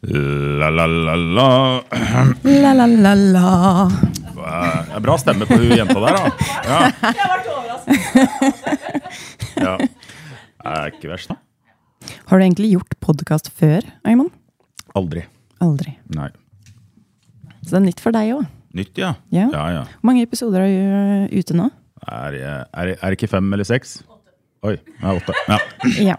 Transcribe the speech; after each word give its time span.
La, 0.00 0.70
la, 0.70 0.86
la, 0.86 1.14
la. 1.16 1.82
La, 2.44 2.72
la, 2.72 2.86
la, 2.86 3.14
la. 3.14 3.88
Det 4.22 4.94
er 4.94 5.02
bra 5.02 5.16
stemme 5.18 5.48
på 5.48 5.56
hun 5.58 5.72
jenta 5.74 5.98
der, 5.98 6.14
da. 6.14 6.50
Ja. 6.68 6.78
Jeg 7.18 7.26
ble 7.42 7.54
overrasket. 7.56 7.96
Ja. 9.58 9.72
Er 10.70 10.92
ikke 10.92 11.10
verst, 11.10 11.32
da. 11.32 11.40
Har 12.30 12.38
du 12.38 12.44
egentlig 12.46 12.70
gjort 12.76 12.94
podkast 13.02 13.50
før, 13.58 13.82
Øymann? 14.06 14.30
Aldri. 14.94 15.24
Aldri. 15.66 15.96
Nei. 16.14 16.30
Så 17.64 17.74
det 17.74 17.80
er 17.80 17.86
nytt 17.88 18.04
for 18.04 18.14
deg 18.14 18.36
òg. 18.36 18.46
Nytt, 18.78 18.94
ja. 19.02 19.16
Ja. 19.34 19.48
ja, 19.50 19.64
ja. 19.80 19.82
Hvor 19.98 20.12
mange 20.12 20.22
episoder 20.22 20.62
er 20.62 21.26
du 21.26 21.40
ute 21.42 21.58
nå? 21.58 21.72
Er, 22.06 22.38
det 22.94 23.16
ikke 23.18 23.32
fem 23.34 23.50
eller 23.50 23.66
seks? 23.66 23.98
Oi. 24.62 24.76
Ja, 25.02 25.16
åtte. 25.18 25.34
Ja. 25.50 25.58
Ja. 26.12 26.16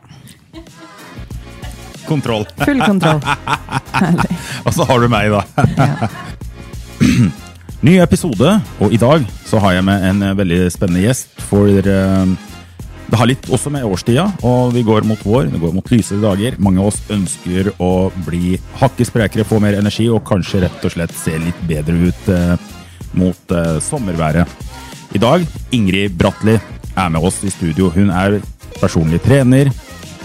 Kontroll. 2.09 2.47
Full 2.65 2.81
kontroll. 2.81 3.21
Herlig. 3.99 4.37
Og 4.65 4.73
så 4.73 4.85
har 4.89 5.03
du 5.03 5.07
meg, 5.11 5.29
da. 5.33 6.09
Ny 7.87 7.95
episode, 8.03 8.57
og 8.83 8.91
i 8.91 8.99
dag 8.99 9.23
så 9.47 9.59
har 9.63 9.77
jeg 9.77 9.85
med 9.87 10.05
en 10.09 10.23
eh, 10.25 10.35
veldig 10.35 10.61
spennende 10.73 11.03
gjest. 11.05 11.37
For 11.47 11.69
eh, 11.69 12.31
det 13.09 13.19
har 13.21 13.29
litt 13.29 13.47
også 13.49 13.71
med 13.73 13.85
årstida, 13.87 14.25
og 14.45 14.73
vi 14.75 14.83
går 14.85 15.07
mot 15.07 15.21
vår, 15.25 15.47
Det 15.53 15.61
går 15.61 15.77
mot 15.77 15.91
lysere 15.93 16.19
dager. 16.21 16.57
Mange 16.59 16.81
av 16.81 16.89
oss 16.91 16.99
ønsker 17.13 17.71
å 17.79 18.09
bli 18.25 18.57
hakket 18.81 19.09
sprekere, 19.09 19.47
få 19.47 19.61
mer 19.63 19.77
energi 19.79 20.09
og 20.11 20.25
kanskje 20.27 20.65
rett 20.65 20.85
og 20.85 20.93
slett 20.97 21.15
se 21.15 21.37
litt 21.39 21.61
bedre 21.69 22.09
ut 22.09 22.33
eh, 22.35 22.55
mot 23.17 23.55
sommerværet. 23.81 24.67
I 25.17 25.21
dag, 25.21 25.41
Ingrid 25.73 26.13
Bratli 26.19 26.59
er 26.59 27.09
med 27.09 27.23
oss 27.25 27.39
i 27.47 27.49
studio. 27.49 27.89
Hun 27.95 28.11
er 28.13 28.41
personlig 28.77 29.23
trener, 29.23 29.71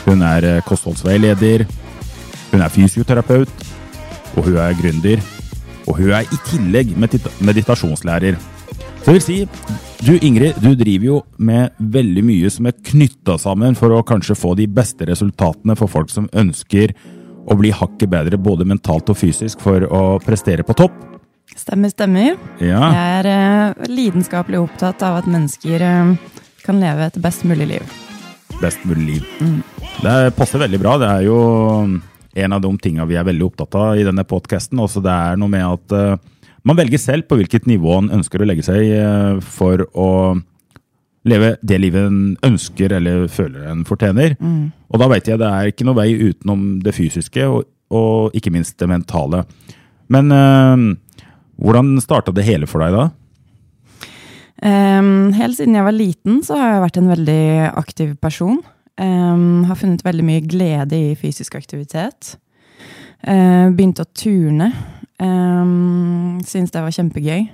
hun 0.05 0.25
er 0.25 0.49
eh, 0.49 0.63
kostholdsveileder, 0.67 1.65
hun 2.53 2.65
er 2.65 2.73
fysioterapeut, 2.73 3.51
og 4.37 4.49
hun 4.49 4.59
er 4.61 4.77
gründer. 4.79 5.23
Og 5.85 5.99
hun 5.99 6.15
er 6.17 6.29
i 6.33 6.41
tillegg 6.49 6.95
medita 6.97 7.33
meditasjonslærer. 7.45 8.39
Så 9.05 9.13
jeg 9.13 9.17
vil 9.19 9.25
si, 9.25 9.35
du 10.01 10.15
Ingrid, 10.25 10.57
du 10.65 10.71
driver 10.81 11.05
jo 11.05 11.17
med 11.37 11.75
veldig 11.77 12.23
mye 12.25 12.49
som 12.53 12.71
er 12.71 12.79
knytta 12.89 13.37
sammen 13.41 13.77
for 13.77 13.93
å 13.93 14.05
kanskje 14.07 14.37
få 14.39 14.55
de 14.57 14.65
beste 14.65 15.05
resultatene 15.11 15.77
for 15.77 15.93
folk 15.93 16.13
som 16.13 16.31
ønsker 16.33 16.95
å 17.45 17.57
bli 17.61 17.73
hakket 17.77 18.09
bedre 18.09 18.41
både 18.41 18.65
mentalt 18.65 19.13
og 19.13 19.19
fysisk 19.21 19.61
for 19.61 19.85
å 19.85 20.17
prestere 20.25 20.65
på 20.65 20.77
topp. 20.79 20.97
Stemmer, 21.55 21.93
stemmer. 21.93 22.39
Ja, 22.65 22.89
Jeg 22.97 23.21
er 23.21 23.29
øh, 23.35 23.85
lidenskapelig 23.93 24.65
opptatt 24.65 25.05
av 25.05 25.21
at 25.21 25.29
mennesker 25.29 25.85
øh, 25.85 26.17
kan 26.65 26.81
leve 26.81 27.11
et 27.11 27.21
best 27.23 27.45
mulig 27.45 27.69
liv. 27.77 27.95
Best 28.65 28.85
mulig 28.89 29.07
liv. 29.13 29.25
Det 30.03 30.35
passer 30.39 30.63
veldig 30.63 30.81
bra. 30.83 30.97
Det 31.01 31.11
er 31.11 31.27
jo 31.29 31.39
en 32.35 32.57
av 32.57 32.63
de 32.65 32.71
tinga 32.83 33.07
vi 33.09 33.19
er 33.19 33.27
veldig 33.27 33.47
opptatt 33.47 33.77
av 33.79 33.99
i 34.01 34.07
denne 34.07 34.25
podkasten. 34.27 34.81
Det 34.81 35.13
er 35.13 35.39
noe 35.41 35.53
med 35.53 35.67
at 35.69 35.95
uh, 35.95 36.17
man 36.67 36.79
velger 36.81 37.01
selv 37.01 37.29
på 37.29 37.39
hvilket 37.39 37.69
nivå 37.71 38.01
en 38.01 38.11
ønsker 38.19 38.43
å 38.43 38.49
legge 38.49 38.67
seg 38.67 38.91
uh, 38.99 39.39
for 39.45 39.87
å 39.93 40.09
leve 41.25 41.55
det 41.65 41.79
livet 41.81 42.11
en 42.11 42.35
ønsker 42.45 42.93
eller 42.99 43.29
føler 43.33 43.71
en 43.71 43.85
fortjener. 43.89 44.35
Og 44.93 45.01
da 45.01 45.09
vet 45.09 45.31
jeg 45.31 45.41
det 45.41 45.49
er 45.49 45.71
ikke 45.71 45.87
noe 45.89 45.97
vei 45.97 46.11
utenom 46.13 46.67
det 46.85 46.93
fysiske, 46.93 47.47
og, 47.49 47.65
og 47.89 48.37
ikke 48.37 48.53
minst 48.53 48.77
det 48.83 48.91
mentale. 48.91 49.45
Men 50.13 50.29
uh, 50.35 51.25
hvordan 51.63 51.95
starta 52.05 52.35
det 52.35 52.45
hele 52.45 52.69
for 52.69 52.85
deg 52.85 52.97
da? 52.97 53.07
Ehm, 54.63 55.33
helt 55.35 55.59
siden 55.59 55.75
jeg 55.75 55.87
var 55.87 55.97
liten, 55.97 56.41
så 56.47 56.59
har 56.59 56.75
jeg 56.75 56.85
vært 56.85 57.01
en 57.01 57.11
veldig 57.11 57.45
aktiv 57.75 58.15
person. 58.23 58.63
Um, 58.95 59.65
har 59.67 59.75
funnet 59.75 60.05
veldig 60.07 60.23
mye 60.23 60.43
glede 60.47 60.95
i 60.95 61.15
fysisk 61.19 61.57
aktivitet. 61.59 62.37
Uh, 63.27 63.73
begynte 63.75 64.05
å 64.05 64.13
turne. 64.15 64.71
Um, 65.19 66.39
Syns 66.47 66.71
det 66.71 66.83
var 66.85 66.95
kjempegøy. 66.95 67.49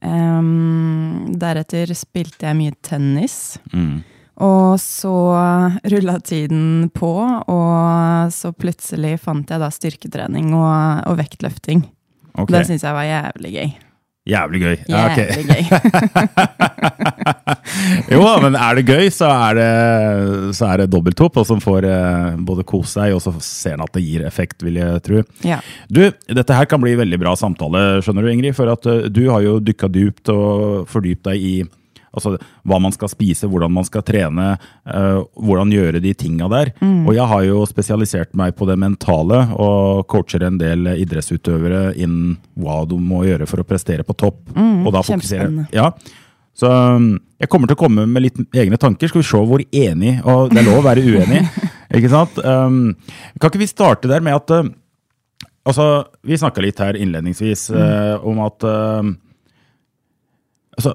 Um, 0.00 1.34
deretter 1.36 1.92
spilte 1.92 2.48
jeg 2.48 2.56
mye 2.56 2.78
tennis. 2.86 3.58
Mm. 3.74 4.00
Og 4.40 4.80
så 4.80 5.12
rulla 5.92 6.16
tiden 6.24 6.88
på, 6.96 7.12
og 7.52 8.32
så 8.32 8.54
plutselig 8.56 9.18
fant 9.20 9.52
jeg 9.52 9.60
da 9.60 9.68
styrketrening 9.68 10.54
og, 10.56 11.04
og 11.10 11.20
vektløfting. 11.20 11.84
Okay. 12.32 12.54
Det 12.56 12.64
syns 12.70 12.88
jeg 12.88 12.96
var 12.96 13.04
jævlig 13.10 13.56
gøy. 13.58 13.78
Jævlig 14.28 14.60
gøy. 14.60 14.76
Ja, 14.90 15.06
okay. 15.08 15.28
Jævlig 15.32 15.46
gøy. 15.48 15.64
Jo 18.10 18.20
da, 18.24 18.32
men 18.42 18.56
er 18.58 18.78
det 18.78 18.84
gøy, 18.88 19.08
så 19.14 19.28
er 19.30 19.58
det, 19.58 19.68
så 20.56 20.66
er 20.70 20.82
det 20.82 20.90
dobbelthopp, 20.92 21.38
og 21.40 21.46
som 21.46 21.60
får 21.62 21.86
eh, 21.88 22.38
både 22.46 22.64
kose 22.68 22.92
seg, 22.96 23.14
og 23.14 23.22
så 23.24 23.32
ser 23.44 23.76
en 23.76 23.84
at 23.84 23.94
det 23.94 24.02
gir 24.04 24.24
effekt, 24.26 24.64
vil 24.66 24.80
jeg 24.80 25.02
tro. 25.06 25.22
Ja. 25.46 25.60
Du, 25.88 26.02
dette 26.10 26.56
her 26.56 26.68
kan 26.70 26.82
bli 26.82 26.96
veldig 26.98 27.20
bra 27.22 27.34
samtale, 27.38 27.84
skjønner 28.04 28.26
du, 28.26 28.32
Ingrid, 28.32 28.56
for 28.58 28.72
at 28.72 28.88
eh, 28.90 29.06
du 29.12 29.22
har 29.30 29.44
jo 29.46 29.58
dykka 29.64 29.90
dypt 29.94 30.32
og 30.34 30.88
fordypt 30.90 31.30
deg 31.30 31.46
i 31.46 31.54
altså, 32.16 32.36
hva 32.66 32.80
man 32.82 32.94
skal 32.94 33.10
spise, 33.12 33.48
hvordan 33.50 33.74
man 33.74 33.86
skal 33.88 34.04
trene, 34.06 34.52
uh, 34.86 35.20
hvordan 35.38 35.74
gjøre 35.74 36.02
de 36.02 36.14
tinga 36.18 36.48
der. 36.52 36.72
Og 36.80 37.12
jeg 37.16 37.26
har 37.32 37.44
jo 37.46 37.64
spesialisert 37.68 38.34
meg 38.38 38.56
på 38.58 38.68
det 38.70 38.78
mentale, 38.80 39.42
og 39.56 40.06
coacher 40.10 40.46
en 40.46 40.58
del 40.60 40.92
idrettsutøvere 40.96 41.90
innen 41.96 42.38
hva 42.60 42.82
du 42.88 42.96
må 43.00 43.24
gjøre 43.28 43.48
for 43.50 43.62
å 43.62 43.68
prestere 43.68 44.06
på 44.06 44.16
topp. 44.18 44.42
og 44.56 44.92
da 44.94 45.04
fokusere. 45.06 45.68
Ja, 45.74 45.92
så 46.60 46.70
um, 46.96 47.14
jeg 47.40 47.48
kommer 47.48 47.70
til 47.70 47.78
å 47.78 47.80
komme 47.80 48.04
med 48.10 48.24
litt 48.24 48.40
egne 48.58 48.78
tanker. 48.80 49.08
Skal 49.10 49.22
vi 49.22 49.28
se 49.28 49.40
hvor 49.48 49.62
enig 49.64 50.18
Og 50.28 50.50
det 50.50 50.60
er 50.60 50.66
lov 50.66 50.80
å 50.82 50.84
være 50.84 51.04
uenig, 51.06 51.44
ikke 51.96 52.10
sant? 52.12 52.40
Um, 52.44 52.96
kan 53.40 53.52
ikke 53.52 53.62
vi 53.62 53.70
starte 53.70 54.10
der 54.10 54.24
med 54.24 54.36
at 54.40 54.56
uh, 54.58 54.70
Altså, 55.68 55.84
vi 56.24 56.38
snakka 56.40 56.62
litt 56.64 56.78
her 56.80 56.96
innledningsvis 56.96 57.66
uh, 57.74 58.16
om 58.26 58.40
at 58.46 58.64
uh, 58.64 59.10
Altså, 60.76 60.94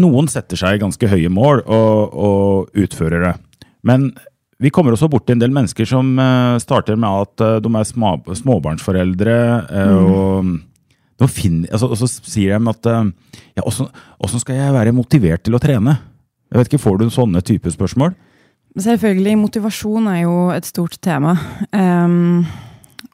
noen 0.00 0.28
setter 0.30 0.58
seg 0.60 0.80
ganske 0.82 1.10
høye 1.10 1.30
mål 1.32 1.62
og, 1.64 2.14
og 2.14 2.82
utfører 2.84 3.26
det. 3.26 3.34
Men 3.86 4.10
vi 4.60 4.72
kommer 4.74 4.92
også 4.92 5.08
bort 5.08 5.24
til 5.28 5.38
en 5.38 5.42
del 5.42 5.54
mennesker 5.56 5.88
som 5.88 6.12
uh, 6.20 6.58
starter 6.60 6.98
med 7.00 7.24
at 7.24 7.44
uh, 7.44 7.58
de 7.64 7.70
er 7.72 7.86
små, 7.88 8.16
småbarnsforeldre. 8.42 9.38
uh, 9.72 10.10
og 10.10 10.50
de 11.20 11.28
finner, 11.28 11.68
altså, 11.68 11.90
og 11.92 11.98
så 12.00 12.08
sier 12.08 12.56
de 12.56 12.72
at 12.72 12.86
ja, 13.58 13.64
åssen 13.64 14.40
skal 14.40 14.56
jeg 14.56 14.72
være 14.72 14.94
motivert 14.96 15.42
til 15.44 15.52
å 15.52 15.60
trene? 15.60 15.98
Jeg 16.48 16.58
vet 16.58 16.70
ikke, 16.70 16.80
Får 16.80 16.96
du 16.96 17.10
sånne 17.12 17.42
type 17.44 17.68
spørsmål? 17.70 18.14
Selvfølgelig, 18.80 19.36
motivasjon 19.38 20.08
er 20.08 20.20
jo 20.22 20.34
et 20.54 20.66
stort 20.68 20.96
tema. 21.02 21.34
Um, 21.74 22.46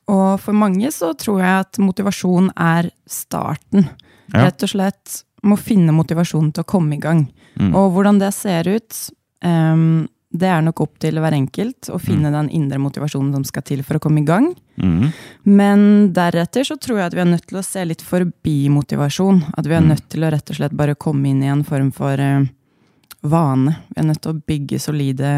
og 0.06 0.38
for 0.42 0.56
mange 0.56 0.90
så 0.94 1.12
tror 1.18 1.40
jeg 1.42 1.64
at 1.64 1.80
motivasjon 1.82 2.50
er 2.52 2.90
starten. 3.10 3.88
Ja. 4.30 4.46
Rett 4.46 4.62
og 4.66 4.72
slett 4.72 5.22
må 5.48 5.56
finne 5.60 5.94
motivasjonen 5.94 6.52
til 6.54 6.64
å 6.64 6.68
komme 6.68 6.96
i 6.96 7.00
gang. 7.02 7.26
Mm. 7.60 7.72
Og 7.74 7.92
hvordan 7.94 8.18
det 8.20 8.32
ser 8.36 8.68
ut, 8.68 8.98
um, 9.44 10.06
det 10.36 10.48
er 10.52 10.60
nok 10.66 10.80
opp 10.84 10.98
til 11.00 11.16
hver 11.22 11.32
enkelt 11.32 11.88
å 11.88 11.96
finne 12.02 12.28
den 12.34 12.50
indre 12.52 12.76
motivasjonen 12.82 13.32
som 13.38 13.44
skal 13.48 13.62
til 13.64 13.80
for 13.86 13.96
å 13.96 14.02
komme 14.02 14.20
i 14.20 14.26
gang. 14.28 14.50
Mm. 14.76 15.12
Men 15.48 15.86
deretter 16.12 16.66
så 16.66 16.76
tror 16.76 16.98
jeg 16.98 17.06
at 17.06 17.16
vi 17.16 17.22
er 17.24 17.30
nødt 17.30 17.46
til 17.48 17.60
å 17.60 17.64
se 17.64 17.84
litt 17.88 18.02
forbi 18.04 18.68
motivasjon. 18.68 19.42
At 19.56 19.64
vi 19.66 19.74
er 19.78 19.80
Mm. 19.80 19.88
nødt 19.94 20.08
til 20.12 20.26
å 20.26 20.30
rett 20.34 20.50
og 20.50 20.56
slett 20.56 20.76
bare 20.76 20.94
komme 20.94 21.30
inn 21.30 21.42
i 21.42 21.46
en 21.48 21.64
form 21.64 21.92
for 21.92 22.20
uh, 22.20 22.44
vane. 23.22 23.76
Vi 23.94 24.02
er 24.02 24.08
nødt 24.10 24.20
til 24.20 24.34
å 24.34 24.42
bygge 24.46 24.78
solide 24.82 25.32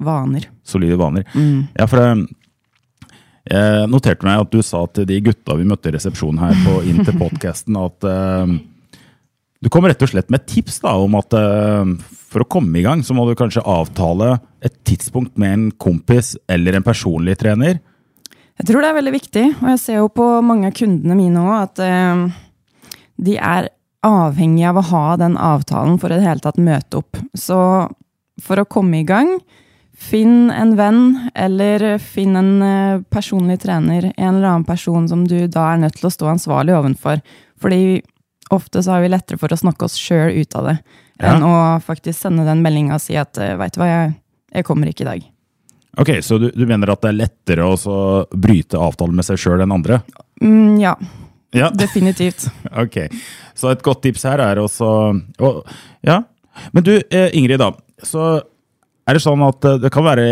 vaner. 0.00 0.48
Solide 0.64 0.96
vaner. 0.98 1.24
Mm. 1.34 1.68
Ja, 1.78 1.86
for 1.86 1.96
det 2.00 2.28
jeg 3.50 3.88
noterte 3.90 4.26
meg 4.26 4.40
at 4.44 4.50
du 4.52 4.60
sa 4.62 4.84
til 4.94 5.06
de 5.08 5.16
gutta 5.24 5.56
vi 5.58 5.64
møtte 5.66 5.88
i 5.90 5.94
resepsjonen 5.96 6.38
her 6.42 6.58
på 6.64 6.74
inn 6.86 7.00
til 7.04 7.16
podkasten, 7.18 7.76
at 7.80 8.04
um, 8.06 8.60
du 9.60 9.68
kom 9.72 9.86
rett 9.88 10.00
og 10.02 10.10
slett 10.12 10.30
med 10.32 10.42
et 10.42 10.50
tips 10.54 10.80
da, 10.84 10.94
om 10.96 11.16
at 11.18 11.36
um, 11.36 11.96
for 12.30 12.44
å 12.44 12.48
komme 12.48 12.80
i 12.80 12.84
gang, 12.84 13.02
så 13.04 13.16
må 13.16 13.26
du 13.28 13.36
kanskje 13.38 13.64
avtale 13.68 14.38
et 14.64 14.76
tidspunkt 14.88 15.36
med 15.40 15.52
en 15.52 15.66
kompis 15.80 16.34
eller 16.50 16.78
en 16.78 16.86
personlig 16.86 17.36
trener. 17.40 17.80
Jeg 18.60 18.68
tror 18.68 18.84
det 18.84 18.90
er 18.90 18.98
veldig 18.98 19.14
viktig, 19.16 19.44
og 19.60 19.68
jeg 19.72 19.82
ser 19.82 20.00
jo 20.00 20.10
på 20.12 20.26
mange 20.44 20.68
av 20.68 20.76
kundene 20.76 21.16
mine 21.16 21.44
òg 21.44 21.54
at 21.58 21.82
eh, 21.84 22.24
de 23.20 23.36
er 23.36 23.70
avhengig 24.06 24.64
av 24.68 24.80
å 24.80 24.88
ha 24.90 25.06
den 25.20 25.36
avtalen 25.40 25.98
for 26.00 26.12
i 26.12 26.20
det 26.20 26.28
hele 26.28 26.44
tatt 26.44 26.60
møte 26.60 27.00
opp. 27.00 27.20
Så 27.36 27.58
for 28.40 28.60
å 28.60 28.68
komme 28.68 29.02
i 29.02 29.08
gang, 29.08 29.36
Finn 30.00 30.48
en 30.48 30.72
venn, 30.78 31.28
eller 31.36 31.98
finn 32.00 32.36
en 32.38 32.62
eh, 32.64 33.02
personlig 33.12 33.58
trener, 33.60 34.06
en 34.16 34.30
eller 34.38 34.48
annen 34.48 34.64
person 34.64 35.04
som 35.10 35.26
du 35.28 35.44
da 35.44 35.66
er 35.74 35.82
nødt 35.82 35.98
til 35.98 36.08
å 36.08 36.12
stå 36.14 36.30
ansvarlig 36.30 36.72
ovenfor. 36.78 37.20
Fordi 37.60 38.00
ofte 38.50 38.82
så 38.82 38.92
har 38.96 39.02
vi 39.04 39.08
lettere 39.12 39.38
for 39.38 39.48
å 39.52 39.58
snakke 39.58 39.86
oss 39.86 39.96
sjøl 40.00 40.34
ut 40.40 40.54
av 40.58 40.66
det, 40.70 40.78
Ja. 41.20 41.34
enn 41.34 41.42
å 41.44 41.54
faktisk 41.84 42.18
sende 42.18 42.44
den 42.46 42.62
meldinga 42.64 42.94
og 42.96 43.00
si 43.04 43.16
at 43.16 43.36
eh, 43.38 43.56
veit 43.60 43.74
du 43.74 43.80
hva, 43.82 43.86
jeg, 43.90 44.14
jeg 44.54 44.64
kommer 44.64 44.88
ikke 44.88 45.04
i 45.04 45.10
dag. 45.10 45.24
Ok, 45.98 46.10
Så 46.22 46.38
du, 46.40 46.50
du 46.54 46.66
mener 46.66 46.90
at 46.92 47.00
det 47.02 47.08
er 47.10 47.18
lettere 47.18 47.64
å 47.66 47.74
bryte 48.30 48.78
avtalen 48.78 49.16
med 49.18 49.26
seg 49.26 49.36
sjøl 49.42 49.60
enn 49.64 49.72
andre? 49.74 50.00
Mm, 50.42 50.78
ja, 50.80 50.94
Ja, 51.52 51.68
definitivt. 51.74 52.46
ok. 52.70 53.08
Så 53.58 53.72
et 53.72 53.82
godt 53.82 54.02
tips 54.02 54.22
her 54.24 54.38
er 54.40 54.56
også 54.62 54.86
å- 55.38 55.64
Ja. 56.06 56.22
Men 56.72 56.82
du, 56.84 56.94
eh, 57.10 57.30
Ingrid, 57.34 57.58
da. 57.58 57.72
Så 58.02 58.40
er 59.08 59.14
det 59.14 59.22
sånn 59.22 59.42
at 59.42 59.64
eh, 59.64 59.78
det 59.82 59.90
kan 59.92 60.04
være 60.04 60.24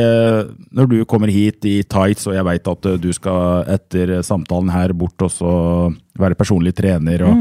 Når 0.72 0.88
du 0.88 1.04
kommer 1.04 1.26
hit 1.28 1.64
i 1.66 1.82
tights, 1.82 2.26
og 2.28 2.34
jeg 2.34 2.44
veit 2.46 2.68
at 2.70 2.88
du 3.02 3.12
skal 3.12 3.64
etter 3.66 4.22
samtalen 4.22 4.70
her 4.70 4.92
bort 4.94 5.20
og 5.26 5.30
så 5.34 5.52
være 6.18 6.34
personlig 6.38 6.74
trener 6.78 7.22
og 7.26 7.34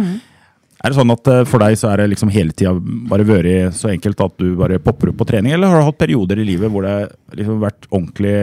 Er 0.77 0.93
det 0.93 0.97
sånn 0.99 1.13
at 1.13 1.29
eh, 1.31 1.45
for 1.49 1.63
deg 1.63 1.77
så 1.79 1.89
er 1.91 2.03
det 2.03 2.11
liksom 2.13 2.31
hele 2.33 2.53
tida 2.53 2.75
bare 3.09 3.25
vært 3.27 3.77
så 3.77 3.89
enkelt 3.93 4.19
at 4.23 4.35
du 4.41 4.51
bare 4.59 4.81
popper 4.83 5.11
opp 5.11 5.21
på 5.21 5.29
trening, 5.29 5.55
eller 5.55 5.71
har 5.71 5.81
du 5.81 5.89
hatt 5.89 6.01
perioder 6.01 6.41
i 6.41 6.47
livet 6.47 6.71
hvor 6.73 6.85
det 6.85 6.93
har 6.93 7.39
liksom 7.39 7.63
vært 7.63 7.89
ordentlig 7.89 8.35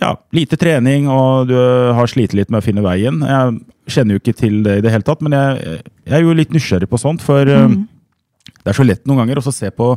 ja, 0.00 0.10
lite 0.34 0.58
trening, 0.58 1.06
og 1.12 1.50
du 1.52 1.54
har 1.54 2.10
slitt 2.10 2.34
litt 2.34 2.50
med 2.50 2.62
å 2.62 2.66
finne 2.66 2.82
veien. 2.82 3.20
Jeg 3.22 3.94
kjenner 3.94 4.16
jo 4.16 4.22
ikke 4.22 4.36
til 4.40 4.62
det 4.66 4.80
i 4.80 4.84
det 4.84 4.90
hele 4.90 5.06
tatt, 5.06 5.22
men 5.22 5.36
jeg, 5.36 5.80
jeg 6.08 6.16
er 6.18 6.24
jo 6.24 6.34
litt 6.34 6.54
nysgjerrig 6.54 6.88
på 6.90 6.98
sånt, 6.98 7.22
for 7.22 7.46
mm. 7.46 7.76
det 8.64 8.72
er 8.72 8.78
så 8.80 8.86
lett 8.86 9.04
noen 9.06 9.22
ganger 9.22 9.38
å 9.38 9.54
se 9.54 9.70
på 9.70 9.92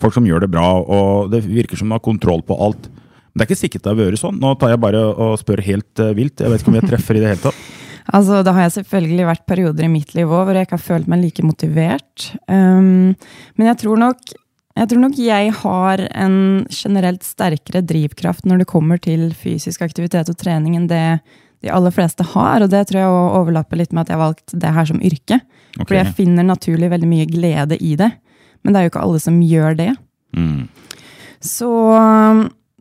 folk 0.00 0.16
som 0.16 0.26
gjør 0.26 0.46
det 0.46 0.52
bra, 0.54 0.68
og 0.80 1.32
det 1.34 1.44
virker 1.44 1.78
som 1.78 1.90
de 1.90 1.98
har 1.98 2.04
kontroll 2.04 2.40
på 2.46 2.56
alt. 2.56 2.88
Men 3.34 3.42
det 3.42 3.44
er 3.44 3.50
ikke 3.50 3.62
sikkert 3.64 3.84
det 3.84 3.92
har 3.92 3.98
vært 3.98 4.22
sånn. 4.22 4.36
Nå 4.38 4.54
tar 4.60 4.70
jeg 4.70 4.82
bare 4.82 5.00
og 5.10 5.38
spør 5.40 5.62
helt 5.66 6.02
eh, 6.02 6.12
vilt. 6.14 6.38
Jeg 6.38 6.52
vet 6.52 6.62
ikke 6.62 6.70
om 6.70 6.76
jeg 6.78 6.86
treffer 6.86 7.18
i 7.18 7.22
det 7.22 7.32
hele 7.32 7.42
tatt. 7.42 7.64
Altså, 8.14 8.42
Det 8.46 8.54
har 8.54 8.68
jeg 8.68 8.76
selvfølgelig 8.78 9.26
vært 9.26 9.46
perioder 9.50 9.86
i 9.86 9.90
mitt 9.90 10.14
liv 10.14 10.30
òg 10.30 10.46
hvor 10.46 10.56
jeg 10.56 10.68
ikke 10.68 10.78
har 10.78 10.88
følt 10.88 11.10
meg 11.10 11.24
like 11.24 11.44
motivert. 11.44 12.30
Um, 12.46 13.14
men 13.58 13.70
jeg 13.70 13.80
tror, 13.82 13.98
nok, 13.98 14.34
jeg 14.78 14.90
tror 14.90 15.02
nok 15.02 15.18
jeg 15.18 15.54
har 15.62 16.04
en 16.12 16.36
generelt 16.70 17.26
sterkere 17.26 17.82
drivkraft 17.82 18.46
når 18.46 18.62
det 18.62 18.70
kommer 18.70 19.02
til 19.02 19.32
fysisk 19.34 19.82
aktivitet 19.82 20.30
og 20.30 20.38
trening 20.38 20.78
enn 20.78 20.90
det 20.90 21.06
de 21.64 21.72
aller 21.72 21.94
fleste 21.94 22.26
har. 22.34 22.62
Og 22.62 22.70
det 22.70 22.84
tror 22.88 23.00
jeg 23.00 23.20
overlapper 23.40 23.80
litt 23.80 23.94
med 23.94 24.04
at 24.04 24.12
jeg 24.12 24.20
har 24.20 24.26
valgt 24.26 24.56
det 24.62 24.74
her 24.76 24.90
som 24.90 25.00
yrke. 25.00 25.40
Okay. 25.74 25.86
For 25.86 25.98
jeg 25.98 26.16
finner 26.18 26.46
naturlig 26.46 26.92
veldig 26.92 27.10
mye 27.10 27.30
glede 27.30 27.78
i 27.80 27.94
det. 27.98 28.12
Men 28.62 28.74
det 28.74 28.80
er 28.80 28.86
jo 28.86 28.92
ikke 28.94 29.04
alle 29.04 29.22
som 29.22 29.40
gjør 29.42 29.78
det. 29.80 29.92
Mm. 30.36 30.68
Så 31.44 31.70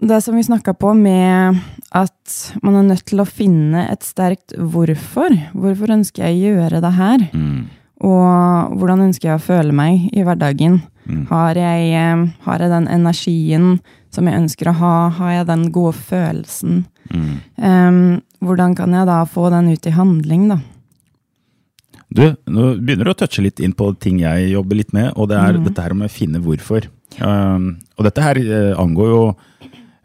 det 0.02 0.22
som 0.22 0.36
vi 0.36 0.44
snakka 0.44 0.74
på 0.74 0.94
med 0.98 1.60
at 1.94 2.38
man 2.66 2.76
er 2.80 2.88
nødt 2.88 3.06
til 3.06 3.22
å 3.22 3.30
finne 3.30 3.86
et 3.92 4.04
sterkt 4.06 4.56
hvorfor. 4.58 5.36
Hvorfor 5.54 5.94
ønsker 5.94 6.26
jeg 6.26 6.40
å 6.40 6.58
gjøre 6.58 6.82
det 6.84 6.94
her? 6.98 7.28
Mm. 7.34 7.70
Og 8.04 8.80
hvordan 8.80 9.06
ønsker 9.08 9.30
jeg 9.30 9.40
å 9.40 9.46
føle 9.46 9.76
meg 9.76 10.10
i 10.12 10.26
hverdagen? 10.26 10.82
Mm. 11.06 11.26
Har, 11.30 11.60
jeg, 11.60 11.94
eh, 12.00 12.26
har 12.48 12.64
jeg 12.64 12.74
den 12.74 12.90
energien 12.92 13.70
som 14.14 14.28
jeg 14.28 14.40
ønsker 14.42 14.72
å 14.72 14.78
ha? 14.82 14.98
Har 15.20 15.38
jeg 15.38 15.48
den 15.52 15.70
gode 15.76 15.96
følelsen? 16.00 16.84
Mm. 17.14 17.34
Um, 17.58 18.04
hvordan 18.44 18.76
kan 18.76 18.94
jeg 18.96 19.08
da 19.10 19.24
få 19.30 19.50
den 19.54 19.72
ut 19.74 19.88
i 19.88 19.96
handling, 19.96 20.48
da? 20.52 20.60
Du, 22.14 22.26
nå 22.46 22.66
begynner 22.78 23.10
du 23.10 23.14
å 23.14 23.18
touche 23.18 23.42
litt 23.42 23.62
inn 23.64 23.74
på 23.74 23.88
ting 24.02 24.20
jeg 24.22 24.52
jobber 24.52 24.78
litt 24.78 24.92
med, 24.94 25.16
og 25.18 25.32
det 25.32 25.40
er 25.40 25.58
dette 25.64 25.82
her 25.82 25.96
med 25.98 26.12
å 26.12 26.14
finne 26.14 26.42
hvorfor. 26.44 26.86
Um, 27.18 27.80
og 27.98 28.06
dette 28.08 28.26
her 28.26 28.40
eh, 28.42 28.74
angår 28.80 29.10
jo 29.10 29.24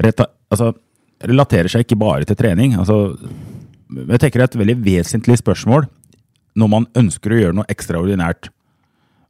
rett, 0.03 0.23
altså, 0.50 0.73
relaterer 1.25 1.71
seg 1.73 1.85
ikke 1.85 1.99
bare 2.00 2.27
til 2.29 2.39
trening. 2.39 2.77
Altså, 2.79 3.17
jeg 3.89 4.21
tenker 4.21 4.41
det 4.41 4.47
er 4.47 4.53
et 4.53 4.61
veldig 4.62 4.79
vesentlig 4.85 5.39
spørsmål 5.41 5.89
når 6.59 6.71
man 6.73 6.87
ønsker 6.99 7.33
å 7.33 7.39
gjøre 7.39 7.56
noe 7.59 7.71
ekstraordinært. 7.71 8.50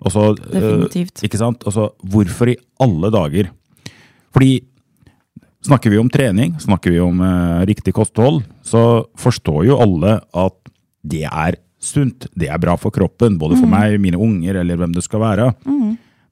Også, 0.07 0.31
eh, 0.39 0.61
Definitivt. 0.61 1.23
ikke 1.27 1.41
sant? 1.41 1.65
Også, 1.69 1.91
hvorfor 2.07 2.53
i 2.53 2.57
alle 2.81 3.11
dager? 3.13 3.51
Fordi 4.33 4.63
snakker 5.67 5.91
vi 5.91 5.99
om 5.99 6.09
trening, 6.09 6.55
snakker 6.63 6.95
vi 6.95 7.01
om 7.03 7.21
eh, 7.21 7.67
riktig 7.69 7.93
kosthold, 7.97 8.45
så 8.63 9.05
forstår 9.19 9.67
jo 9.67 9.81
alle 9.83 10.21
at 10.33 10.57
det 11.05 11.25
er 11.27 11.59
sunt. 11.81 12.27
Det 12.35 12.49
er 12.49 12.59
bra 12.63 12.77
for 12.77 12.95
kroppen, 12.95 13.39
både 13.39 13.59
for 13.59 13.71
meg, 13.71 13.99
mine 14.03 14.19
unger 14.19 14.61
eller 14.63 14.79
hvem 14.81 14.95
det 14.95 15.05
skal 15.05 15.21
være. 15.23 15.53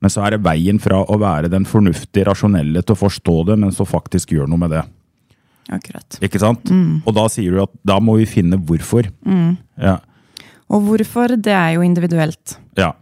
Men 0.04 0.12
så 0.12 0.26
er 0.26 0.36
det 0.36 0.44
veien 0.44 0.78
fra 0.82 1.00
å 1.00 1.16
være 1.20 1.48
den 1.52 1.64
fornuftige, 1.68 2.26
rasjonelle 2.28 2.82
til 2.84 2.96
å 2.96 3.00
forstå 3.00 3.36
det, 3.48 3.56
men 3.62 3.72
så 3.74 3.86
faktisk 3.88 4.34
gjøre 4.36 4.50
noe 4.52 4.60
med 4.60 4.74
det. 4.76 4.82
Akkurat. 5.72 6.18
Ikke 6.22 6.38
sant? 6.38 6.68
Og 7.02 7.16
da 7.16 7.24
sier 7.32 7.56
du 7.56 7.62
at 7.64 7.72
da 7.86 7.96
må 8.02 8.18
vi 8.20 8.28
finne 8.30 8.58
hvorfor. 8.60 9.08
Ja. 9.80 9.96
Og 10.70 10.84
hvorfor, 10.86 11.34
det 11.38 11.54
er 11.54 11.76
jo 11.78 11.86
individuelt. 11.86 12.58
ja. 12.78 12.92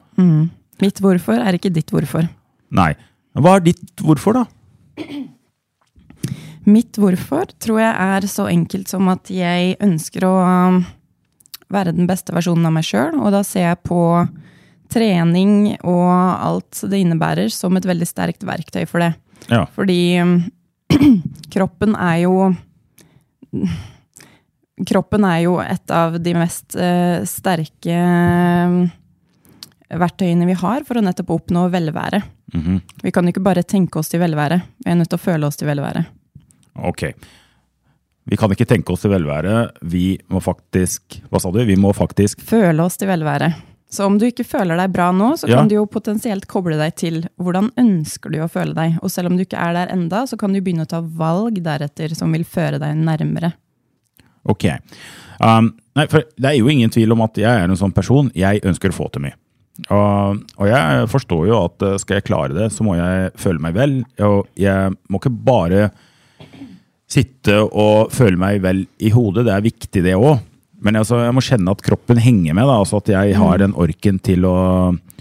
Mitt 0.82 0.98
hvorfor 1.02 1.38
er 1.38 1.54
ikke 1.54 1.70
ditt 1.70 1.92
hvorfor. 1.94 2.26
Nei. 2.74 2.92
Hva 3.38 3.56
er 3.58 3.64
ditt 3.66 4.02
hvorfor, 4.02 4.40
da? 4.40 5.04
Mitt 6.64 6.98
hvorfor 6.98 7.50
tror 7.62 7.80
jeg 7.82 7.92
er 7.92 8.26
så 8.30 8.48
enkelt 8.50 8.90
som 8.90 9.10
at 9.12 9.30
jeg 9.30 9.76
ønsker 9.84 10.26
å 10.26 10.32
um, 10.42 10.80
være 11.72 11.94
den 11.96 12.08
beste 12.08 12.34
versjonen 12.34 12.66
av 12.70 12.74
meg 12.76 12.86
sjøl, 12.88 13.18
og 13.20 13.34
da 13.34 13.42
ser 13.46 13.68
jeg 13.68 13.82
på 13.86 14.00
trening 14.94 15.74
og 15.82 16.10
alt 16.14 16.84
det 16.90 17.02
innebærer 17.02 17.50
som 17.52 17.76
et 17.76 17.88
veldig 17.88 18.08
sterkt 18.08 18.46
verktøy 18.46 18.84
for 18.90 19.02
det. 19.02 19.12
Ja. 19.50 19.64
Fordi 19.74 20.00
kroppen 21.54 21.98
er 21.98 22.22
jo 22.24 22.36
Kroppen 24.88 25.22
er 25.28 25.44
jo 25.44 25.58
et 25.62 25.92
av 25.94 26.16
de 26.18 26.32
mest 26.34 26.74
uh, 26.74 27.22
sterke 27.28 27.94
um, 27.94 28.80
verktøyene 29.94 30.48
vi 30.48 30.56
har 30.58 30.82
for 30.88 30.98
å 30.98 31.04
nettopp 31.04 31.30
oppnå 31.36 31.68
velvære. 31.70 32.24
Mhm. 32.54 32.80
Vi 33.04 33.12
kan 33.14 33.26
jo 33.26 33.34
ikke 33.34 33.44
bare 33.46 33.62
tenke 33.62 34.00
oss 34.00 34.10
til 34.10 34.22
velvære, 34.24 34.58
vi 34.82 34.90
er 34.90 34.98
nødt 34.98 35.12
til 35.12 35.20
å 35.20 35.26
føle 35.28 35.46
oss 35.46 35.60
til 35.60 35.70
velvære. 35.70 36.02
Ok. 36.90 37.06
Vi 38.24 38.38
kan 38.40 38.50
ikke 38.50 38.66
tenke 38.66 38.90
oss 38.90 39.04
til 39.04 39.12
velvære. 39.12 39.68
Vi 39.84 40.16
må 40.32 40.40
faktisk 40.42 41.20
Hva 41.30 41.38
sa 41.42 41.52
du? 41.52 41.60
Vi 41.68 41.76
må 41.78 41.92
faktisk 41.94 42.42
føle 42.42 42.82
oss 42.82 42.96
til 42.98 43.12
velvære. 43.12 43.52
Så 43.90 44.06
om 44.08 44.16
du 44.18 44.24
ikke 44.26 44.46
føler 44.46 44.78
deg 44.80 44.92
bra 44.94 45.10
nå, 45.14 45.32
så 45.38 45.48
Ja. 45.48 45.56
kan 45.60 45.68
du 45.68 45.76
jo 45.76 45.86
potensielt 45.86 46.48
koble 46.50 46.76
deg 46.76 46.96
til 46.96 47.20
hvordan 47.38 47.70
ønsker 47.78 48.32
du 48.32 48.40
å 48.42 48.48
føle 48.50 48.74
deg. 48.74 48.98
Og 49.02 49.10
selv 49.10 49.30
om 49.30 49.36
du 49.36 49.44
ikke 49.44 49.60
er 49.60 49.72
der 49.76 49.92
enda, 49.94 50.24
så 50.26 50.36
kan 50.38 50.52
du 50.52 50.60
begynne 50.60 50.82
å 50.86 50.90
ta 50.90 51.00
valg 51.00 51.62
deretter 51.62 52.14
som 52.16 52.32
vil 52.32 52.44
føre 52.44 52.80
deg 52.80 52.96
nærmere. 52.96 53.52
Ok. 54.44 54.64
Um, 55.40 55.74
nei, 55.96 56.06
for 56.10 56.24
det 56.36 56.50
er 56.50 56.58
jo 56.58 56.68
ingen 56.68 56.90
tvil 56.90 57.12
om 57.12 57.22
at 57.22 57.38
jeg 57.38 57.48
er 57.48 57.64
en 57.68 57.76
sånn 57.76 57.94
person. 57.94 58.30
Jeg 58.34 58.60
ønsker 58.66 58.90
å 58.90 58.96
få 58.98 59.10
til 59.12 59.22
mye. 59.22 59.38
Og, 59.90 60.42
og 60.58 60.66
jeg 60.68 61.06
forstår 61.10 61.46
jo 61.48 61.64
at 61.64 61.82
uh, 61.82 61.96
skal 61.98 62.18
jeg 62.18 62.26
klare 62.28 62.54
det, 62.54 62.72
så 62.72 62.84
må 62.86 62.96
jeg 62.98 63.30
føle 63.40 63.62
meg 63.62 63.74
vel. 63.74 63.94
Og 64.22 64.46
jeg 64.60 64.92
må 65.08 65.18
ikke 65.22 65.32
bare 65.44 65.88
sitte 67.10 67.60
og 67.62 68.10
føle 68.14 68.38
meg 68.40 68.60
vel 68.64 68.84
i 68.98 69.10
hodet. 69.14 69.46
Det 69.46 69.54
er 69.54 69.64
viktig, 69.64 70.02
det 70.04 70.14
òg. 70.18 70.42
Men 70.84 71.00
altså, 71.00 71.22
jeg 71.24 71.34
må 71.34 71.42
kjenne 71.44 71.74
at 71.74 71.84
kroppen 71.84 72.20
henger 72.20 72.56
med. 72.56 72.68
Da. 72.68 72.78
Altså 72.82 73.00
at 73.00 73.10
jeg 73.12 73.36
har 73.40 73.60
den 73.62 73.76
orken 73.76 74.20
til 74.22 74.46
å 74.48 74.56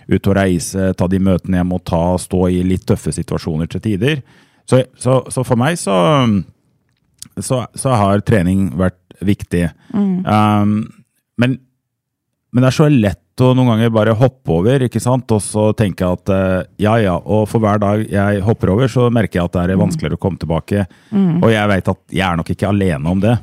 ut 0.03 0.27
og 0.27 0.35
reise, 0.35 0.89
ta 0.99 1.07
de 1.07 1.19
møtene 1.23 1.61
jeg 1.61 1.67
må 1.69 1.79
ta, 1.79 2.17
stå 2.19 2.47
i 2.51 2.59
litt 2.67 2.83
tøffe 2.89 3.13
situasjoner 3.15 3.69
til 3.71 3.83
tider. 3.85 4.23
Så, 4.67 4.81
så, 4.99 5.21
så 5.31 5.43
for 5.47 5.59
meg 5.59 5.79
så 5.79 5.95
så, 7.41 7.63
så 7.73 7.93
har 7.97 8.23
trening 8.27 8.67
vært 8.77 8.99
viktig. 9.23 9.67
Um, 9.93 10.75
men, 11.39 11.57
men 12.51 12.63
det 12.63 12.69
er 12.69 12.77
så 12.77 12.89
lett 12.91 13.19
å 13.41 13.49
noen 13.57 13.71
ganger 13.71 13.93
bare 13.93 14.13
hoppe 14.17 14.53
over, 14.53 14.83
ikke 14.85 15.01
sant? 15.01 15.31
og 15.33 15.41
så 15.41 15.71
tenke 15.77 16.05
at 16.05 16.29
uh, 16.29 16.59
ja 16.81 16.97
ja, 17.01 17.15
og 17.17 17.47
for 17.49 17.63
hver 17.63 17.81
dag 17.81 18.03
jeg 18.05 18.43
hopper 18.45 18.73
over, 18.75 18.91
så 18.91 19.07
merker 19.13 19.39
jeg 19.39 19.49
at 19.49 19.55
det 19.55 19.63
er 19.73 19.81
vanskeligere 19.81 20.19
å 20.19 20.21
komme 20.21 20.41
tilbake. 20.41 20.85
Og 21.41 21.49
jeg 21.53 21.71
vet 21.71 21.93
at 21.95 22.03
jeg 22.13 22.25
er 22.27 22.37
nok 22.39 22.53
ikke 22.53 22.69
alene 22.69 23.15
om 23.15 23.23
det. 23.23 23.37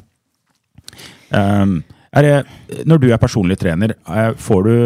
Um, 1.34 1.80
det. 2.12 2.84
Når 2.86 3.00
du 3.00 3.08
er 3.10 3.22
personlig 3.22 3.58
trener, 3.60 3.94
eh, 4.08 4.32
får 4.34 4.62
du 4.66 4.76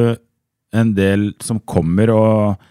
en 0.74 0.94
del 0.94 1.32
som 1.40 1.60
kommer 1.60 2.10
og 2.10 2.70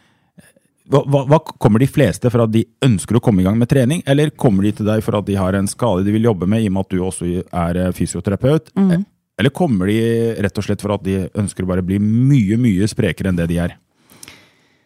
hva, 0.93 0.99
hva, 1.07 1.39
kommer 1.39 1.79
de 1.79 1.87
fleste 1.87 2.29
for 2.29 2.43
at 2.43 2.51
de 2.51 2.65
ønsker 2.83 3.15
å 3.15 3.21
komme 3.23 3.41
i 3.41 3.45
gang 3.47 3.55
med 3.57 3.69
trening, 3.71 4.03
eller 4.05 4.33
kommer 4.35 4.67
de 4.67 4.73
til 4.77 4.85
deg 4.85 5.01
for 5.01 5.15
at 5.17 5.25
de 5.25 5.37
har 5.39 5.55
en 5.55 5.69
skade 5.69 6.03
de 6.05 6.11
vil 6.11 6.27
jobbe 6.27 6.45
med, 6.45 6.61
i 6.61 6.67
og 6.67 6.75
med 6.75 6.83
at 6.83 6.91
du 6.91 6.99
også 6.99 7.29
er 7.39 7.79
fysioterapeut? 7.95 8.67
fysioterapeut? 8.75 9.07
Eller 9.39 9.49
kommer 9.49 9.89
de 9.89 10.35
rett 10.43 10.59
og 10.59 10.65
slett 10.65 10.83
for 10.83 10.93
at 10.93 11.05
de 11.05 11.23
ønsker 11.39 11.65
å 11.65 11.71
bare 11.71 11.85
bli 11.85 11.97
mye, 12.03 12.57
mye 12.61 12.89
sprekere 12.89 13.31
enn 13.31 13.39
det 13.39 13.47
de 13.49 13.57
er? 13.63 13.77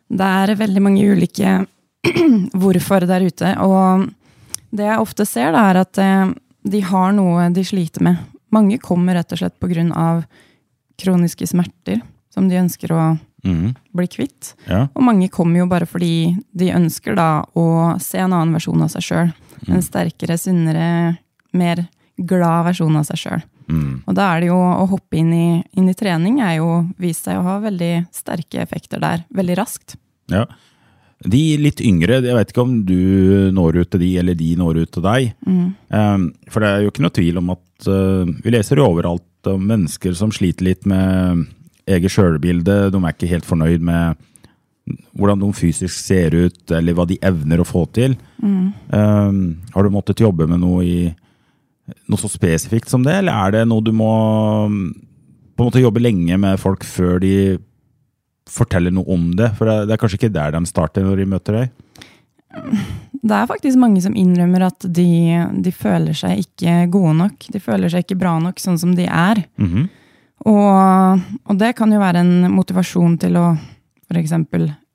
Det 0.08 0.30
er 0.44 0.56
veldig 0.56 0.84
mange 0.86 1.04
ulike 1.04 1.58
hvorfor 2.62 3.08
der 3.10 3.26
ute, 3.28 3.52
og 3.60 4.08
det 4.72 4.88
jeg 4.88 5.04
ofte 5.04 5.26
ser, 5.28 5.52
da, 5.56 5.66
er 5.72 5.82
at 5.82 6.00
eh, 6.00 6.32
de 6.68 6.82
har 6.88 7.12
noe 7.16 7.50
de 7.56 7.64
sliter 7.68 8.06
med. 8.08 8.24
Mange 8.54 8.78
kommer 8.80 9.18
rett 9.18 9.32
og 9.34 9.42
slett 9.42 9.94
av 9.96 10.24
kroniske 10.98 11.48
smerter 11.48 12.02
som 12.34 12.48
de 12.50 12.58
ønsker 12.58 12.92
å 12.92 13.18
bli 13.96 14.08
kvitt. 14.08 14.56
Ja. 14.68 14.88
Og 14.94 15.04
mange 15.04 15.30
kommer 15.30 15.62
jo 15.62 15.68
bare 15.70 15.88
fordi 15.88 16.36
de 16.52 16.72
ønsker 16.76 17.16
da 17.16 17.46
å 17.56 17.98
se 18.02 18.20
en 18.20 18.34
annen 18.34 18.56
versjon 18.58 18.82
av 18.84 18.92
seg 18.92 19.06
sjøl. 19.06 19.30
En 19.68 19.84
sterkere, 19.84 20.38
sunnere, 20.38 21.18
mer 21.54 21.86
glad 22.18 22.68
versjon 22.68 22.98
av 23.00 23.08
seg 23.08 23.22
sjøl. 23.22 23.46
Og 24.08 24.16
da 24.16 24.30
er 24.32 24.42
det 24.42 24.50
jo 24.50 24.58
å 24.58 24.88
hoppe 24.88 25.20
inn 25.20 25.34
i, 25.36 25.48
inn 25.76 25.90
i 25.92 25.96
trening 25.98 26.40
er 26.40 26.58
jo 26.62 26.86
vist 27.02 27.28
seg 27.28 27.40
å 27.40 27.46
ha 27.46 27.58
veldig 27.64 28.08
sterke 28.16 28.62
effekter 28.64 29.02
der, 29.04 29.26
veldig 29.36 29.58
raskt. 29.60 29.98
Ja. 30.32 30.46
De 31.26 31.42
litt 31.60 31.82
yngre, 31.82 32.22
jeg 32.22 32.38
vet 32.38 32.52
ikke 32.54 32.64
om 32.64 32.76
du 32.86 33.50
når 33.56 33.82
ut 33.82 33.92
til 33.92 34.04
de, 34.06 34.12
eller 34.22 34.38
de 34.38 34.52
når 34.60 34.84
ut 34.84 34.92
til 34.94 35.04
deg. 35.04 35.32
Um, 35.44 36.30
for 36.54 36.64
det 36.64 36.70
er 36.70 36.86
jo 36.86 36.94
ikke 36.94 37.04
noe 37.04 37.16
tvil 37.18 37.42
om 37.42 37.56
at 37.56 37.64
vi 37.86 38.54
leser 38.54 38.80
jo 38.80 38.88
overalt 38.90 39.50
om 39.52 39.68
mennesker 39.70 40.16
som 40.18 40.32
sliter 40.34 40.66
litt 40.66 40.88
med 40.90 41.46
eget 41.88 42.12
sjølbilde. 42.12 42.88
De 42.92 43.02
er 43.02 43.14
ikke 43.14 43.30
helt 43.32 43.48
fornøyd 43.48 43.86
med 43.86 44.18
hvordan 45.18 45.42
de 45.42 45.50
fysisk 45.56 45.96
ser 46.00 46.36
ut, 46.36 46.60
eller 46.72 46.96
hva 46.96 47.06
de 47.08 47.20
evner 47.26 47.60
å 47.60 47.68
få 47.68 47.84
til. 47.96 48.16
Um, 48.94 49.58
har 49.74 49.84
du 49.84 49.92
måttet 49.94 50.24
jobbe 50.24 50.48
med 50.48 50.62
noe 50.64 50.84
i 50.86 51.00
noe 52.08 52.20
så 52.20 52.30
spesifikt 52.32 52.92
som 52.92 53.04
det, 53.06 53.16
eller 53.22 53.36
er 53.36 53.56
det 53.56 53.68
noe 53.70 53.84
du 53.84 53.94
må 53.96 54.12
på 54.68 55.64
en 55.64 55.70
måte 55.70 55.82
jobbe 55.82 56.04
lenge 56.04 56.38
med 56.40 56.60
folk 56.62 56.84
før 56.88 57.20
de 57.24 57.58
forteller 58.52 58.94
noe 58.96 59.08
om 59.12 59.30
det? 59.36 59.54
For 59.58 59.68
det 59.68 59.88
det 59.88 59.96
er 59.96 60.02
kanskje 60.02 60.22
ikke 60.22 60.36
der 60.36 60.56
de 60.56 60.64
starter 60.70 61.08
når 61.08 61.22
de 61.22 61.30
møter 61.36 61.62
deg? 61.62 61.68
Det 63.24 63.34
er 63.34 63.48
faktisk 63.50 63.80
mange 63.82 64.02
som 64.04 64.16
innrømmer 64.16 64.68
at 64.68 64.86
de, 64.94 65.08
de 65.64 65.72
føler 65.72 66.14
seg 66.18 66.44
ikke 66.44 66.88
gode 66.94 67.16
nok. 67.18 67.48
De 67.54 67.60
føler 67.64 67.90
seg 67.90 68.06
ikke 68.06 68.20
bra 68.20 68.36
nok 68.44 68.60
sånn 68.62 68.78
som 68.82 68.96
de 68.98 69.08
er. 69.10 69.46
Mhm. 69.58 69.88
og, 70.48 71.22
og 71.50 71.58
det 71.58 71.72
kan 71.76 71.92
jo 71.92 72.00
være 72.00 72.22
en 72.22 72.52
motivasjon 72.54 73.18
til 73.20 73.40
å 73.42 73.48
f.eks. 74.08 74.36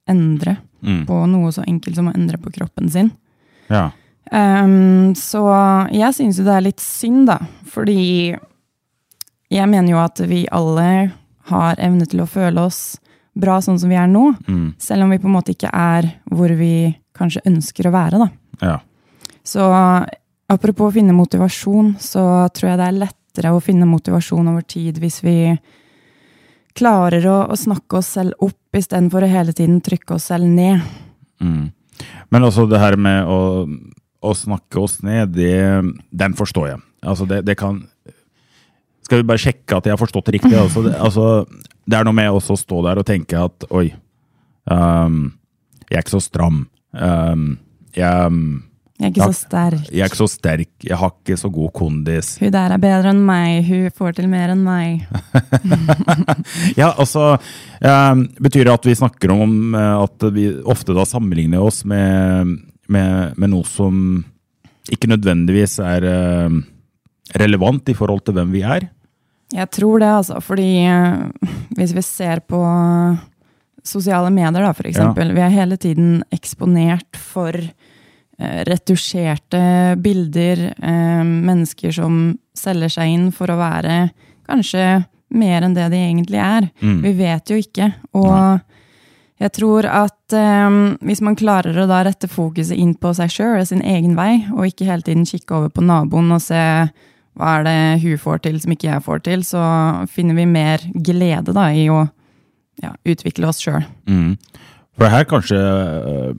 endre 0.09 0.59
Mm. 0.83 1.05
på 1.07 1.15
noe 1.31 1.53
så 1.55 1.63
enkelt 1.63 1.95
som 1.95 2.09
å 2.11 2.15
endre 2.17 2.39
på 2.43 2.51
kroppen 2.51 2.89
sin. 2.91 3.11
Ja. 3.71 3.91
Um, 4.33 5.13
så 5.15 5.43
jeg 5.95 6.15
syns 6.17 6.41
jo 6.41 6.47
det 6.47 6.57
er 6.57 6.65
litt 6.67 6.83
synd, 6.83 7.29
da. 7.31 7.39
Fordi 7.71 8.35
jeg 9.53 9.69
mener 9.71 9.93
jo 9.93 10.01
at 10.03 10.19
vi 10.27 10.41
alle 10.51 11.13
har 11.53 11.79
evne 11.83 12.07
til 12.09 12.25
å 12.25 12.27
føle 12.27 12.67
oss 12.67 12.97
bra 13.39 13.61
sånn 13.65 13.79
som 13.81 13.93
vi 13.93 13.99
er 14.01 14.11
nå. 14.11 14.33
Mm. 14.49 14.75
Selv 14.83 15.07
om 15.07 15.15
vi 15.15 15.21
på 15.23 15.31
en 15.31 15.37
måte 15.37 15.55
ikke 15.55 15.71
er 15.73 16.11
hvor 16.33 16.53
vi 16.59 16.75
kanskje 17.23 17.47
ønsker 17.49 17.89
å 17.89 17.95
være, 17.95 18.27
da. 18.27 18.29
ja. 18.67 18.81
Så 19.43 19.63
apropos 20.53 20.91
å 20.91 20.95
finne 20.95 21.15
motivasjon, 21.17 21.97
så 22.03 22.23
tror 22.55 22.73
jeg 22.73 22.79
det 22.79 22.89
er 22.89 22.99
lettere 23.01 23.55
å 23.55 23.63
finne 23.63 23.89
motivasjon 23.91 24.53
over 24.53 24.63
tid 24.63 25.01
hvis 25.03 25.19
vi 25.25 25.37
klarer 26.79 27.27
å, 27.29 27.39
å 27.53 27.57
snakke 27.59 27.99
oss 28.01 28.13
selv 28.17 28.45
opp 28.45 28.79
istedenfor 28.79 29.27
å 29.27 29.31
hele 29.33 29.55
tiden 29.57 29.81
trykke 29.85 30.17
oss 30.17 30.31
selv 30.31 30.49
ned. 30.49 30.81
Mm. 31.43 31.73
Men 32.33 32.47
også 32.47 32.67
det 32.71 32.81
her 32.81 32.97
med 33.01 33.29
å, 33.29 33.67
å 34.23 34.35
snakke 34.37 34.81
oss 34.81 35.01
ned, 35.05 35.35
det, 35.37 35.59
den 36.11 36.39
forstår 36.39 36.73
jeg. 36.73 36.83
Altså 37.03 37.27
det, 37.27 37.41
det 37.43 37.57
kan 37.59 37.81
Skal 39.03 39.19
vi 39.19 39.27
bare 39.27 39.43
sjekke 39.43 39.77
at 39.77 39.87
jeg 39.89 39.93
har 39.93 40.01
forstått 40.01 40.29
det 40.31 40.37
riktig? 40.39 40.55
Altså 40.57 40.85
det, 40.87 40.95
altså, 40.95 41.25
det 41.85 41.99
er 41.99 42.07
noe 42.07 42.17
med 42.17 42.31
å 42.31 42.41
stå 42.41 42.79
der 42.87 43.01
og 43.03 43.09
tenke 43.09 43.41
at 43.43 43.67
oi, 43.75 43.89
um, 44.71 45.25
jeg 45.89 45.99
er 45.99 46.05
ikke 46.05 46.15
så 46.15 46.23
stram. 46.23 46.63
Um, 46.93 47.59
jeg, 47.97 48.33
Jeg 49.01 49.09
er 49.09 49.11
ikke 49.13 49.21
jeg, 49.23 49.35
så 49.35 49.47
sterk. 49.47 49.87
jeg 49.91 50.01
er 50.05 50.11
ikke 50.11 50.21
så 50.21 50.29
sterk. 50.31 50.71
Jeg 50.85 50.99
har 51.01 51.13
ikke 51.13 51.37
så 51.41 51.49
god 51.53 51.73
kondis. 51.77 52.35
Hun 52.41 52.53
der 52.55 52.75
er 52.77 52.83
bedre 52.83 53.13
enn 53.15 53.23
meg, 53.27 53.65
hun 53.67 53.89
får 53.97 54.19
til 54.19 54.29
mer 54.33 54.53
enn 54.55 54.63
meg. 54.67 55.07
Ja, 56.81 56.93
altså 56.93 57.37
um, 57.81 58.27
Betyr 58.43 58.67
det 58.69 58.75
at 58.75 58.87
vi 58.89 58.95
snakker 58.99 59.33
om 59.35 59.75
eh, 59.77 59.97
at 60.05 60.27
vi 60.35 60.47
ofte 60.69 60.95
da 60.97 61.05
sammenligner 61.09 61.63
oss 61.65 61.83
med, 61.89 62.53
med, 62.93 63.35
med 63.37 63.53
noe 63.53 63.67
som 63.69 63.97
ikke 64.93 65.11
nødvendigvis 65.13 65.79
er 65.85 66.07
eh, 66.09 66.57
relevant 67.39 67.89
i 67.93 67.95
forhold 67.97 68.25
til 68.27 68.35
hvem 68.39 68.53
vi 68.55 68.65
er? 68.67 68.89
Jeg 69.53 69.69
tror 69.75 70.01
det, 70.03 70.09
altså. 70.21 70.41
Fordi 70.43 70.71
eh, 70.89 71.53
hvis 71.77 71.93
vi 71.97 72.03
ser 72.07 72.41
på 72.49 72.61
sosiale 73.83 74.31
medier, 74.31 74.63
da, 74.63 74.73
for 74.77 74.89
eksempel. 74.89 75.33
Vi 75.35 75.43
er 75.43 75.55
hele 75.55 75.79
tiden 75.81 76.23
eksponert 76.35 77.19
for 77.19 77.57
eh, 77.57 78.61
retusjerte 78.69 79.97
bilder. 80.03 80.69
eh, 80.77 81.25
mennesker 81.25 81.93
som 81.93 82.37
selger 82.55 82.93
seg 82.93 83.15
inn 83.15 83.33
for 83.35 83.51
å 83.51 83.59
være 83.61 84.11
kanskje 84.49 85.05
mer 85.33 85.65
enn 85.65 85.75
det 85.75 85.89
de 85.93 86.03
egentlig 86.03 86.39
er. 86.39 86.69
Mm. 86.83 87.01
Vi 87.03 87.13
vet 87.17 87.51
jo 87.51 87.57
ikke. 87.57 87.93
Og 88.19 88.61
jeg 89.43 89.53
tror 89.57 89.87
at 89.89 90.37
um, 90.37 90.95
hvis 91.03 91.23
man 91.25 91.37
klarer 91.39 91.79
å 91.83 91.89
da 91.91 92.03
rette 92.07 92.29
fokuset 92.31 92.77
inn 92.79 92.93
på 92.95 93.15
seg 93.17 93.33
sjøl, 93.33 93.63
sin 93.67 93.83
egen 93.83 94.15
vei, 94.19 94.45
og 94.53 94.69
ikke 94.69 94.87
hele 94.87 95.03
tiden 95.07 95.27
kikke 95.27 95.57
over 95.57 95.73
på 95.73 95.85
naboen 95.87 96.31
og 96.37 96.45
se 96.45 96.61
hva 97.33 97.53
er 97.57 97.65
det 97.65 97.79
hun 98.03 98.21
får 98.21 98.43
til 98.45 98.59
som 98.61 98.75
ikke 98.75 98.91
jeg 98.91 99.05
får 99.07 99.23
til, 99.27 99.45
så 99.47 99.63
finner 100.13 100.37
vi 100.37 100.47
mer 100.47 100.85
glede 100.93 101.55
da 101.57 101.71
i 101.73 101.89
å 101.91 102.05
ja, 102.83 102.93
utvikle 103.07 103.49
oss 103.49 103.63
sjøl. 103.63 103.85
Mm. 104.11 104.37
For 104.99 105.09
her 105.09 105.25
kanskje 105.29 105.59
øh, 105.59 106.33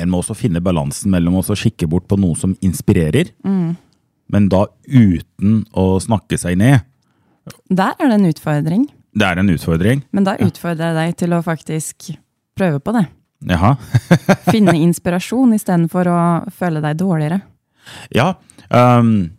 en 0.00 0.10
må 0.10 0.22
også 0.22 0.36
finne 0.38 0.62
balansen 0.64 1.12
mellom 1.12 1.38
å 1.40 1.44
kikke 1.58 1.88
bort 1.90 2.08
på 2.10 2.18
noe 2.18 2.34
som 2.38 2.56
inspirerer, 2.64 3.30
men 3.44 4.48
da 4.50 4.64
uten 4.88 5.60
å 5.76 5.84
snakke 6.02 6.38
seg 6.40 6.58
ned. 6.58 6.82
Der 7.68 7.92
er 8.00 8.08
det 8.08 8.16
en 8.16 8.30
utfordring, 8.30 8.86
Det 9.14 9.26
er 9.28 9.38
en 9.38 9.52
utfordring. 9.52 10.02
men 10.10 10.24
da 10.24 10.34
utfordrer 10.40 10.90
jeg 10.90 10.96
deg 10.96 11.16
til 11.20 11.36
å 11.36 11.42
faktisk 11.44 12.08
prøve 12.56 12.80
på 12.80 12.94
det. 12.96 13.04
Jaha. 13.44 13.74
Finne 14.48 14.72
inspirasjon 14.80 15.52
istedenfor 15.54 16.08
å 16.08 16.18
føle 16.50 16.80
deg 16.80 16.96
dårligere. 16.98 17.42
Ja. 18.16 18.30
Um, 18.72 19.34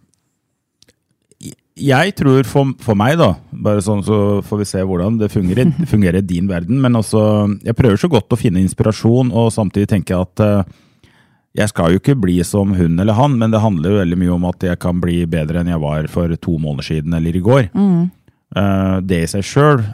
jeg 1.75 2.15
tror 2.15 2.47
for, 2.47 2.71
for 2.79 2.95
meg, 2.95 3.17
da, 3.19 3.33
bare 3.51 3.83
sånn 3.83 4.03
så 4.07 4.39
får 4.45 4.61
vi 4.61 4.67
se 4.69 4.83
hvordan 4.87 5.19
det 5.19 5.31
fungerer, 5.33 5.73
fungerer 5.93 6.21
i 6.21 6.27
din 6.27 6.47
verden, 6.47 6.79
men 6.81 6.95
også 6.95 7.21
Jeg 7.65 7.75
prøver 7.75 7.99
så 7.99 8.09
godt 8.11 8.31
å 8.31 8.39
finne 8.39 8.63
inspirasjon, 8.63 9.33
og 9.35 9.51
samtidig 9.51 9.91
tenke 9.91 10.15
at 10.15 10.43
uh, 10.43 10.63
jeg 11.55 11.71
skal 11.71 11.93
jo 11.93 12.01
ikke 12.01 12.17
bli 12.19 12.37
som 12.47 12.73
hun 12.75 12.99
eller 12.99 13.15
han, 13.15 13.37
men 13.39 13.51
det 13.51 13.63
handler 13.63 13.93
jo 13.93 13.99
veldig 14.01 14.17
mye 14.19 14.33
om 14.35 14.47
at 14.49 14.63
jeg 14.67 14.79
kan 14.83 14.99
bli 15.03 15.21
bedre 15.29 15.61
enn 15.61 15.71
jeg 15.71 15.83
var 15.83 16.09
for 16.11 16.31
to 16.35 16.57
måneder 16.59 16.89
siden 16.89 17.15
eller 17.15 17.35
i 17.35 17.43
går. 17.43 17.69
Eh, 18.59 18.97
det 19.07 19.21
i 19.23 19.29
seg 19.31 19.47
sjøl 19.47 19.85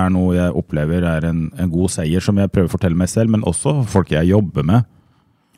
er 0.00 0.08
noe 0.14 0.32
jeg 0.38 0.56
opplever 0.56 1.04
er 1.04 1.26
en, 1.28 1.42
en 1.60 1.70
god 1.72 1.92
seier, 1.92 2.24
som 2.24 2.40
jeg 2.40 2.48
prøver 2.48 2.70
å 2.70 2.72
fortelle 2.72 2.96
meg 2.96 3.12
selv, 3.12 3.34
men 3.34 3.44
også 3.44 3.82
folk 3.90 4.14
jeg 4.14 4.30
jobber 4.30 4.64
med. 4.64 4.88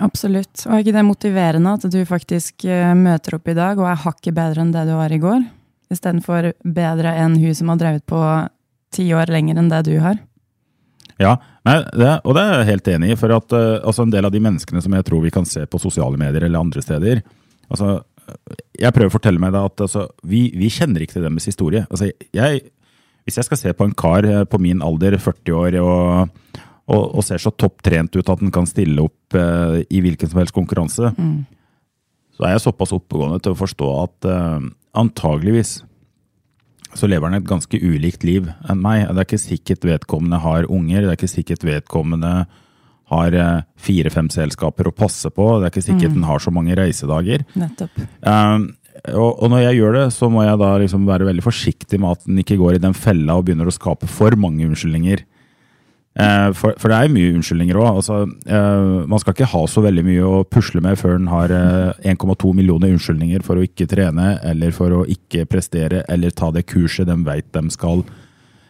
Absolutt. 0.03 0.65
Og 0.67 0.75
er 0.75 0.83
ikke 0.83 0.97
det 0.97 1.07
motiverende 1.07 1.77
at 1.79 1.87
du 1.95 2.01
faktisk 2.09 2.67
eh, 2.67 2.95
møter 2.99 3.39
opp 3.39 3.51
i 3.53 3.55
dag 3.55 3.79
og 3.79 3.87
er 3.87 4.03
hakket 4.03 4.35
bedre 4.35 4.65
enn 4.65 4.75
det 4.75 4.89
du 4.89 4.97
var 4.99 5.15
i 5.15 5.23
går? 5.23 5.45
Istedenfor 5.93 6.53
bedre 6.65 7.15
enn 7.21 7.39
hun 7.41 7.57
som 7.57 7.73
har 7.73 7.81
drevet 7.81 8.05
på 8.09 8.21
ti 8.93 9.09
år 9.17 9.33
lenger 9.33 9.61
enn 9.61 9.71
det 9.73 9.85
du 9.89 9.97
har? 10.03 10.21
Ja, 11.21 11.37
nei, 11.67 11.77
det, 11.95 12.13
og 12.27 12.37
det 12.37 12.43
er 12.43 12.55
jeg 12.57 12.71
helt 12.71 12.89
enig 12.95 13.13
i. 13.13 13.19
For 13.21 13.35
at 13.37 13.55
uh, 13.55 13.81
altså 13.81 14.07
en 14.07 14.15
del 14.15 14.27
av 14.29 14.35
de 14.35 14.43
menneskene 14.43 14.83
som 14.85 14.97
jeg 14.97 15.07
tror 15.09 15.23
vi 15.25 15.35
kan 15.35 15.47
se 15.49 15.65
på 15.69 15.81
sosiale 15.83 16.21
medier 16.21 16.47
eller 16.47 16.63
andre 16.63 16.83
steder 16.85 17.23
altså, 17.69 18.01
Jeg 18.79 18.95
prøver 18.95 19.11
å 19.11 19.17
fortelle 19.17 19.43
meg 19.43 19.55
da 19.55 19.65
at 19.69 19.85
altså, 19.85 20.07
vi, 20.29 20.47
vi 20.57 20.71
kjenner 20.73 21.05
ikke 21.05 21.19
til 21.19 21.27
deres 21.29 21.49
historie. 21.51 21.85
Altså, 21.91 22.11
jeg, 22.35 22.67
hvis 23.27 23.39
jeg 23.39 23.49
skal 23.49 23.61
se 23.61 23.73
på 23.77 23.87
en 23.87 23.97
kar 23.99 24.27
eh, 24.29 24.45
på 24.49 24.61
min 24.63 24.83
alder, 24.85 25.19
40 25.21 25.57
år, 25.59 25.79
og, 25.83 26.61
og, 26.91 27.03
og 27.03 27.25
ser 27.27 27.43
så 27.43 27.53
topptrent 27.55 28.15
ut 28.17 28.29
at 28.29 28.43
han 28.43 28.53
kan 28.55 28.69
stille 28.69 29.05
opp 29.05 29.37
uh, 29.39 29.81
i 29.83 30.03
hvilken 30.05 30.31
som 30.31 30.43
helst 30.43 30.57
konkurranse, 30.57 31.13
så 32.37 32.47
er 32.47 32.55
jeg 32.55 32.65
såpass 32.67 32.95
oppegående 32.97 33.41
til 33.43 33.55
å 33.55 33.61
forstå 33.61 33.89
at 34.03 34.29
uh, 34.29 34.61
antageligvis 34.99 35.81
så 36.93 37.09
lever 37.09 37.31
han 37.31 37.39
et 37.39 37.49
ganske 37.49 37.79
ulikt 37.81 38.25
liv 38.27 38.51
enn 38.69 38.83
meg. 38.85 39.07
Det 39.09 39.23
er 39.23 39.25
ikke 39.25 39.41
sikkert 39.41 39.87
vedkommende 39.89 40.43
har 40.43 40.69
unger, 40.69 41.01
det 41.05 41.15
er 41.15 41.17
ikke 41.21 41.31
sikkert 41.31 41.65
vedkommende 41.65 42.35
har 43.13 43.37
uh, 43.37 43.65
fire-fem 43.81 44.29
selskaper 44.33 44.89
å 44.89 44.95
passe 44.97 45.29
på, 45.33 45.49
det 45.61 45.69
er 45.69 45.75
ikke 45.75 45.89
sikkert 45.89 46.15
den 46.17 46.29
har 46.29 46.41
så 46.41 46.53
mange 46.55 46.77
reisedager. 46.79 47.45
Nettopp. 47.59 48.01
Um, 48.25 48.71
og, 49.11 49.43
og 49.43 49.51
når 49.51 49.65
jeg 49.67 49.79
gjør 49.81 49.97
det, 49.97 50.07
så 50.15 50.29
må 50.33 50.45
jeg 50.45 50.61
da 50.61 50.71
liksom 50.81 51.09
være 51.09 51.27
veldig 51.29 51.45
forsiktig 51.45 52.01
med 52.01 52.17
at 52.17 52.27
den 52.29 52.41
ikke 52.43 52.59
går 52.61 52.77
i 52.77 52.83
den 52.83 52.97
fella 52.97 53.39
og 53.39 53.47
begynner 53.49 53.69
å 53.69 53.75
skape 53.75 54.09
for 54.11 54.37
mange 54.41 54.69
unnskyldninger. 54.69 55.25
Eh, 56.13 56.49
for, 56.53 56.75
for 56.77 56.93
det 56.93 56.97
er 56.97 57.07
jo 57.09 57.15
mye 57.15 57.35
unnskyldninger 57.39 57.79
òg. 57.81 58.01
Altså, 58.03 58.19
eh, 58.45 58.89
man 59.09 59.23
skal 59.23 59.37
ikke 59.37 59.49
ha 59.55 59.63
så 59.71 59.85
veldig 59.85 60.05
mye 60.05 60.27
å 60.29 60.43
pusle 60.45 60.83
med 60.85 61.01
før 61.01 61.17
en 61.17 61.31
har 61.33 61.55
eh, 61.57 62.11
1,2 62.13 62.53
millioner 62.59 62.93
unnskyldninger 62.93 63.45
for 63.47 63.57
å 63.57 63.65
ikke 63.65 63.89
trene, 63.91 64.35
eller 64.45 64.77
for 64.77 64.93
å 64.99 65.07
ikke 65.09 65.47
prestere, 65.49 66.05
eller 66.13 66.35
ta 66.37 66.53
det 66.53 66.67
kurset 66.69 67.09
de 67.09 67.17
veit 67.25 67.49
de 67.57 67.65
skal, 67.73 68.05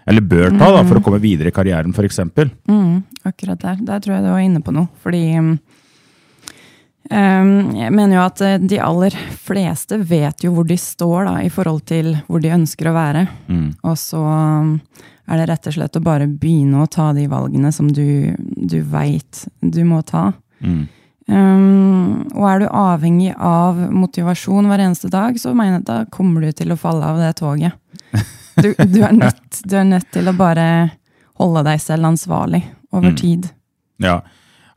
eller 0.07 0.27
bør 0.27 0.51
ta, 0.55 0.71
da, 0.75 0.83
for 0.87 0.99
å 0.99 1.05
komme 1.05 1.23
videre 1.23 1.51
i 1.51 1.55
karrieren, 1.55 1.95
f.eks. 1.95 2.23
Mm, 2.71 3.03
akkurat 3.27 3.61
der. 3.63 3.83
Der 3.87 4.03
tror 4.03 4.17
jeg 4.17 4.25
du 4.25 4.33
var 4.33 4.43
inne 4.43 4.63
på 4.63 4.75
noe. 4.75 4.91
Fordi 5.03 5.23
mm, 5.39 5.53
jeg 7.11 7.93
mener 7.93 8.15
jo 8.17 8.23
at 8.25 8.41
eh, 8.47 8.59
de 8.63 8.79
aller 8.81 9.15
fleste 9.43 9.99
vet 10.09 10.45
jo 10.45 10.53
hvor 10.55 10.65
de 10.69 10.77
står 10.79 11.25
da, 11.29 11.35
i 11.43 11.51
forhold 11.53 11.83
til 11.91 12.15
hvor 12.29 12.41
de 12.41 12.53
ønsker 12.55 12.89
å 12.89 12.95
være. 12.97 13.27
Mm. 13.49 13.67
Og 13.83 13.99
så 14.01 14.21
um, 14.23 14.77
er 15.29 15.43
det 15.43 15.49
rett 15.51 15.67
og 15.69 15.75
slett 15.77 15.99
å 15.99 16.03
bare 16.05 16.27
begynne 16.31 16.83
å 16.85 16.89
ta 16.91 17.11
de 17.17 17.27
valgene 17.31 17.73
som 17.75 17.91
du, 17.93 18.33
du 18.39 18.79
veit 18.83 19.45
du 19.61 19.83
må 19.89 20.01
ta. 20.07 20.31
Mm. 20.63 20.83
Um, 21.33 22.23
og 22.35 22.47
er 22.51 22.63
du 22.63 22.67
avhengig 22.69 23.33
av 23.39 23.79
motivasjon 23.95 24.67
hver 24.71 24.83
eneste 24.87 25.11
dag, 25.13 25.37
så 25.41 25.53
mener 25.55 25.79
jeg 25.79 25.85
at 25.85 25.91
da 25.91 25.99
kommer 26.13 26.43
du 26.45 26.51
til 26.57 26.73
å 26.75 26.79
falle 26.81 27.07
av 27.13 27.21
det 27.23 27.33
toget. 27.39 27.79
Du, 28.59 28.69
du, 28.77 28.99
er, 29.01 29.15
nødt, 29.17 29.63
du 29.65 29.77
er 29.81 29.87
nødt 29.89 30.11
til 30.13 30.29
å 30.29 30.35
bare 30.37 30.67
holde 31.41 31.63
deg 31.71 31.81
selv 31.81 32.11
ansvarlig 32.11 32.63
over 32.93 33.09
Mm. 33.15 33.17
tid. 33.17 33.47
Ja. 34.03 34.19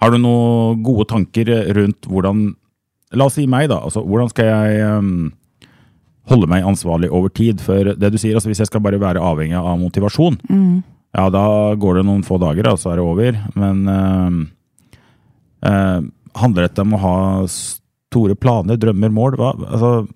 Har 0.02 0.12
du 0.12 0.18
noen 0.20 0.82
gode 0.86 1.08
tanker 1.12 1.50
rundt 1.78 2.08
hvordan 2.10 2.54
La 3.16 3.28
oss 3.30 3.36
si 3.38 3.46
meg, 3.48 3.70
da. 3.72 3.78
Altså, 3.86 4.02
hvordan 4.04 4.28
skal 4.32 4.48
jeg 4.50 4.88
um, 4.98 5.30
holde 6.28 6.48
meg 6.52 6.66
ansvarlig 6.68 7.08
over 7.14 7.30
tid? 7.32 7.62
For 7.64 7.94
det 7.96 8.10
du 8.12 8.18
sier, 8.20 8.36
altså 8.36 8.50
hvis 8.50 8.60
jeg 8.64 8.68
skal 8.68 8.82
bare 8.84 9.00
være 9.00 9.22
avhengig 9.24 9.56
av 9.56 9.78
motivasjon, 9.80 10.36
Mm. 10.50 10.82
ja, 11.16 11.30
da 11.32 11.46
går 11.80 12.00
det 12.02 12.06
noen 12.10 12.26
få 12.28 12.40
dager, 12.42 12.68
og 12.74 12.82
så 12.82 12.92
er 12.92 13.00
det 13.00 13.06
over. 13.06 13.38
Men 13.56 13.86
ehm, 13.88 14.42
uh, 15.64 16.02
handler 16.42 16.68
dette 16.68 16.84
om 16.84 16.98
å 16.98 17.04
ha 17.06 17.16
store 17.48 18.36
planer, 18.36 18.76
drømmer, 18.82 19.14
mål? 19.16 19.38
Hva, 19.40 19.54
altså, 19.64 20.08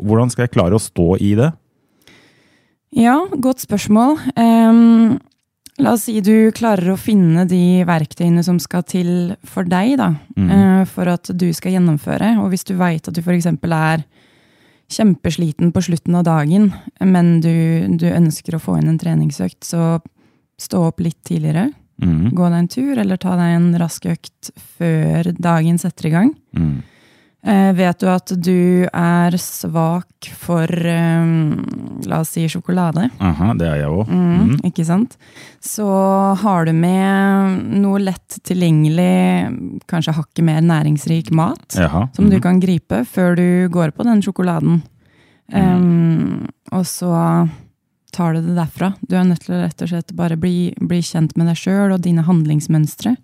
hvordan 0.00 0.32
skal 0.32 0.48
jeg 0.48 0.54
klare 0.56 0.74
å 0.74 0.82
stå 0.82 1.12
i 1.20 1.34
det? 1.38 1.52
Ja, 2.96 3.20
godt 3.38 3.62
spørsmål. 3.62 4.18
Em, 4.40 5.20
la 5.82 5.92
oss 5.96 6.04
si 6.08 6.20
du 6.20 6.50
klarer 6.56 6.92
å 6.92 6.98
finne 7.00 7.46
de 7.48 7.82
verktøyene 7.88 8.42
som 8.44 8.58
skal 8.62 8.82
til 8.88 9.36
for 9.44 9.64
deg, 9.64 9.96
da, 9.98 10.14
Mm. 10.36 10.50
eh, 10.50 10.84
for 10.86 11.08
at 11.08 11.30
du 11.36 11.52
skal 11.52 11.72
gjennomføre. 11.72 12.38
Og 12.42 12.50
hvis 12.50 12.64
du 12.64 12.74
veit 12.76 13.06
at 13.08 13.14
du 13.14 13.20
f.eks. 13.20 13.46
er 13.46 14.04
kjempesliten 14.90 15.70
på 15.72 15.82
slutten 15.86 16.16
av 16.18 16.24
dagen, 16.26 16.72
men 17.00 17.40
du, 17.40 17.52
du 17.96 18.06
ønsker 18.10 18.56
å 18.56 18.60
få 18.62 18.78
inn 18.80 18.88
en 18.88 18.98
treningsøkt, 18.98 19.62
så 19.64 20.00
stå 20.60 20.86
opp 20.88 21.00
litt 21.00 21.20
tidligere. 21.24 21.70
Mm. 22.02 22.30
Gå 22.32 22.48
deg 22.48 22.58
en 22.58 22.68
tur, 22.68 22.98
eller 22.98 23.16
ta 23.20 23.36
deg 23.36 23.56
en 23.58 23.68
rask 23.78 24.06
økt 24.10 24.50
før 24.78 25.30
dagen 25.38 25.78
setter 25.78 26.08
i 26.08 26.10
gang. 26.14 26.32
Mm. 26.56 26.82
Eh, 27.42 27.72
vet 27.72 28.00
du 28.00 28.08
at 28.12 28.32
du 28.36 28.84
er 28.92 29.36
svak 29.40 30.28
for, 30.36 30.68
eh, 30.68 31.30
la 32.04 32.18
oss 32.20 32.34
si, 32.36 32.44
sjokolade? 32.52 33.06
Aha, 33.18 33.54
det 33.56 33.66
er 33.66 33.76
jeg 33.80 33.88
òg. 33.88 34.08
Mm, 34.08 34.60
Ikke 34.68 34.84
sant? 34.84 35.16
Så 35.60 35.86
har 36.36 36.66
du 36.66 36.72
med 36.72 37.80
noe 37.80 37.98
lett 37.98 38.36
tilgjengelig, 38.44 39.80
kanskje 39.88 40.16
hakket 40.18 40.44
mer 40.44 40.60
næringsrik 40.60 41.30
mat, 41.32 41.76
Jaha. 41.76 42.10
som 42.14 42.28
du 42.28 42.36
mhm. 42.36 42.42
kan 42.42 42.60
gripe 42.60 43.06
før 43.06 43.36
du 43.36 43.68
går 43.68 43.92
på 43.92 44.04
den 44.04 44.20
sjokoladen. 44.20 44.82
Um, 45.52 46.46
og 46.70 46.84
så 46.86 47.48
tar 48.12 48.34
du 48.34 48.42
det 48.42 48.54
derfra. 48.54 48.94
Du 49.08 49.16
er 49.16 49.24
nødt 49.24 49.40
til 49.46 49.56
å 49.56 49.62
rett 49.64 49.82
og 49.82 49.88
slett 49.88 50.12
bare 50.14 50.36
bli, 50.36 50.74
bli 50.78 51.00
kjent 51.00 51.36
med 51.36 51.48
deg 51.50 51.58
sjøl 51.58 51.94
og 51.94 52.02
dine 52.04 52.22
handlingsmønstre, 52.22 53.16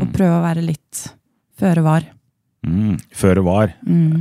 og 0.00 0.12
prøve 0.14 0.38
å 0.38 0.42
være 0.42 0.64
litt 0.64 1.10
føre 1.60 1.84
var. 1.84 2.08
Mm. 2.66 2.98
Føre 3.16 3.44
var. 3.46 3.72
Mm. 3.86 4.20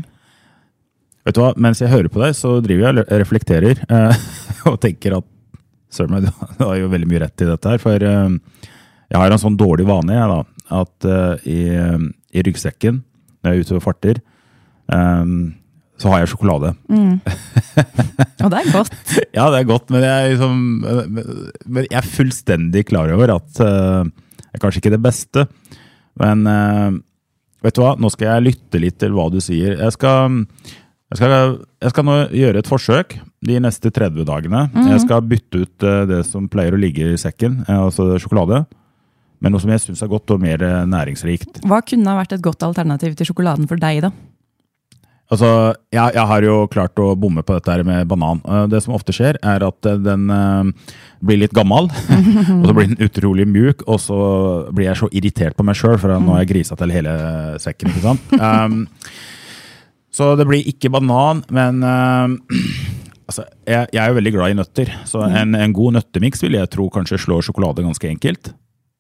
Vet 1.27 1.35
du 1.35 1.41
hva, 1.43 1.51
Mens 1.59 1.81
jeg 1.83 1.91
hører 1.91 2.11
på 2.11 2.21
deg, 2.23 2.37
så 2.37 2.55
driver 2.63 2.87
jeg 2.87 3.03
og 3.03 3.19
reflekterer 3.23 3.83
eh, 3.85 4.23
og 4.71 4.79
tenker 4.83 5.19
at 5.19 5.27
Søren 5.89 6.13
meg, 6.13 6.27
du 6.29 6.61
har 6.61 6.75
jo 6.77 6.89
veldig 6.91 7.07
mye 7.09 7.23
rett 7.23 7.41
i 7.41 7.47
dette 7.49 7.71
her. 7.71 7.79
For 7.81 8.03
eh, 8.05 8.65
jeg 9.09 9.17
har 9.17 9.33
en 9.33 9.41
sånn 9.41 9.57
dårlig 9.57 9.87
vane 9.89 10.13
jeg 10.13 10.29
da, 10.29 10.41
at 10.79 11.07
eh, 11.09 11.47
i, 11.49 11.61
i 12.29 12.43
ryggsekken 12.45 12.99
når 13.39 13.49
jeg 13.49 13.57
er 13.57 13.65
ute 13.65 13.79
og 13.79 13.85
farter, 13.85 14.19
eh, 14.93 15.31
så 15.99 16.13
har 16.13 16.21
jeg 16.21 16.31
sjokolade. 16.31 16.71
Og 18.43 18.51
det 18.53 18.59
er 18.61 18.71
godt. 18.71 18.93
Ja, 19.35 19.49
det 19.51 19.57
er 19.59 19.67
godt, 19.67 19.89
men 19.91 20.05
jeg 20.05 20.35
liksom, 20.35 20.61
men 20.85 21.87
jeg 21.89 21.97
er 21.99 22.07
fullstendig 22.07 22.85
klar 22.87 23.11
over 23.15 23.33
at 23.35 23.59
eh, 23.65 24.07
det 24.39 24.57
er 24.57 24.63
kanskje 24.63 24.83
ikke 24.83 24.93
det 24.95 25.03
beste. 25.03 25.45
Men 26.19 26.45
eh, 26.49 26.99
vet 27.65 27.75
du 27.75 27.81
hva, 27.83 27.95
nå 27.99 28.11
skal 28.13 28.33
jeg 28.33 28.45
lytte 28.49 28.81
litt 28.81 28.99
til 29.01 29.15
hva 29.15 29.29
du 29.33 29.39
sier. 29.43 29.75
Jeg 29.77 29.95
skal, 29.95 30.39
jeg 31.11 31.21
skal, 31.21 31.57
jeg 31.83 31.93
skal 31.93 32.07
nå 32.07 32.17
gjøre 32.35 32.63
et 32.63 32.69
forsøk 32.69 33.17
de 33.45 33.59
neste 33.63 33.91
30 33.95 34.27
dagene. 34.27 34.65
Jeg 34.89 35.03
skal 35.05 35.23
bytte 35.27 35.63
ut 35.63 35.87
eh, 35.87 36.03
det 36.09 36.23
som 36.27 36.49
pleier 36.51 36.75
å 36.75 36.81
ligge 36.81 37.13
i 37.13 37.19
sekken, 37.19 37.61
eh, 37.67 37.79
altså 37.79 38.11
sjokolade, 38.19 38.65
med 39.39 39.53
noe 39.53 39.63
som 39.63 39.71
jeg 39.71 39.83
syns 39.85 40.03
er 40.03 40.11
godt 40.11 40.35
og 40.35 40.41
mer 40.43 40.63
eh, 40.65 40.81
næringsrikt. 40.89 41.61
Hva 41.67 41.81
kunne 41.87 42.11
ha 42.11 42.19
vært 42.19 42.35
et 42.35 42.43
godt 42.43 42.65
alternativ 42.67 43.15
til 43.19 43.31
sjokoladen 43.31 43.69
for 43.71 43.79
deg, 43.79 44.03
da? 44.07 44.11
Altså, 45.29 45.49
jeg, 45.93 46.15
jeg 46.15 46.25
har 46.25 46.45
jo 46.45 46.55
klart 46.73 46.97
å 46.97 47.11
bomme 47.19 47.43
på 47.45 47.53
dette 47.53 47.69
her 47.69 47.83
med 47.85 48.07
banan. 48.09 48.41
Eh, 48.49 48.65
Det 48.71 48.81
som 48.81 48.95
ofte 48.97 49.13
skjer, 49.13 49.37
er 49.45 49.65
at 49.65 49.89
eh, 49.89 49.99
den 50.01 50.25
uh, 50.33 50.93
blir 51.21 51.43
litt 51.43 51.53
gammel, 51.53 51.89
og 52.59 52.65
så 52.65 52.73
blir 52.73 52.89
den 52.89 53.03
utrolig 53.05 53.45
mjuk, 53.49 53.83
og 53.85 54.01
så 54.01 54.19
blir 54.73 54.89
jeg 54.89 55.01
så 55.03 55.09
irritert 55.13 55.57
på 55.57 55.65
meg 55.67 55.77
sjøl, 55.77 55.99
for 56.01 56.15
nå 56.17 56.33
har 56.33 56.43
jeg 56.43 56.53
grisa 56.55 56.77
til 56.79 56.95
hele 56.95 57.13
sekken. 57.61 57.93
ikke 57.93 58.07
sant? 58.07 58.31
Um, 58.49 58.87
så 60.09 60.31
det 60.39 60.47
blir 60.49 60.65
ikke 60.67 60.89
banan, 60.89 61.43
men 61.53 61.83
uh, 61.85 62.25
altså, 63.29 63.45
jeg, 63.69 63.91
jeg 63.93 64.01
er 64.01 64.09
jo 64.09 64.17
veldig 64.17 64.33
glad 64.33 64.55
i 64.55 64.57
nøtter, 64.57 64.93
så 65.07 65.27
en, 65.27 65.53
en 65.53 65.75
god 65.75 65.99
nøttemiks 65.99 66.41
vil 66.47 66.57
jeg 66.57 66.71
tro 66.73 66.89
kanskje 66.93 67.21
slår 67.21 67.45
sjokolade 67.45 67.85
ganske 67.85 68.09
enkelt. 68.09 68.49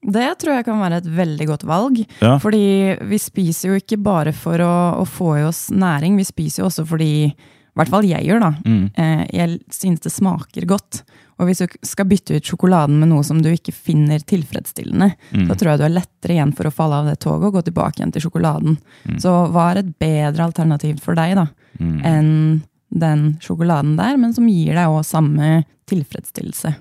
Det 0.01 0.27
tror 0.39 0.55
jeg 0.55 0.65
kan 0.65 0.79
være 0.79 1.01
et 1.01 1.07
veldig 1.11 1.45
godt 1.49 1.63
valg. 1.67 1.97
Ja. 2.23 2.37
Fordi 2.39 2.97
vi 3.09 3.17
spiser 3.19 3.73
jo 3.73 3.79
ikke 3.81 3.97
bare 4.01 4.31
for 4.33 4.61
å, 4.63 4.73
å 5.01 5.05
få 5.05 5.33
i 5.41 5.43
oss 5.47 5.67
næring, 5.75 6.15
vi 6.17 6.23
spiser 6.27 6.63
jo 6.63 6.69
også 6.69 6.85
fordi 6.87 7.09
i 7.29 7.79
hvert 7.79 7.91
fall 7.91 8.03
jeg 8.07 8.25
gjør, 8.25 8.39
da. 8.43 8.49
Mm. 8.65 8.85
Eh, 8.99 9.25
jeg 9.37 9.59
synes 9.71 10.01
det 10.03 10.11
smaker 10.11 10.65
godt. 10.67 11.01
Og 11.39 11.47
hvis 11.47 11.61
du 11.63 11.75
skal 11.87 12.07
bytte 12.09 12.35
ut 12.35 12.43
sjokoladen 12.49 12.97
med 12.99 13.07
noe 13.11 13.23
som 13.23 13.37
du 13.43 13.47
ikke 13.53 13.71
finner 13.71 14.19
tilfredsstillende, 14.27 15.13
Mm. 15.31 15.45
så 15.47 15.55
tror 15.55 15.69
jeg 15.71 15.79
du 15.79 15.85
er 15.85 15.93
lettere 15.95 16.33
igjen 16.35 16.51
for 16.57 16.67
å 16.67 16.73
falle 16.75 16.95
av 16.99 17.05
det 17.07 17.19
toget 17.23 17.47
og 17.47 17.53
gå 17.59 17.61
tilbake 17.69 17.99
igjen 18.01 18.11
til 18.11 18.25
sjokoladen. 18.25 18.75
Mm. 19.07 19.19
Så 19.23 19.31
hva 19.53 19.69
er 19.71 19.77
et 19.83 19.93
bedre 20.01 20.43
alternativ 20.49 20.99
for 20.99 21.15
deg 21.15 21.35
da, 21.39 21.47
Mm. 21.79 22.01
enn 22.03 22.61
den 22.91 23.37
sjokoladen 23.39 23.95
der, 23.95 24.17
men 24.17 24.33
som 24.33 24.47
gir 24.49 24.73
deg 24.73 24.87
òg 24.89 25.05
samme 25.05 25.63
tilfredsstillelse? 25.87 26.75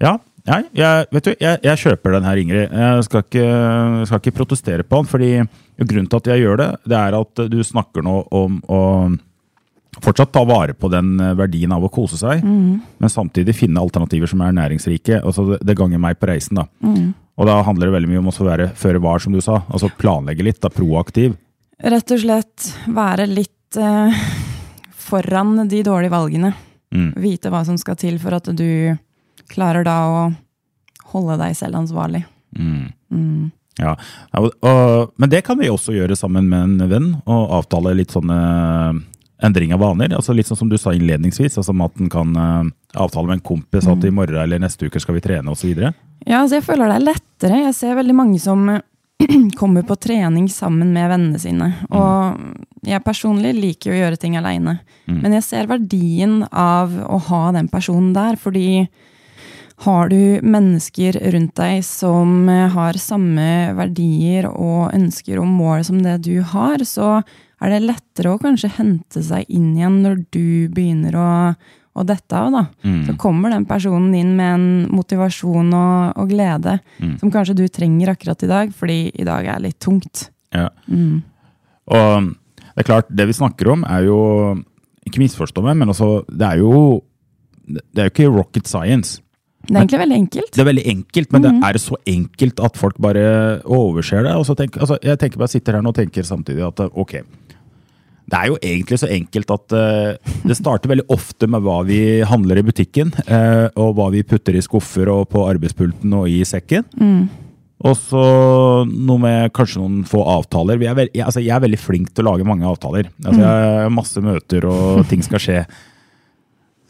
Ja, 0.00 0.18
nei, 0.50 0.62
jeg, 0.76 1.06
vet 1.14 1.28
du, 1.28 1.34
jeg, 1.40 1.60
jeg 1.64 1.82
kjøper 1.84 2.16
den 2.16 2.26
her, 2.28 2.40
Ingrid. 2.40 2.74
Jeg 2.74 3.04
skal 3.06 3.24
ikke, 3.24 3.46
skal 4.08 4.22
ikke 4.22 4.36
protestere 4.40 4.86
på 4.86 5.02
den, 5.02 5.10
fordi 5.10 5.30
grunnen 5.84 6.10
til 6.10 6.20
at 6.20 6.32
jeg 6.32 6.44
gjør 6.44 6.60
det, 6.60 6.70
det 6.90 6.98
er 7.00 7.18
at 7.18 7.46
du 7.50 7.60
snakker 7.66 8.04
nå 8.06 8.18
om 8.34 8.58
å 8.70 8.82
fortsatt 10.02 10.32
ta 10.34 10.42
vare 10.42 10.74
på 10.74 10.88
den 10.90 11.16
verdien 11.38 11.72
av 11.74 11.84
å 11.86 11.90
kose 11.92 12.18
seg, 12.18 12.42
men 12.98 13.12
samtidig 13.12 13.54
finne 13.54 13.82
alternativer 13.82 14.26
som 14.30 14.42
er 14.42 14.56
næringsrike. 14.56 15.20
Altså 15.22 15.44
det, 15.52 15.60
det 15.62 15.76
ganger 15.78 16.02
meg 16.02 16.18
på 16.18 16.28
reisen. 16.32 16.58
da. 16.58 16.66
Og 17.34 17.48
da 17.48 17.60
handler 17.66 17.88
det 17.88 17.96
veldig 17.96 18.10
mye 18.12 18.22
om 18.22 18.30
å 18.30 18.46
være 18.46 18.68
føre 18.78 19.02
var, 19.02 19.22
som 19.22 19.34
du 19.34 19.40
sa. 19.42 19.60
Altså 19.70 19.90
planlegge 19.98 20.46
litt, 20.46 20.60
da, 20.62 20.70
proaktiv. 20.70 21.34
Rett 21.82 22.14
og 22.14 22.20
slett 22.22 22.68
være 22.94 23.26
litt 23.26 23.78
eh, 23.80 24.20
foran 25.04 25.64
de 25.70 25.82
dårlige 25.86 26.14
valgene. 26.14 26.52
Mm. 26.94 27.10
Vite 27.18 27.50
hva 27.50 27.64
som 27.66 27.78
skal 27.80 27.98
til 27.98 28.20
for 28.22 28.36
at 28.36 28.50
du 28.54 28.94
klarer 29.50 29.86
da 29.86 29.98
å 30.08 30.22
holde 31.14 31.38
deg 31.40 31.56
selv 31.58 31.82
ansvarlig. 31.82 32.24
Mm. 32.58 33.50
Ja, 33.78 33.96
ja, 34.32 34.40
og, 34.40 34.52
og, 34.62 35.12
Men 35.18 35.30
det 35.32 35.42
kan 35.46 35.58
vi 35.58 35.70
også 35.70 35.94
gjøre 35.96 36.16
sammen 36.18 36.46
med 36.50 36.62
en 36.62 36.90
venn, 36.90 37.10
og 37.26 37.58
avtale 37.58 37.96
litt 37.98 38.14
sånne 38.14 38.38
endring 39.44 39.74
av 39.74 39.82
vaner. 39.82 40.14
altså 40.14 40.34
Litt 40.34 40.48
sånn 40.48 40.62
som 40.62 40.70
du 40.70 40.78
sa 40.80 40.94
innledningsvis, 40.94 41.58
altså 41.58 41.74
at 41.84 42.00
en 42.00 42.10
kan 42.12 42.34
eh, 42.38 42.72
avtale 42.94 43.28
med 43.28 43.40
en 43.40 43.46
kompis 43.50 43.88
at 43.90 44.06
i 44.06 44.14
morgen 44.14 44.40
eller 44.40 44.62
neste 44.62 44.88
uke 44.88 45.02
skal 45.02 45.18
vi 45.18 45.24
trene 45.24 45.52
osv. 45.52 45.74
Ja, 46.24 46.40
altså 46.40 46.60
jeg 46.60 46.66
føler 46.66 46.88
det 46.88 46.98
er 47.00 47.08
lettere. 47.10 47.62
Jeg 47.66 47.76
ser 47.76 47.98
veldig 47.98 48.16
mange 48.16 48.38
som 48.40 48.64
kommer 49.60 49.84
på 49.86 49.98
trening 50.00 50.46
sammen 50.52 50.94
med 50.94 51.10
vennene 51.10 51.42
sine. 51.42 51.72
Og 51.90 52.86
jeg 52.86 53.04
personlig 53.04 53.52
liker 53.58 53.90
jo 53.90 53.98
å 53.98 54.02
gjøre 54.04 54.20
ting 54.22 54.38
aleine. 54.38 54.78
Men 55.10 55.34
jeg 55.36 55.44
ser 55.46 55.68
verdien 55.68 56.42
av 56.48 56.94
å 56.94 57.18
ha 57.28 57.42
den 57.56 57.68
personen 57.72 58.14
der, 58.16 58.38
fordi 58.40 58.86
har 59.82 60.08
du 60.08 60.40
mennesker 60.46 61.16
rundt 61.34 61.56
deg 61.58 61.80
som 61.86 62.48
eh, 62.48 62.68
har 62.70 62.98
samme 63.00 63.46
verdier 63.76 64.46
og 64.50 64.94
ønsker 64.94 65.40
og 65.42 65.48
mål 65.50 65.82
som 65.88 66.02
det 66.04 66.20
du 66.26 66.38
har, 66.54 66.84
så 66.86 67.18
er 67.64 67.72
det 67.72 67.86
lettere 67.86 68.34
å 68.34 68.40
kanskje 68.40 68.70
hente 68.76 69.22
seg 69.24 69.48
inn 69.48 69.72
igjen 69.74 70.02
når 70.04 70.20
du 70.34 70.70
begynner 70.74 71.16
å, 71.18 71.30
å 71.94 72.04
dette 72.06 72.38
av. 72.38 72.52
da. 72.54 72.64
Så 73.06 73.16
kommer 73.20 73.54
den 73.54 73.66
personen 73.66 74.14
inn 74.18 74.34
med 74.36 74.54
en 74.58 74.66
motivasjon 74.92 75.72
og, 75.72 76.18
og 76.20 76.30
glede 76.30 76.76
som 77.20 77.32
kanskje 77.32 77.56
du 77.62 77.64
trenger 77.72 78.12
akkurat 78.12 78.44
i 78.44 78.50
dag, 78.50 78.74
fordi 78.76 78.98
i 79.14 79.26
dag 79.26 79.48
er 79.48 79.64
litt 79.64 79.78
tungt. 79.82 80.28
Ja. 80.54 80.68
Og 81.88 82.30
det 82.74 82.82
er 82.82 82.90
klart, 82.90 83.08
det 83.08 83.28
vi 83.30 83.38
snakker 83.38 83.70
om, 83.74 83.86
er 83.86 84.06
jo 84.08 84.20
Ikke 85.04 85.20
misforstå 85.20 85.60
meg, 85.60 85.76
men 85.76 85.90
altså, 85.92 86.24
det 86.32 86.46
er 86.48 86.62
jo 86.62 87.02
det 87.64 88.00
er 88.00 88.08
jo 88.08 88.12
ikke 88.12 88.32
rocket 88.32 88.68
science. 88.68 89.23
Det 89.64 89.74
er 89.74 89.80
egentlig 89.80 90.02
veldig 90.02 90.18
enkelt. 90.22 90.50
Det 90.52 90.62
er 90.62 90.68
veldig 90.68 90.84
enkelt, 90.92 91.32
men 91.32 91.46
det 91.46 91.52
er 91.68 91.78
så 91.80 91.96
enkelt 92.14 92.60
at 92.68 92.76
folk 92.80 92.98
bare 93.02 93.24
overser 93.64 94.26
det. 94.26 94.34
Og 94.36 94.44
så 94.48 94.56
tenk, 94.58 94.76
altså, 94.76 94.98
jeg 95.02 95.20
tenker 95.20 95.40
bare 95.40 95.54
sitter 95.54 95.78
her 95.78 95.84
nå 95.84 95.94
og 95.94 95.98
tenker 95.98 96.26
samtidig 96.28 96.66
at 96.66 96.84
ok, 96.90 97.16
det 98.24 98.38
er 98.38 98.48
jo 98.48 98.58
egentlig 98.64 98.98
så 99.00 99.08
enkelt 99.12 99.50
at 99.52 99.74
uh, 99.76 100.34
det 100.48 100.56
starter 100.56 100.90
veldig 100.90 101.06
ofte 101.12 101.48
med 101.50 101.64
hva 101.64 101.82
vi 101.84 102.00
handler 102.24 102.60
i 102.60 102.66
butikken, 102.66 103.12
uh, 103.28 103.68
og 103.76 103.96
hva 103.98 104.10
vi 104.14 104.24
putter 104.24 104.56
i 104.56 104.64
skuffer 104.64 105.10
og 105.12 105.26
på 105.32 105.44
arbeidspulten 105.44 106.14
og 106.16 106.30
i 106.32 106.40
sekken. 106.48 106.86
Mm. 106.96 107.24
Og 107.84 107.96
så 108.00 108.24
noe 108.88 109.20
med 109.20 109.52
kanskje 109.56 109.82
noen 109.82 110.04
få 110.08 110.22
avtaler. 110.38 110.80
Er 110.80 110.96
veld, 110.96 111.12
jeg, 111.12 111.26
altså, 111.26 111.42
jeg, 111.42 111.52
er 111.52 111.64
veldig 111.66 111.80
flink 111.80 112.14
til 112.14 112.24
å 112.24 112.30
lage 112.30 112.46
mange 112.48 112.68
avtaler. 112.68 113.10
Altså, 113.20 113.42
jeg 113.42 113.74
har 113.84 113.92
masse 113.92 114.24
møter, 114.24 114.68
og 114.70 115.04
ting 115.10 115.24
skal 115.26 115.42
skje. 115.42 115.58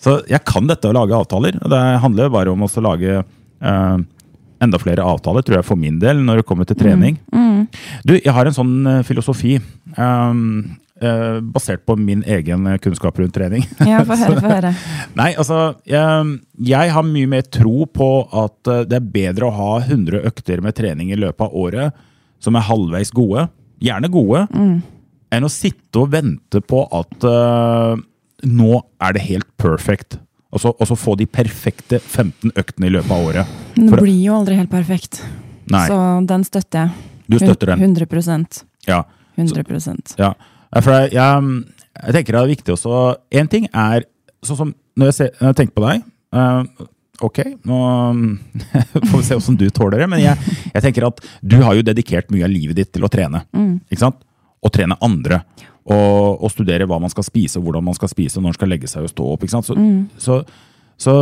Så 0.05 0.19
jeg 0.29 0.45
kan 0.45 0.69
dette 0.69 0.91
å 0.91 0.97
lage 0.97 1.17
avtaler. 1.17 1.57
Det 1.57 1.83
handler 2.03 2.33
bare 2.33 2.53
om 2.53 2.65
å 2.67 2.71
lage 2.85 3.23
eh, 3.23 3.97
enda 4.65 4.81
flere 4.81 5.05
avtaler, 5.05 5.45
tror 5.45 5.61
jeg, 5.61 5.69
for 5.69 5.81
min 5.81 5.99
del, 6.03 6.21
når 6.25 6.43
det 6.43 6.49
kommer 6.49 6.69
til 6.69 6.79
trening. 6.79 7.19
Mm. 7.33 7.45
Mm. 7.45 7.67
Du, 8.05 8.17
jeg 8.19 8.33
har 8.35 8.49
en 8.49 8.57
sånn 8.57 8.75
uh, 8.87 9.01
filosofi. 9.07 9.57
Um, 9.97 10.77
uh, 11.03 11.41
basert 11.55 11.85
på 11.89 11.97
min 12.01 12.25
egen 12.37 12.69
kunnskap 12.85 13.19
rundt 13.21 13.35
trening. 13.37 13.67
Ja, 13.85 14.03
få 14.07 14.19
høre, 14.21 14.41
få 14.45 14.53
høre. 14.53 14.73
Nei, 15.19 15.31
altså, 15.41 15.61
jeg, 15.89 16.39
jeg, 16.69 16.95
har 16.97 17.07
mye 17.09 17.31
mer 17.37 17.47
tro 17.49 17.89
på 17.89 18.11
at 18.45 18.73
det 18.91 19.01
er 19.01 19.13
bedre 19.19 19.49
å 19.49 19.57
ha 19.57 19.71
100 19.85 20.25
økter 20.31 20.65
med 20.65 20.77
trening 20.79 21.13
i 21.15 21.21
løpet 21.21 21.47
av 21.49 21.57
året 21.65 22.05
som 22.45 22.57
er 22.59 22.67
halvveis 22.67 23.13
gode, 23.15 23.47
gjerne 23.81 24.11
gode, 24.13 24.45
mm. 24.53 24.75
enn 25.33 25.47
å 25.47 25.53
sitte 25.53 26.03
og 26.03 26.11
vente 26.13 26.61
på 26.61 26.83
at 26.93 27.25
uh, 27.25 27.97
nå 28.45 28.79
er 29.03 29.17
det 29.17 29.25
helt 29.29 29.49
perfect. 29.61 30.19
Og 30.55 30.63
så, 30.63 30.71
og 30.71 30.87
så, 30.87 30.95
få 30.95 31.17
de 31.19 31.27
perfekte 31.27 31.99
15 31.99 32.55
øktene 32.55 32.87
i 32.87 32.93
løpet 32.95 33.11
av 33.11 33.27
året. 33.27 33.59
Men 33.75 33.91
det 33.91 34.03
blir 34.05 34.21
jo 34.23 34.37
aldri 34.39 34.59
helt 34.61 34.71
perfekt. 34.71 35.19
Nei. 35.73 35.87
Så 35.91 35.99
den 36.31 36.45
støtter 36.47 36.85
jeg. 36.85 37.11
Du 37.27 37.39
støtter 37.41 37.73
den? 37.73 37.83
100% 37.97 38.65
Ja. 38.87 39.03
100 39.35 39.81
så, 39.81 39.95
ja. 40.21 40.35
For 40.79 40.93
jeg, 40.95 41.15
jeg, 41.17 41.63
jeg, 41.97 42.13
tenker 42.15 42.37
det 42.37 42.41
er 42.41 42.51
viktig 42.53 42.75
også 42.75 42.99
Én 43.35 43.49
ting 43.51 43.65
er 43.73 44.05
sånn 44.47 44.59
som 44.61 44.75
når 44.95 45.09
jeg, 45.11 45.17
ser, 45.17 45.31
når 45.41 45.49
jeg 45.49 45.57
tenker 45.59 45.75
på 45.75 45.83
deg 45.83 46.05
uh, 46.37 46.87
Ok, 47.25 47.41
nå 47.67 47.79
får 49.09 49.17
vi 49.17 49.25
se 49.27 49.39
hvordan 49.39 49.59
du 49.59 49.67
tåler 49.75 50.03
det. 50.03 50.09
Men 50.11 50.23
jeg, 50.23 50.55
jeg, 50.69 50.83
tenker 50.85 51.09
at 51.09 51.23
du 51.43 51.61
har 51.63 51.75
jo 51.79 51.85
dedikert 51.87 52.31
mye 52.35 52.47
av 52.47 52.53
livet 52.53 52.79
ditt 52.79 52.91
til 52.95 53.07
å 53.07 53.11
trene. 53.11 53.45
Mm. 53.55 53.77
Ikke 53.87 54.03
sant? 54.03 54.19
Og 54.65 54.73
trene 54.75 54.99
andre 55.05 55.41
og, 55.85 56.41
og, 56.41 56.49
studere 56.53 56.87
hva 56.89 56.99
man 57.03 57.13
skal 57.13 57.27
spise, 57.27 57.61
hvordan 57.61 57.85
man 57.85 57.97
skal 57.97 58.09
spise, 58.09 58.39
når 58.39 58.49
man 58.49 58.57
skal 58.57 58.71
legge 58.73 58.89
seg 58.91 59.05
og 59.05 59.13
stå 59.13 59.27
opp. 59.35 59.45
Så, 59.51 59.77
mm. 59.77 59.99
så, 60.21 60.41
så, 60.97 61.15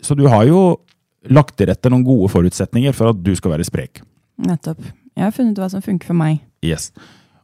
så, 0.00 0.16
du 0.18 0.26
har 0.28 0.44
jo 0.48 0.62
lagt 1.32 1.56
til 1.58 1.70
rette 1.70 1.90
noen 1.90 2.04
gode 2.06 2.28
forutsetninger 2.32 2.94
for 2.96 3.14
at 3.14 3.22
du 3.24 3.32
skal 3.38 3.56
være 3.56 3.66
sprek. 3.66 4.02
Nettopp. 4.44 4.82
Jeg 5.16 5.24
har 5.24 5.32
funnet 5.32 5.56
ut 5.56 5.62
hva 5.64 5.70
som 5.72 5.84
funker 5.84 6.10
for 6.10 6.18
meg. 6.18 6.42
Yes. 6.64 6.90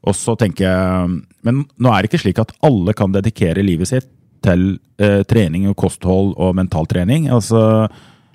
Og 0.02 0.16
så 0.18 0.34
tenker 0.36 0.66
jeg, 0.66 1.20
Men 1.46 1.62
nå 1.80 1.92
er 1.92 2.02
det 2.02 2.10
ikke 2.10 2.24
slik 2.26 2.40
at 2.42 2.52
alle 2.66 2.92
kan 2.98 3.14
dedikere 3.14 3.64
livet 3.64 3.88
sitt 3.88 4.10
til 4.42 4.74
eh, 4.98 5.22
trening 5.30 5.68
og 5.70 5.76
kosthold 5.78 6.34
og 6.34 6.56
mentaltrening. 6.58 7.28
Altså, 7.32 7.86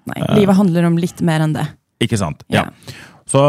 Nei, 0.07 0.21
livet 0.39 0.55
handler 0.57 0.87
om 0.87 0.97
litt 0.99 1.21
mer 1.27 1.43
enn 1.43 1.53
det. 1.55 1.67
Ikke 2.03 2.19
sant. 2.19 2.45
Ja. 2.53 2.65
ja. 2.65 2.95
Så 3.27 3.43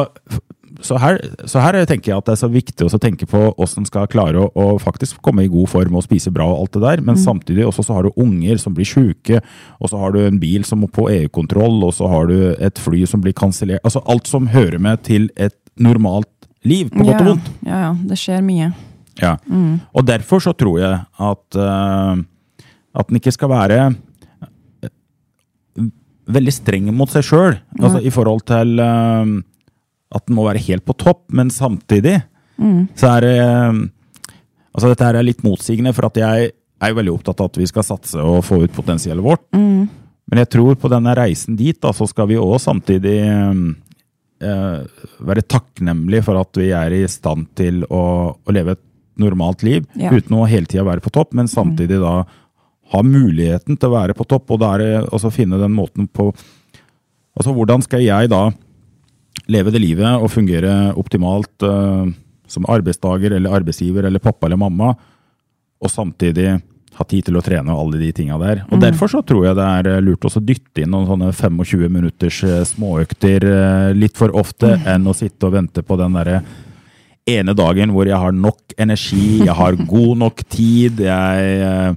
så 0.81 0.99
her, 1.03 1.19
så 1.51 1.59
her, 1.63 1.77
tenker 1.91 2.13
jeg 2.13 2.21
at 2.21 2.29
det 2.29 2.35
er 2.37 2.41
så 2.41 2.49
viktig 2.53 2.87
å 2.87 3.01
tenke 3.03 3.27
på 3.27 3.41
hvordan 3.57 3.87
skal 3.89 4.07
klare 4.11 4.45
å, 4.45 4.49
å, 4.55 4.67
faktisk 4.83 5.19
komme 5.25 5.43
i 5.45 5.51
god 5.51 5.71
form 5.73 5.97
og 5.99 6.05
spise 6.07 6.31
bra, 6.35 6.47
og 6.47 6.63
alt 6.63 6.77
det 6.77 6.83
der, 6.85 7.03
men 7.03 7.17
mm. 7.19 7.23
samtidig 7.25 7.67
også 7.67 7.85
så 7.89 7.97
har 7.97 8.07
du 8.07 8.21
unger 8.23 8.61
som 8.63 8.77
blir 8.77 8.87
sjuke, 8.87 9.41
og 9.83 9.91
så 9.91 9.99
har 9.99 10.15
du 10.15 10.21
en 10.23 10.39
bil 10.39 10.67
som 10.69 10.83
må 10.85 10.91
på 10.93 11.09
EU-kontroll, 11.11 11.81
og 11.89 11.97
så 11.99 12.11
har 12.13 12.31
du 12.31 12.37
et 12.55 12.79
fly 12.79 13.03
som 13.11 13.25
blir 13.25 13.35
kansellert. 13.39 13.83
Altså 13.83 14.05
alt 14.07 14.31
som 14.31 14.51
hører 14.53 14.79
med 14.83 15.03
til 15.09 15.31
et 15.35 15.57
normalt 15.79 16.31
liv, 16.67 16.93
på 16.95 17.07
godt 17.07 17.25
og 17.25 17.33
vondt. 17.33 17.51
Ja, 17.67 17.83
ja. 17.89 17.93
Det 18.11 18.19
skjer 18.21 18.45
mye. 18.47 18.71
Ja. 19.19 19.35
Mm. 19.51 19.81
Og 19.99 20.07
derfor 20.07 20.43
så 20.43 20.55
tror 20.55 20.79
jeg 20.79 20.95
at, 21.03 21.59
uh, 21.59 22.15
at 22.95 23.11
den 23.11 23.19
ikke 23.19 23.35
skal 23.35 23.51
være 23.51 23.81
eh, 24.87 25.87
veldig 26.31 26.55
streng 26.55 26.91
mot 26.95 27.11
seg 27.11 27.27
sjøl, 27.27 27.59
altså 27.81 27.99
i 27.99 28.15
forhold 28.15 28.47
til 28.47 28.79
uh, 28.79 29.39
at 30.15 30.25
den 30.27 30.39
må 30.39 30.47
være 30.47 30.63
helt 30.65 30.87
på 30.89 30.97
topp, 30.97 31.27
men 31.37 31.53
samtidig 31.53 32.19
mm. 32.57 32.83
så 32.99 33.15
er 33.19 33.27
det 33.27 33.39
Altså, 34.79 34.93
dette 34.93 35.07
her 35.09 35.17
er 35.19 35.25
litt 35.27 35.41
motsigende, 35.43 35.91
for 35.97 36.07
at 36.07 36.19
jeg 36.21 36.51
er 36.53 36.91
jo 36.93 36.97
veldig 37.01 37.11
opptatt 37.17 37.41
av 37.43 37.49
at 37.49 37.57
vi 37.59 37.65
skal 37.67 37.83
satse 37.83 38.23
og 38.23 38.45
få 38.47 38.61
ut 38.63 38.75
potensialet 38.77 39.25
vårt. 39.25 39.43
Mm. 39.57 39.89
Men 40.31 40.41
jeg 40.45 40.51
tror 40.53 40.77
på 40.79 40.91
denne 40.93 41.15
reisen 41.19 41.57
dit, 41.59 41.75
da, 41.83 41.91
så 41.97 42.07
skal 42.07 42.29
vi 42.31 42.37
òg 42.39 42.61
samtidig 42.63 43.17
eh, 43.25 45.01
være 45.31 45.47
takknemlige 45.51 46.27
for 46.29 46.39
at 46.39 46.61
vi 46.61 46.69
er 46.77 46.95
i 46.95 47.01
stand 47.11 47.49
til 47.59 47.81
å, 47.89 48.05
å 48.39 48.55
leve 48.55 48.77
et 48.77 48.85
normalt 49.19 49.65
liv 49.67 49.89
ja. 49.99 50.13
uten 50.15 50.37
å 50.39 50.47
hele 50.47 50.69
tida 50.71 50.87
være 50.87 51.03
på 51.03 51.13
topp, 51.17 51.35
men 51.35 51.51
samtidig 51.51 51.99
da 52.05 52.21
ha 52.93 53.03
muligheten 53.05 53.77
til 53.77 53.91
å 53.91 53.97
være 53.97 54.15
på 54.17 54.29
topp, 54.29 54.55
og 54.55 54.63
da 54.63 54.77
er 54.77 54.85
det 54.85 54.93
å 55.11 55.33
finne 55.35 55.61
den 55.61 55.75
måten 55.77 56.09
på 56.09 56.31
Altså, 57.39 57.53
hvordan 57.55 57.85
skal 57.85 58.01
jeg 58.03 58.27
da 58.33 58.49
leve 59.47 59.73
det 59.75 59.83
livet 59.83 60.19
og 60.19 60.33
fungere 60.33 60.95
optimalt 60.99 61.67
uh, 61.67 62.09
som 62.49 62.67
arbeidstaker 62.69 63.37
eller 63.37 63.55
arbeidsgiver 63.61 64.09
eller 64.09 64.23
pappa 64.25 64.49
eller 64.49 64.61
mamma, 64.61 64.95
og 65.79 65.93
samtidig 65.93 66.57
ha 66.99 67.05
tid 67.07 67.29
til 67.29 67.37
å 67.39 67.43
trene 67.45 67.71
og 67.71 67.85
alle 67.85 68.01
de 68.01 68.09
tinga 68.17 68.39
der. 68.41 68.65
Og 68.67 68.79
mm. 68.79 68.83
Derfor 68.83 69.13
så 69.13 69.21
tror 69.23 69.45
jeg 69.47 69.55
det 69.55 69.67
er 69.69 69.89
eh, 69.93 70.01
lurt 70.03 70.25
å 70.27 70.41
dytte 70.43 70.83
inn 70.83 70.91
noen 70.91 71.07
sånne 71.07 71.29
25 71.31 71.93
minutters 71.95 72.41
uh, 72.43 72.65
småøkter 72.67 73.47
litt 73.95 74.19
for 74.19 74.35
ofte, 74.35 74.73
mm. 74.75 74.89
enn 74.95 75.07
å 75.07 75.15
sitte 75.15 75.47
og 75.47 75.55
vente 75.55 75.85
på 75.87 76.01
den 76.01 76.19
derre 76.19 76.41
ene 77.29 77.53
dagen 77.55 77.93
hvor 77.93 78.09
jeg 78.09 78.19
har 78.19 78.33
nok 78.33 78.75
energi, 78.81 79.45
jeg 79.45 79.55
har 79.55 79.77
god 79.77 80.15
nok 80.25 80.43
tid, 80.49 81.05
jeg 81.05 81.97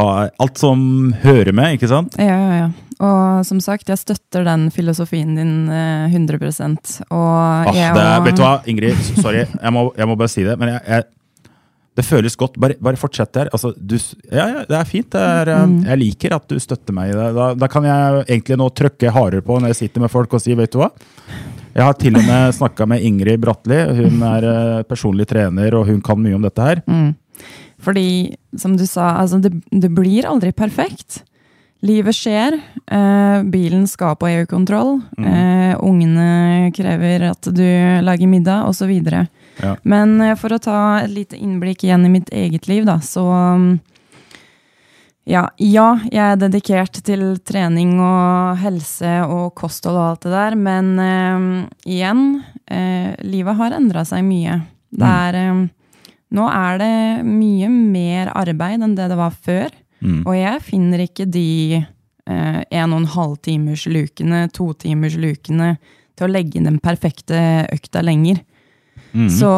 alt 0.00 0.60
som 0.60 0.80
hører 1.22 1.52
med, 1.56 1.78
ikke 1.78 1.90
sant? 1.90 2.16
Ja, 2.20 2.36
ja, 2.36 2.58
ja. 2.64 2.70
Og 3.00 3.46
som 3.48 3.62
sagt, 3.64 3.88
jeg 3.88 3.96
støtter 3.96 4.44
den 4.44 4.66
filosofien 4.74 5.32
din 5.38 5.54
100 5.72 6.36
eh, 6.36 6.74
og 7.08 7.70
ah, 7.70 7.70
det, 7.72 7.86
og... 7.94 8.26
Vet 8.26 8.36
du 8.36 8.42
hva, 8.44 8.58
Ingrid, 8.68 8.98
sorry, 9.22 9.46
jeg 9.46 9.72
må, 9.72 9.86
jeg 9.96 10.10
må 10.10 10.18
bare 10.20 10.32
si 10.32 10.44
det. 10.44 10.58
Men 10.60 10.74
jeg, 10.74 10.82
jeg, 10.84 11.54
det 11.96 12.04
føles 12.04 12.36
godt. 12.38 12.58
Bare, 12.60 12.76
bare 12.80 13.00
fortsett 13.00 13.32
der. 13.36 13.48
Altså, 13.56 13.72
du, 13.76 13.96
ja, 14.28 14.44
ja, 14.52 14.66
det 14.68 14.76
er 14.76 14.88
fint. 14.88 15.08
Det 15.14 15.22
er, 15.22 15.52
eh, 15.54 15.64
mm. 15.70 15.78
Jeg 15.88 16.02
liker 16.02 16.36
at 16.36 16.52
du 16.52 16.60
støtter 16.60 16.96
meg 16.96 17.14
i 17.14 17.16
det. 17.16 17.30
Da, 17.38 17.48
da, 17.56 17.70
kan 17.72 17.88
jeg 17.88 18.26
egentlig 18.26 18.60
nå 18.60 18.68
trykke 18.82 19.14
hardere 19.16 19.46
på 19.46 19.56
når 19.56 19.72
jeg 19.72 19.80
sitter 19.84 20.04
med 20.04 20.12
folk 20.12 20.36
og 20.36 20.44
sier 20.44 20.60
vet 20.60 20.76
du 20.76 20.82
hva? 20.82 20.92
Jeg 21.70 21.86
har 21.86 21.96
til 21.96 22.18
og 22.18 22.26
med 22.26 22.54
snakka 22.58 22.86
med 22.90 23.04
Ingrid 23.06 23.40
Bratli. 23.40 23.80
Hun 23.96 24.22
er 24.28 24.48
eh, 24.52 24.84
personlig 24.88 25.28
trener, 25.30 25.76
og 25.78 25.88
hun 25.88 26.04
kan 26.04 26.20
mye 26.20 26.36
om 26.36 26.44
dette 26.44 26.68
her. 26.68 26.84
Mm. 26.84 27.14
Fordi, 27.80 28.36
som 28.58 28.76
du 28.76 28.86
sa, 28.86 29.14
altså, 29.22 29.40
det, 29.40 29.54
det 29.70 29.90
blir 29.96 30.28
aldri 30.28 30.52
perfekt. 30.52 31.22
Livet 31.80 32.16
skjer. 32.16 32.58
Eh, 32.92 33.42
bilen 33.48 33.86
skal 33.88 34.18
på 34.20 34.28
EU-kontroll. 34.28 34.98
Mm. 35.16 35.28
Eh, 35.30 35.76
ungene 35.80 36.72
krever 36.76 37.30
at 37.30 37.48
du 37.56 37.64
lager 38.04 38.28
middag, 38.28 38.66
osv. 38.68 38.92
Ja. 39.62 39.76
Men 39.82 40.20
eh, 40.20 40.36
for 40.36 40.52
å 40.52 40.60
ta 40.60 40.80
et 41.00 41.14
lite 41.14 41.40
innblikk 41.40 41.86
igjen 41.86 42.04
i 42.04 42.12
mitt 42.12 42.28
eget 42.36 42.68
liv, 42.68 42.84
da, 42.88 43.00
så 43.00 43.24
ja, 45.30 45.44
ja, 45.62 45.88
jeg 46.10 46.24
er 46.34 46.38
dedikert 46.40 46.96
til 47.06 47.22
trening 47.46 47.98
og 48.02 48.60
helse 48.60 49.20
og 49.28 49.52
kosthold 49.58 49.98
og 50.00 50.06
alt 50.08 50.24
det 50.26 50.32
der, 50.34 50.56
men 50.58 50.94
eh, 51.00 51.50
igjen 51.96 52.24
eh, 52.66 53.12
Livet 53.24 53.56
har 53.60 53.76
endra 53.76 54.04
seg 54.08 54.24
mye. 54.26 54.60
Det 54.90 55.06
mm. 55.06 55.12
er. 55.16 55.68
Nå 56.36 56.46
er 56.46 56.80
det 56.80 56.96
mye 57.26 57.70
mer 57.70 58.30
arbeid 58.38 58.84
enn 58.84 58.96
det 58.98 59.08
det 59.10 59.18
var 59.18 59.34
før. 59.34 59.72
Mm. 60.00 60.20
Og 60.24 60.34
jeg 60.36 60.62
finner 60.64 61.02
ikke 61.04 61.26
de 61.28 61.80
eh, 61.80 62.60
en 62.62 62.94
og 62.94 63.02
en 63.02 63.10
halv 63.16 63.40
timers 63.44 63.86
lukene, 63.90 64.46
to 64.54 64.70
timers 64.78 65.18
lukene, 65.20 65.74
til 66.16 66.28
å 66.28 66.32
legge 66.32 66.58
inn 66.58 66.68
den 66.68 66.80
perfekte 66.82 67.66
økta 67.72 68.04
lenger. 68.04 68.40
Mm. 69.12 69.26
Så 69.32 69.50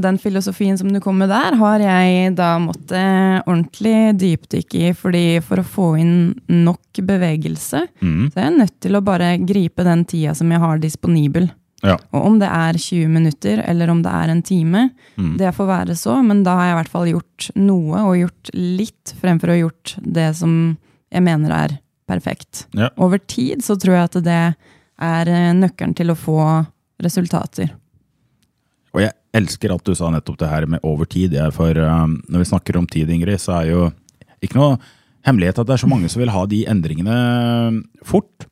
den 0.00 0.18
filosofien 0.18 0.78
som 0.78 0.92
du 0.92 1.00
kom 1.04 1.18
med 1.20 1.28
der, 1.28 1.56
har 1.60 1.82
jeg 1.82 2.32
da 2.38 2.54
måttet 2.62 3.44
ordentlig 3.44 4.14
dypdykke 4.20 4.80
i. 4.88 4.92
fordi 4.96 5.24
for 5.44 5.60
å 5.60 5.66
få 5.66 5.88
inn 6.00 6.14
nok 6.48 7.02
bevegelse, 7.04 7.84
mm. 8.00 8.30
så 8.32 8.40
er 8.40 8.46
jeg 8.48 8.58
nødt 8.58 8.76
til 8.80 8.96
å 8.96 9.04
bare 9.04 9.34
gripe 9.44 9.84
den 9.84 10.06
tida 10.08 10.34
som 10.38 10.50
jeg 10.52 10.62
har 10.64 10.80
disponibel. 10.80 11.50
Ja. 11.86 11.94
Og 12.10 12.24
om 12.26 12.38
det 12.40 12.48
er 12.50 12.78
20 12.80 13.10
minutter 13.12 13.60
eller 13.62 13.92
om 13.92 14.00
det 14.02 14.10
er 14.10 14.32
en 14.32 14.42
time, 14.42 14.88
mm. 15.16 15.36
det 15.38 15.52
får 15.54 15.68
være 15.68 15.98
så, 15.98 16.16
men 16.26 16.42
da 16.46 16.56
har 16.58 16.70
jeg 16.70 16.74
i 16.74 16.78
hvert 16.80 16.94
fall 16.94 17.10
gjort 17.12 17.50
noe, 17.54 18.00
og 18.02 18.16
gjort 18.18 18.50
litt, 18.56 19.14
fremfor 19.20 19.52
å 19.52 19.54
ha 19.54 19.60
gjort 19.60 19.94
det 20.02 20.30
som 20.40 20.56
jeg 21.14 21.24
mener 21.24 21.54
er 21.54 21.76
perfekt. 22.08 22.66
Ja. 22.76 22.90
Over 22.96 23.20
tid 23.20 23.62
så 23.64 23.76
tror 23.78 23.98
jeg 23.98 24.10
at 24.10 24.18
det 24.26 24.42
er 24.98 25.30
eh, 25.30 25.52
nøkkelen 25.54 25.94
til 25.96 26.10
å 26.10 26.18
få 26.18 26.40
resultater. 27.04 27.70
Og 28.96 29.04
jeg 29.04 29.14
elsker 29.36 29.72
at 29.74 29.84
du 29.86 29.94
sa 29.94 30.10
nettopp 30.10 30.40
det 30.40 30.50
her 30.50 30.66
med 30.70 30.82
over 30.86 31.06
tid. 31.06 31.36
For 31.54 31.76
um, 31.78 32.18
når 32.26 32.42
vi 32.42 32.50
snakker 32.50 32.78
om 32.80 32.88
tid, 32.90 33.10
Ingrid, 33.12 33.38
så 33.42 33.60
er 33.60 33.70
jo 33.70 33.88
ikke 34.42 34.58
noe 34.58 34.78
hemmelighet 35.26 35.60
at 35.60 35.68
det 35.68 35.76
er 35.76 35.82
så 35.84 35.90
mange 35.90 36.08
som 36.10 36.22
vil 36.22 36.32
ha 36.32 36.44
de 36.48 36.64
endringene 36.70 37.18
fort. 38.06 38.47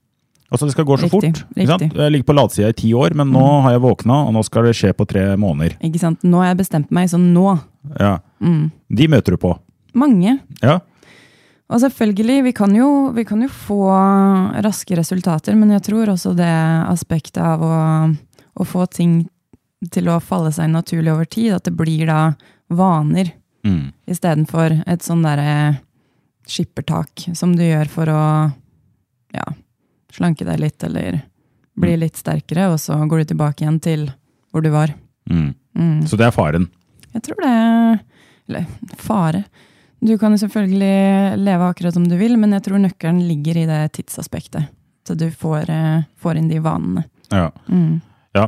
Altså 0.52 0.66
Det 0.68 0.72
skal 0.76 0.84
gå 0.86 0.96
så 0.96 1.08
Riktig, 1.08 1.36
fort. 1.36 1.56
riktig. 1.58 1.88
Jeg 1.98 2.12
ligger 2.12 2.26
på 2.28 2.34
latsida 2.36 2.68
i 2.70 2.72
ti 2.78 2.92
år, 2.94 3.14
men 3.18 3.32
nå 3.34 3.44
har 3.64 3.72
jeg 3.74 3.80
våkna, 3.82 4.18
og 4.28 4.34
nå 4.36 4.44
skal 4.46 4.62
det 4.68 4.76
skje 4.78 4.92
på 4.94 5.06
tre 5.10 5.24
måneder. 5.36 5.74
Ikke 5.82 5.98
sant? 5.98 6.22
Nå 6.22 6.38
har 6.38 6.52
jeg 6.52 6.60
bestemt 6.60 6.90
meg, 6.94 7.08
så 7.10 7.18
nå. 7.18 7.58
Ja. 7.98 8.18
Mm. 8.40 8.70
De 8.94 9.08
møter 9.10 9.34
du 9.34 9.40
på. 9.42 9.56
Mange. 9.94 10.36
Ja. 10.62 10.78
Og 11.66 11.80
selvfølgelig, 11.82 12.44
vi 12.44 12.52
kan, 12.54 12.74
jo, 12.78 13.10
vi 13.16 13.24
kan 13.26 13.40
jo 13.42 13.48
få 13.50 13.80
raske 14.62 14.94
resultater, 14.96 15.56
men 15.58 15.72
jeg 15.74 15.82
tror 15.88 16.12
også 16.14 16.36
det 16.38 16.46
aspektet 16.92 17.42
av 17.42 17.64
å, 17.66 17.78
å 18.54 18.64
få 18.64 18.86
ting 18.86 19.24
til 19.90 20.06
å 20.08 20.20
falle 20.22 20.52
seg 20.54 20.70
naturlig 20.70 21.10
over 21.12 21.26
tid, 21.26 21.52
at 21.58 21.64
det 21.66 21.74
blir 21.76 22.06
da 22.06 22.20
vaner 22.70 23.32
Mm. 23.66 23.88
istedenfor 24.06 24.84
et 24.86 25.02
sånn 25.02 25.24
derre 25.26 25.80
skippertak 26.46 27.24
som 27.34 27.56
du 27.56 27.64
gjør 27.64 27.88
for 27.90 28.06
å 28.12 28.20
ja, 29.34 29.42
slanke 30.16 30.46
deg 30.48 30.60
litt 30.62 30.84
eller 30.86 31.20
bli 31.76 31.96
litt 32.00 32.16
sterkere, 32.16 32.70
og 32.72 32.80
så 32.80 32.96
går 33.04 33.22
du 33.22 33.32
tilbake 33.32 33.64
igjen 33.64 33.80
til 33.84 34.08
hvor 34.52 34.64
du 34.64 34.70
var. 34.72 34.94
Mm. 35.30 35.52
Mm. 35.76 36.06
Så 36.08 36.16
det 36.16 36.28
er 36.28 36.34
faren. 36.34 36.70
Jeg 37.12 37.24
tror 37.26 37.40
det 37.44 37.54
Eller 38.46 38.66
fare. 39.00 39.44
Du 40.00 40.14
kan 40.20 40.32
jo 40.32 40.38
selvfølgelig 40.38 41.38
leve 41.40 41.66
akkurat 41.66 41.96
som 41.96 42.04
du 42.06 42.14
vil, 42.16 42.36
men 42.38 42.52
jeg 42.54 42.62
tror 42.66 42.78
nøkkelen 42.78 43.24
ligger 43.26 43.58
i 43.58 43.66
det 43.66 43.80
tidsaspektet. 43.96 44.68
Så 45.06 45.16
du 45.18 45.26
får, 45.30 45.70
eh, 45.70 46.04
får 46.16 46.38
inn 46.38 46.48
de 46.48 46.60
vanene. 46.62 47.04
Ja. 47.30 47.50
Mm. 47.68 48.00
ja. 48.34 48.46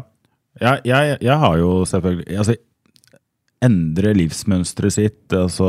Jeg, 0.61 0.81
jeg, 0.85 1.19
jeg 1.23 1.37
har 1.39 1.59
jo 1.59 1.85
selvfølgelig 1.87 2.39
altså, 2.39 2.57
Endre 3.59 4.13
livsmønsteret 4.15 4.95
sitt, 4.95 5.33
altså 5.35 5.69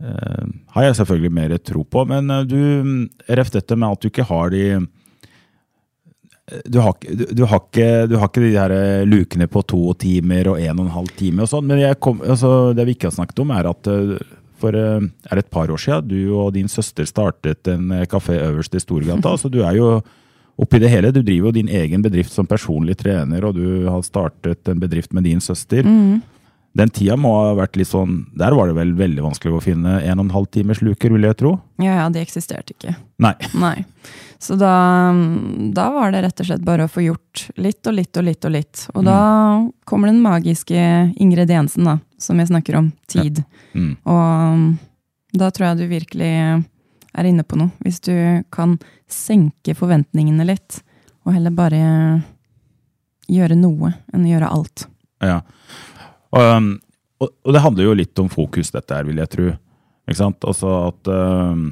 eh, 0.00 0.44
Har 0.74 0.88
jeg 0.88 0.98
selvfølgelig 1.00 1.32
mer 1.32 1.56
tro 1.58 1.84
på. 1.84 2.04
Men 2.10 2.30
eh, 2.30 2.44
du, 2.48 3.08
ref 3.28 3.50
dette 3.54 3.76
med 3.76 3.90
at 3.90 4.02
du 4.02 4.10
ikke 4.12 4.28
har 4.28 4.54
de 4.54 4.66
du 6.68 6.78
har, 6.78 6.94
du, 7.00 7.24
du, 7.32 7.44
har 7.48 7.60
ikke, 7.62 8.06
du 8.06 8.18
har 8.20 8.28
ikke 8.28 8.42
de 8.44 8.52
her 8.52 8.72
eh, 8.76 9.06
lukene 9.08 9.46
på 9.48 9.62
to 9.64 9.94
timer 9.96 10.50
og 10.52 10.58
en 10.60 10.76
og 10.76 10.84
en 10.84 10.96
halv 10.98 11.12
time 11.16 11.46
og 11.46 11.48
sånn, 11.48 11.70
men 11.70 11.80
kom, 11.96 12.20
altså, 12.20 12.74
det 12.76 12.84
vi 12.84 12.96
ikke 12.98 13.08
har 13.08 13.16
snakket 13.16 13.40
om, 13.40 13.54
er 13.56 13.70
at 13.70 13.88
eh, 13.88 14.18
for 14.60 14.76
eh, 14.76 15.06
er 15.30 15.40
et 15.40 15.50
par 15.52 15.72
år 15.72 15.80
siden 15.80 16.10
du 16.10 16.34
og 16.36 16.52
din 16.56 16.68
søster 16.70 17.08
startet 17.08 17.70
en 17.72 17.90
eh, 17.96 18.04
kafé 18.10 18.36
øverst 18.42 18.76
i 18.76 18.82
Storgata. 18.82 19.36
så 19.40 19.48
du 19.48 19.62
er 19.64 19.78
jo 19.78 19.88
oppi 20.60 20.78
det 20.78 20.92
hele. 20.92 21.10
Du 21.10 21.22
driver 21.22 21.50
jo 21.50 21.56
din 21.56 21.68
egen 21.68 22.04
bedrift 22.04 22.32
som 22.32 22.46
personlig 22.46 22.98
trener, 23.00 23.44
og 23.44 23.56
du 23.56 23.88
har 23.88 24.04
startet 24.06 24.68
en 24.70 24.78
bedrift 24.78 25.12
med 25.12 25.26
din 25.26 25.40
søster. 25.42 25.82
Mm. 25.82 26.22
Den 26.74 26.90
tida 26.90 27.14
må 27.20 27.30
ha 27.36 27.52
vært 27.54 27.76
litt 27.78 27.86
sånn 27.86 28.24
Der 28.34 28.54
var 28.56 28.66
det 28.66 28.74
vel 28.74 28.94
veldig 28.98 29.22
vanskelig 29.22 29.54
å 29.54 29.62
finne 29.62 30.00
en 30.02 30.18
og 30.18 30.24
en 30.26 30.34
halv 30.34 30.48
timers 30.54 30.80
luker, 30.82 31.14
vil 31.14 31.26
jeg 31.28 31.38
tro? 31.38 31.52
Ja, 31.78 32.00
ja, 32.00 32.06
de 32.10 32.22
eksisterte 32.22 32.74
ikke. 32.74 32.96
Nei. 33.22 33.36
Nei. 33.64 33.76
Så 34.42 34.58
da, 34.60 34.74
da 35.72 35.86
var 35.94 36.12
det 36.12 36.24
rett 36.26 36.42
og 36.42 36.48
slett 36.50 36.64
bare 36.66 36.84
å 36.84 36.90
få 36.90 37.06
gjort 37.06 37.46
litt 37.56 37.86
og 37.88 37.94
litt 37.96 38.18
og 38.20 38.26
litt 38.26 38.44
og 38.44 38.52
litt. 38.52 38.82
Og 38.92 39.06
da 39.06 39.20
kommer 39.88 40.10
den 40.10 40.20
magiske 40.20 40.82
ingrediensen, 41.16 41.86
da, 41.88 41.94
som 42.20 42.42
jeg 42.42 42.50
snakker 42.50 42.76
om. 42.82 42.90
Tid. 43.08 43.40
Mm. 43.72 43.94
Og 44.04 45.38
da 45.38 45.48
tror 45.48 45.70
jeg 45.70 45.80
du 45.80 45.94
virkelig 45.94 46.32
er 47.14 47.30
inne 47.30 47.46
på 47.46 47.56
noe. 47.56 47.72
Hvis 47.86 48.02
du 48.04 48.12
kan 48.52 48.76
senke 49.08 49.76
forventningene 49.78 50.44
litt, 50.50 50.82
og 51.24 51.38
heller 51.38 51.54
bare 51.56 51.80
gjøre 53.30 53.56
noe 53.56 53.94
enn 54.12 54.26
å 54.26 54.34
gjøre 54.34 54.52
alt. 54.58 54.86
Ja. 55.24 55.40
Og, 56.34 56.50
um, 56.58 56.68
og, 57.22 57.30
og 57.46 57.54
det 57.54 57.62
handler 57.62 57.88
jo 57.88 57.96
litt 57.96 58.20
om 58.22 58.28
fokus, 58.32 58.72
dette 58.74 58.96
her, 58.96 59.06
vil 59.08 59.22
jeg 59.22 59.32
tro. 59.32 59.48
Ikke 60.04 60.20
sant? 60.20 60.44
Altså 60.44 60.72
at 60.90 61.10
um, 61.10 61.66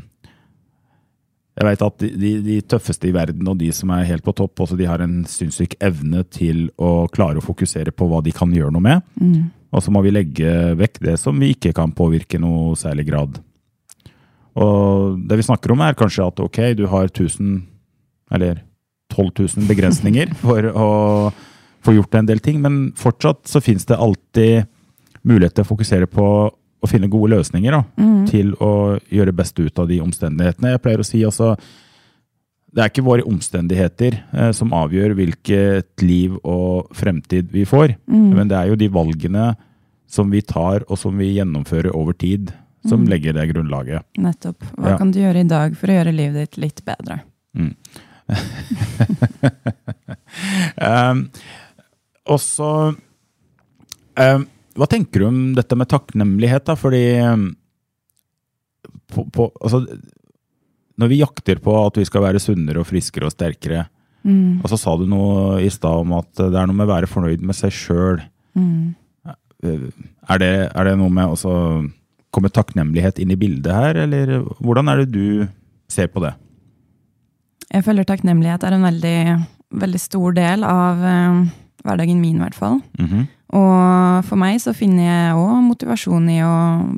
Jeg 1.59 1.68
veit 1.68 1.83
at 1.85 1.98
de, 2.01 2.11
de, 2.16 2.31
de 2.46 2.61
tøffeste 2.64 3.11
i 3.11 3.14
verden, 3.14 3.48
og 3.51 3.59
de 3.61 3.68
som 3.77 3.92
er 3.92 4.09
helt 4.09 4.25
på 4.25 4.35
topp, 4.38 4.64
også 4.64 4.79
de 4.79 4.88
har 4.88 5.03
en 5.05 5.20
sinnssyk 5.29 5.77
evne 5.85 6.25
til 6.33 6.68
å 6.81 7.09
klare 7.12 7.42
å 7.42 7.44
fokusere 7.44 7.92
på 7.92 8.09
hva 8.09 8.22
de 8.25 8.33
kan 8.35 8.53
gjøre 8.55 8.72
noe 8.72 8.87
med. 8.87 9.05
Mm. 9.20 9.51
Og 9.72 9.85
så 9.85 9.92
må 9.92 10.03
vi 10.05 10.12
legge 10.12 10.53
vekk 10.79 11.01
det 11.05 11.16
som 11.20 11.38
vi 11.40 11.53
ikke 11.55 11.75
kan 11.77 11.92
påvirke 11.96 12.40
noe 12.40 12.77
særlig 12.79 13.09
grad. 13.09 13.40
Og 14.61 15.20
det 15.29 15.38
vi 15.40 15.46
snakker 15.46 15.72
om, 15.72 15.81
er 15.85 15.96
kanskje 15.96 16.27
at 16.29 16.40
ok, 16.44 16.59
du 16.77 16.85
har 16.92 17.09
1000 17.09 17.62
eller 18.33 18.61
12 19.12 19.31
000 19.61 19.68
begrensninger 19.68 20.33
for 20.44 20.68
å 20.72 20.90
få 21.82 21.94
gjort 21.96 22.14
en 22.14 22.26
del 22.26 22.38
ting, 22.40 22.60
men 22.62 22.92
fortsatt 22.96 23.44
så 23.50 23.60
fins 23.62 23.84
det 23.86 23.96
alltid 23.98 24.66
mulighet 25.24 25.54
til 25.54 25.64
å 25.64 25.68
fokusere 25.68 26.06
på 26.10 26.26
å 26.82 26.88
finne 26.90 27.08
gode 27.10 27.30
løsninger 27.36 27.70
da, 27.70 27.84
Mm. 27.96 28.26
til 28.26 28.52
å 28.58 28.98
gjøre 29.10 29.32
best 29.34 29.58
ut 29.60 29.78
av 29.78 29.86
de 29.88 30.00
omstendighetene. 30.00 30.70
Jeg 30.72 30.82
pleier 30.82 30.98
å 30.98 31.04
si 31.06 31.22
altså 31.24 31.56
det 32.74 32.80
er 32.82 32.88
ikke 32.88 33.04
våre 33.04 33.22
omstendigheter 33.28 34.16
eh, 34.32 34.52
som 34.52 34.70
avgjør 34.72 35.12
hvilket 35.14 36.02
liv 36.02 36.38
og 36.42 36.88
fremtid 36.96 37.50
vi 37.52 37.64
får, 37.64 37.96
Mm. 38.08 38.34
men 38.34 38.48
det 38.48 38.56
er 38.56 38.66
jo 38.68 38.76
de 38.76 38.88
valgene 38.88 39.56
som 40.08 40.30
vi 40.30 40.40
tar 40.40 40.82
og 40.88 40.98
som 40.98 41.16
vi 41.18 41.34
gjennomfører 41.38 41.94
over 41.94 42.12
tid, 42.14 42.52
som 42.86 43.04
Mm. 43.04 43.08
legger 43.10 43.32
det 43.34 43.48
grunnlaget. 43.54 44.02
Nettopp. 44.18 44.58
Hva 44.76 44.88
Ja. 44.90 44.96
kan 44.98 45.10
du 45.12 45.18
gjøre 45.20 45.40
i 45.40 45.48
dag 45.48 45.76
for 45.76 45.86
å 45.86 45.90
gjøre 46.04 46.14
livet 46.16 46.50
ditt 46.50 46.58
litt 46.58 46.84
bedre? 46.84 47.20
Um, 50.80 51.28
og 52.30 52.38
så 52.42 52.70
eh, 54.18 54.44
Hva 54.78 54.87
tenker 54.88 55.20
du 55.20 55.26
om 55.28 55.40
dette 55.56 55.76
med 55.76 55.90
takknemlighet, 55.90 56.64
da? 56.68 56.76
Fordi 56.78 57.02
um, 57.26 57.48
på, 59.12 59.26
på, 59.35 59.48
altså, 59.61 59.82
Når 60.96 61.11
vi 61.11 61.18
jakter 61.20 61.61
på 61.61 61.74
at 61.80 61.98
vi 62.00 62.06
skal 62.08 62.24
være 62.24 62.40
sunnere 62.40 62.80
og 62.80 62.88
friskere 62.88 63.28
og 63.28 63.35
sterkere, 63.35 63.87
Mm. 64.22 64.61
og 64.62 64.70
så 64.70 64.76
sa 64.78 64.92
du 64.94 65.02
noe 65.11 65.56
i 65.66 65.70
stad 65.72 66.04
om 66.04 66.12
at 66.14 66.30
det 66.38 66.54
er 66.54 66.68
noe 66.70 66.76
med 66.78 66.87
å 66.87 66.92
være 66.92 67.08
fornøyd 67.11 67.40
med 67.42 67.56
seg 67.58 67.74
sjøl. 67.74 68.20
Mm. 68.54 68.94
Er, 69.66 70.38
det, 70.38 70.50
er 70.70 70.87
det 70.87 70.92
noe 71.00 71.11
med 71.11 71.32
å 71.35 71.54
komme 72.35 72.50
takknemlighet 72.54 73.18
inn 73.22 73.32
i 73.35 73.38
bildet 73.38 73.74
her, 73.74 73.98
eller 74.04 74.37
hvordan 74.62 74.92
er 74.92 75.02
det 75.02 75.08
du 75.14 75.48
ser 75.90 76.06
på 76.12 76.22
det? 76.24 76.32
Jeg 77.72 77.82
føler 77.87 78.06
takknemlighet 78.06 78.62
er 78.66 78.76
en 78.76 78.87
veldig, 78.87 79.18
veldig 79.82 80.02
stor 80.02 80.35
del 80.37 80.64
av 80.68 81.02
eh, 81.08 81.42
hverdagen 81.86 82.20
min, 82.22 82.38
i 82.38 82.44
hvert 82.44 82.58
fall. 82.58 82.80
Mhm. 82.98 83.28
Og 83.52 84.24
for 84.24 84.40
meg 84.40 84.62
så 84.64 84.72
finner 84.72 85.04
jeg 85.04 85.36
òg 85.36 85.58
motivasjon 85.66 86.28
i 86.32 86.38
å 86.40 86.52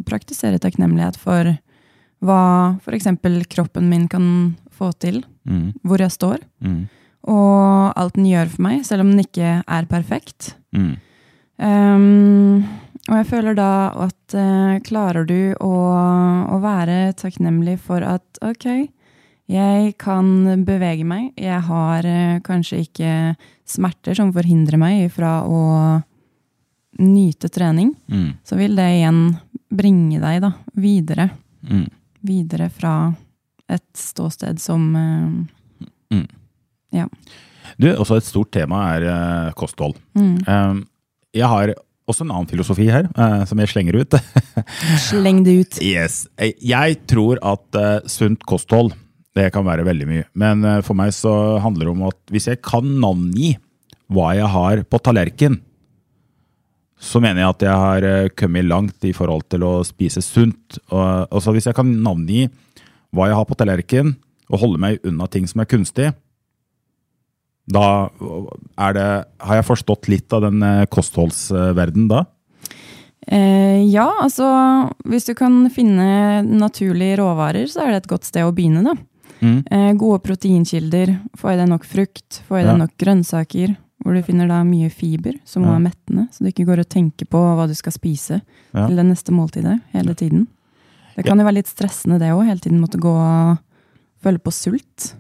praktisere 0.07 0.61
takknemlighet 0.63 1.19
for 1.19 1.51
hva 2.25 2.43
f.eks. 2.79 3.09
kroppen 3.51 3.89
min 3.91 4.07
kan 4.09 4.27
få 4.75 4.93
til, 5.03 5.25
mm. 5.51 5.83
hvor 5.83 6.03
jeg 6.03 6.15
står, 6.15 6.45
mm. 6.63 6.81
og 7.31 7.99
alt 7.99 8.15
den 8.15 8.31
gjør 8.31 8.55
for 8.55 8.67
meg, 8.69 8.85
selv 8.87 9.05
om 9.05 9.13
den 9.13 9.25
ikke 9.27 9.51
er 9.63 9.91
perfekt. 9.91 10.55
Um, 11.59 12.65
og 13.11 13.19
jeg 13.21 13.29
føler 13.31 13.59
da 13.59 13.71
at 14.07 14.37
uh, 14.39 14.81
klarer 14.87 15.27
du 15.29 15.55
å, 15.63 15.75
å 16.55 16.59
være 16.63 17.15
takknemlig 17.21 17.77
for 17.85 18.05
at 18.07 18.43
ok, 18.43 18.89
jeg 19.51 19.95
kan 20.01 20.65
bevege 20.65 21.05
meg, 21.05 21.33
jeg 21.37 21.61
har 21.67 22.07
eh, 22.09 22.39
kanskje 22.47 22.79
ikke 22.87 23.11
smerter 23.69 24.17
som 24.17 24.33
forhindrer 24.33 24.79
meg 24.81 25.11
fra 25.13 25.43
å 25.45 26.03
nyte 27.01 27.49
trening, 27.51 27.95
Mm. 28.09 28.35
så 28.47 28.57
vil 28.57 28.77
det 28.77 28.87
igjen 29.01 29.37
bringe 29.75 30.21
deg 30.23 30.41
da 30.45 30.53
videre. 30.79 31.31
Mm. 31.69 31.89
Videre 32.25 32.69
fra 32.71 33.15
et 33.69 33.85
ståsted 33.99 34.61
som 34.61 34.85
eh, 34.97 36.21
Du, 37.81 37.89
også 37.91 38.19
et 38.21 38.27
stort 38.29 38.53
tema 38.55 38.83
er 38.95 39.03
eh, 39.09 39.53
kosthold. 39.59 39.97
mm, 40.15 40.45
Um, 40.47 40.85
jeg 41.35 41.49
har 41.51 41.73
også 42.07 42.23
en 42.23 42.31
annen 42.31 42.47
filosofi 42.47 42.85
her, 42.93 43.09
som 43.49 43.59
jeg 43.59 43.69
slenger 43.73 43.97
ut. 44.05 44.15
Sleng 45.09 45.41
det 45.43 45.55
ut. 45.65 45.79
yes. 45.83 46.29
Jeg 46.39 46.99
tror 47.11 47.41
at 47.43 47.79
sunt 48.07 48.45
kosthold, 48.47 48.93
det 49.35 49.51
kan 49.55 49.67
være 49.67 49.87
veldig 49.87 50.09
mye. 50.09 50.25
Men 50.39 50.65
eh, 50.67 50.81
for 50.87 50.99
meg 50.99 51.15
så 51.17 51.59
handler 51.63 51.89
det 51.89 51.95
om 51.95 52.09
at 52.09 52.35
hvis 52.35 52.49
jeg 52.51 52.63
kan 52.65 52.87
navngi 53.03 53.55
hva 54.15 54.35
jeg 54.37 54.51
har 54.53 54.83
på 54.87 55.01
tallerken, 55.03 55.59
så 57.05 57.21
mener 57.21 57.43
jeg 57.43 57.53
at 57.53 57.65
jeg 57.67 57.81
har 57.85 58.07
eh, 58.09 58.33
kommet 58.39 58.69
langt 58.69 59.07
i 59.07 59.15
forhold 59.17 59.47
til 59.53 59.65
å 59.67 59.73
spise 59.87 60.23
sunt. 60.25 60.79
Og, 60.95 61.41
så 61.43 61.55
hvis 61.55 61.69
jeg 61.69 61.77
kan 61.77 61.91
navngi 62.05 62.47
hva 63.15 63.31
jeg 63.31 63.39
har 63.39 63.49
på 63.49 63.59
tallerken, 63.59 64.15
og 64.53 64.61
holde 64.61 64.81
meg 64.83 65.07
unna 65.09 65.27
ting 65.31 65.47
som 65.49 65.63
er 65.63 65.69
kunstig, 65.71 66.13
da 67.65 68.11
er 68.77 68.97
det, 68.97 69.09
har 69.41 69.59
jeg 69.59 69.67
forstått 69.71 70.09
litt 70.13 70.35
av 70.37 70.45
den 70.45 70.61
eh, 70.65 70.85
kostholdsverdenen 70.93 72.11
da? 72.11 72.25
Eh, 73.25 73.81
ja, 73.89 74.11
altså 74.21 74.47
hvis 75.09 75.25
du 75.31 75.33
kan 75.39 75.63
finne 75.73 76.45
naturlige 76.45 77.23
råvarer, 77.23 77.65
så 77.73 77.87
er 77.87 77.95
det 77.95 78.03
et 78.03 78.11
godt 78.11 78.29
sted 78.29 78.45
å 78.45 78.53
begynne, 78.55 78.85
da. 78.85 78.97
Mm. 79.45 79.59
Eh, 79.71 79.93
gode 80.01 80.23
proteinkilder, 80.25 81.11
få 81.37 81.53
i 81.53 81.57
deg 81.61 81.69
nok 81.69 81.85
frukt, 81.85 82.41
få 82.49 82.61
i 82.61 82.63
deg 82.65 82.73
Ja. 82.73 82.77
nok 82.81 82.95
grønnsaker, 82.99 83.75
hvor 84.05 84.15
du 84.17 84.23
finner 84.25 84.49
da 84.49 84.63
mye 84.65 84.89
fiber, 84.91 85.35
som 85.45 85.65
Ja. 85.65 85.75
er 85.77 85.81
mettende, 85.85 86.29
så 86.33 86.45
du 86.45 86.51
ikke 86.51 86.65
går 86.67 86.81
og 86.81 86.89
tenker 86.89 87.27
på 87.29 87.39
hva 87.39 87.67
du 87.69 87.75
skal 87.75 87.93
spise 87.93 88.41
Ja. 88.75 88.87
til 88.87 88.97
det 88.97 89.05
neste 89.07 89.33
måltidet 89.33 89.81
hele 89.93 90.15
tiden. 90.15 90.47
Det 91.17 91.25
kan 91.27 91.39
jo 91.39 91.45
være 91.45 91.55
litt 91.61 91.69
stressende 91.69 92.19
det 92.19 92.33
òg, 92.33 92.47
hele 92.47 92.59
tiden 92.61 92.81
måtte 92.81 92.99
gå 92.99 93.13
og 93.13 93.59
føle 94.25 94.39
på 94.39 94.51
sult. 94.53 95.15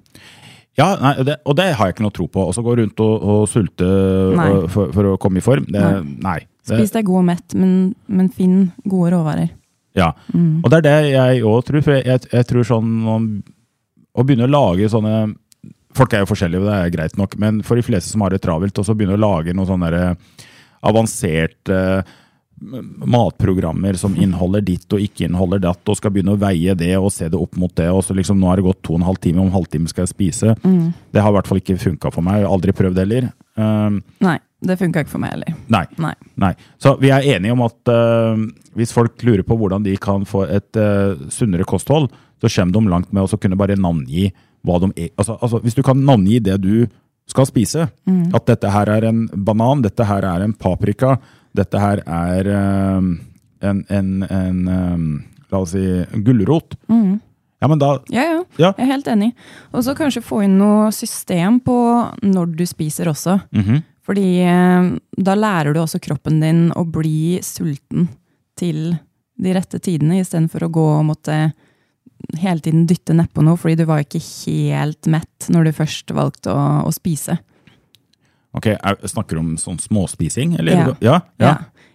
Ja, 0.76 0.96
nei, 0.96 1.22
det, 1.22 1.36
og 1.46 1.54
det 1.54 1.68
har 1.76 1.86
jeg 1.86 1.94
ikke 1.94 2.02
noe 2.02 2.10
tro 2.16 2.26
på. 2.26 2.48
Også 2.50 2.64
gå 2.64 2.76
rundt 2.76 2.98
og, 2.98 3.22
og 3.22 3.48
sulte 3.48 3.86
og, 3.86 4.64
for, 4.70 4.90
for 4.90 5.04
å 5.12 5.18
komme 5.22 5.38
i 5.38 5.44
form. 5.44 5.66
Det, 5.70 5.84
nei. 6.24 6.40
Det, 6.66 6.78
Spis 6.80 6.90
deg 6.96 7.04
god 7.06 7.18
og 7.20 7.24
mett, 7.28 7.54
men, 7.54 7.94
men 8.08 8.28
finn 8.28 8.72
gode 8.88 9.12
råvarer. 9.14 9.50
Ja, 9.94 10.08
og 10.34 10.70
det 10.72 10.80
er 10.80 10.86
det 10.88 11.12
jeg 11.12 11.42
òg 11.46 11.60
tror. 11.68 11.82
For 11.86 11.92
jeg, 12.00 12.24
jeg 12.32 12.46
tror 12.50 12.64
sånn 12.66 12.88
Å 14.14 14.24
begynne 14.26 14.48
å 14.48 14.54
lage 14.54 14.90
sånne 14.90 15.34
Folk 15.94 16.10
er 16.10 16.24
jo 16.24 16.26
forskjellige, 16.26 16.58
og 16.58 16.66
det 16.66 16.74
er 16.74 16.90
greit 16.90 17.12
nok, 17.14 17.36
men 17.38 17.60
for 17.62 17.78
de 17.78 17.84
fleste 17.86 18.10
som 18.10 18.24
har 18.24 18.32
det 18.34 18.40
travelt, 18.42 18.74
og 18.82 18.82
så 18.82 18.96
begynne 18.98 19.14
å 19.14 19.20
lage 19.22 19.52
noen 19.54 19.68
sånne 19.68 19.90
der 19.94 20.16
avanserte 20.82 21.76
matprogrammer 23.04 23.94
som 23.98 24.16
inneholder 24.16 24.62
ditt 24.64 24.92
og 24.94 25.02
ikke 25.02 25.26
inneholder 25.26 25.62
datt, 25.64 25.82
og 25.86 25.98
skal 25.98 26.12
begynne 26.14 26.34
å 26.34 26.40
veie 26.40 26.74
det 26.78 26.92
og 26.96 27.12
se 27.12 27.28
det 27.30 27.38
opp 27.38 27.58
mot 27.60 27.72
det, 27.76 27.88
og 27.92 28.02
så 28.06 28.16
liksom 28.16 28.40
nå 28.40 28.50
har 28.50 28.60
det 28.60 28.66
gått 28.66 28.82
to 28.86 28.94
og 28.94 29.02
en 29.02 29.06
halv 29.08 29.20
time, 29.22 29.42
om 29.42 29.50
en 29.50 29.56
halvtime 29.56 29.90
skal 29.90 30.04
jeg 30.04 30.14
spise. 30.14 30.56
Det 30.64 31.22
har 31.22 31.30
i 31.32 31.36
hvert 31.38 31.50
fall 31.50 31.62
ikke 31.62 31.78
funka 31.82 32.12
for 32.14 32.26
meg. 32.26 32.40
Jeg 32.40 32.48
har 32.48 32.56
aldri 32.56 32.74
prøvd 32.76 33.00
heller. 33.02 33.30
Um, 33.54 34.00
Nei, 34.24 34.36
det 34.64 34.78
funka 34.80 35.04
ikke 35.04 35.14
for 35.14 35.22
meg 35.22 35.34
heller. 35.36 35.56
nei. 35.74 35.84
Nei. 36.02 36.14
Nei. 36.46 36.52
Så 36.82 36.96
vi 37.02 37.12
er 37.14 37.26
enige 37.36 37.54
om 37.54 37.64
at 37.66 37.94
uh, 37.94 38.46
hvis 38.78 38.94
folk 38.94 39.22
lurer 39.26 39.44
på 39.46 39.58
hvordan 39.60 39.86
de 39.86 39.96
kan 40.00 40.26
få 40.28 40.46
et 40.48 40.80
uh, 40.80 41.18
sunnere 41.34 41.66
kosthold, 41.68 42.10
så 42.44 42.60
kommer 42.60 42.76
de 42.76 42.92
langt 42.92 43.12
med 43.12 43.24
å 43.24 43.40
kunne 43.40 43.58
bare 43.58 43.78
navngi 43.80 44.28
hva 44.64 44.78
de 44.82 44.92
er. 44.96 45.10
Altså, 45.16 45.38
altså, 45.40 45.60
hvis 45.64 45.76
du 45.76 45.82
kan 45.84 46.00
navngi 46.04 46.40
det 46.44 46.58
du 46.62 46.86
skal 47.30 47.48
spise, 47.48 47.88
at 48.36 48.46
dette 48.48 48.70
her 48.72 48.90
er 48.92 49.08
en 49.08 49.26
banan, 49.46 49.82
dette 49.84 50.04
her 50.04 50.24
er 50.28 50.44
en 50.44 50.52
paprika, 50.52 51.16
dette 51.56 51.80
her 51.80 52.02
er 52.04 52.50
um, 52.98 53.14
en, 53.64 53.84
en, 53.88 54.10
en 54.28 54.58
um, 54.68 55.06
la 55.52 55.62
oss 55.62 55.72
si, 55.72 55.84
gulrot. 56.26 56.76
Ja, 57.64 57.68
men 57.70 57.80
da 57.80 57.94
Ja, 58.12 58.22
ja. 58.28 58.40
Ja. 58.60 58.70
Jeg 58.76 58.84
er 58.84 58.92
helt 58.92 59.08
enig. 59.08 59.30
Og 59.72 59.86
så 59.86 59.94
kanskje 59.96 60.24
få 60.24 60.42
inn 60.44 60.58
noe 60.60 60.90
system 60.92 61.62
på 61.64 61.76
når 62.22 62.56
du 62.58 62.64
spiser 62.68 63.08
også. 63.12 63.40
mhm. 63.56 63.82
Fordi 64.04 64.44
eh, 64.44 64.90
da 65.16 65.32
lærer 65.32 65.72
du 65.72 65.78
også 65.80 65.96
kroppen 66.04 66.42
din 66.42 66.66
å 66.76 66.82
bli 66.84 67.38
sulten 67.40 68.10
til 68.52 68.98
de 69.40 69.54
rette 69.56 69.80
tidene, 69.80 70.18
istedenfor 70.20 70.66
å 70.66 70.72
gå 70.74 70.84
og 70.98 71.06
måtte 71.08 71.38
hele 72.40 72.62
tiden 72.64 72.86
dytte 72.90 73.16
nedpå 73.16 73.44
noe, 73.44 73.58
fordi 73.60 73.82
du 73.82 73.88
var 73.88 74.04
ikke 74.04 74.22
helt 74.22 75.08
mett 75.10 75.48
når 75.52 75.68
du 75.68 75.76
først 75.76 76.14
valgte 76.16 76.52
å, 76.54 76.64
å 76.88 76.92
spise. 76.94 77.38
Ok, 78.54 78.70
jeg 78.70 79.10
Snakker 79.10 79.36
du 79.36 79.42
om 79.42 79.54
sånn 79.58 79.80
småspising? 79.82 80.56
Eller? 80.60 80.78
Ja. 80.78 80.98
Ja, 81.02 81.20
ja. 81.42 81.54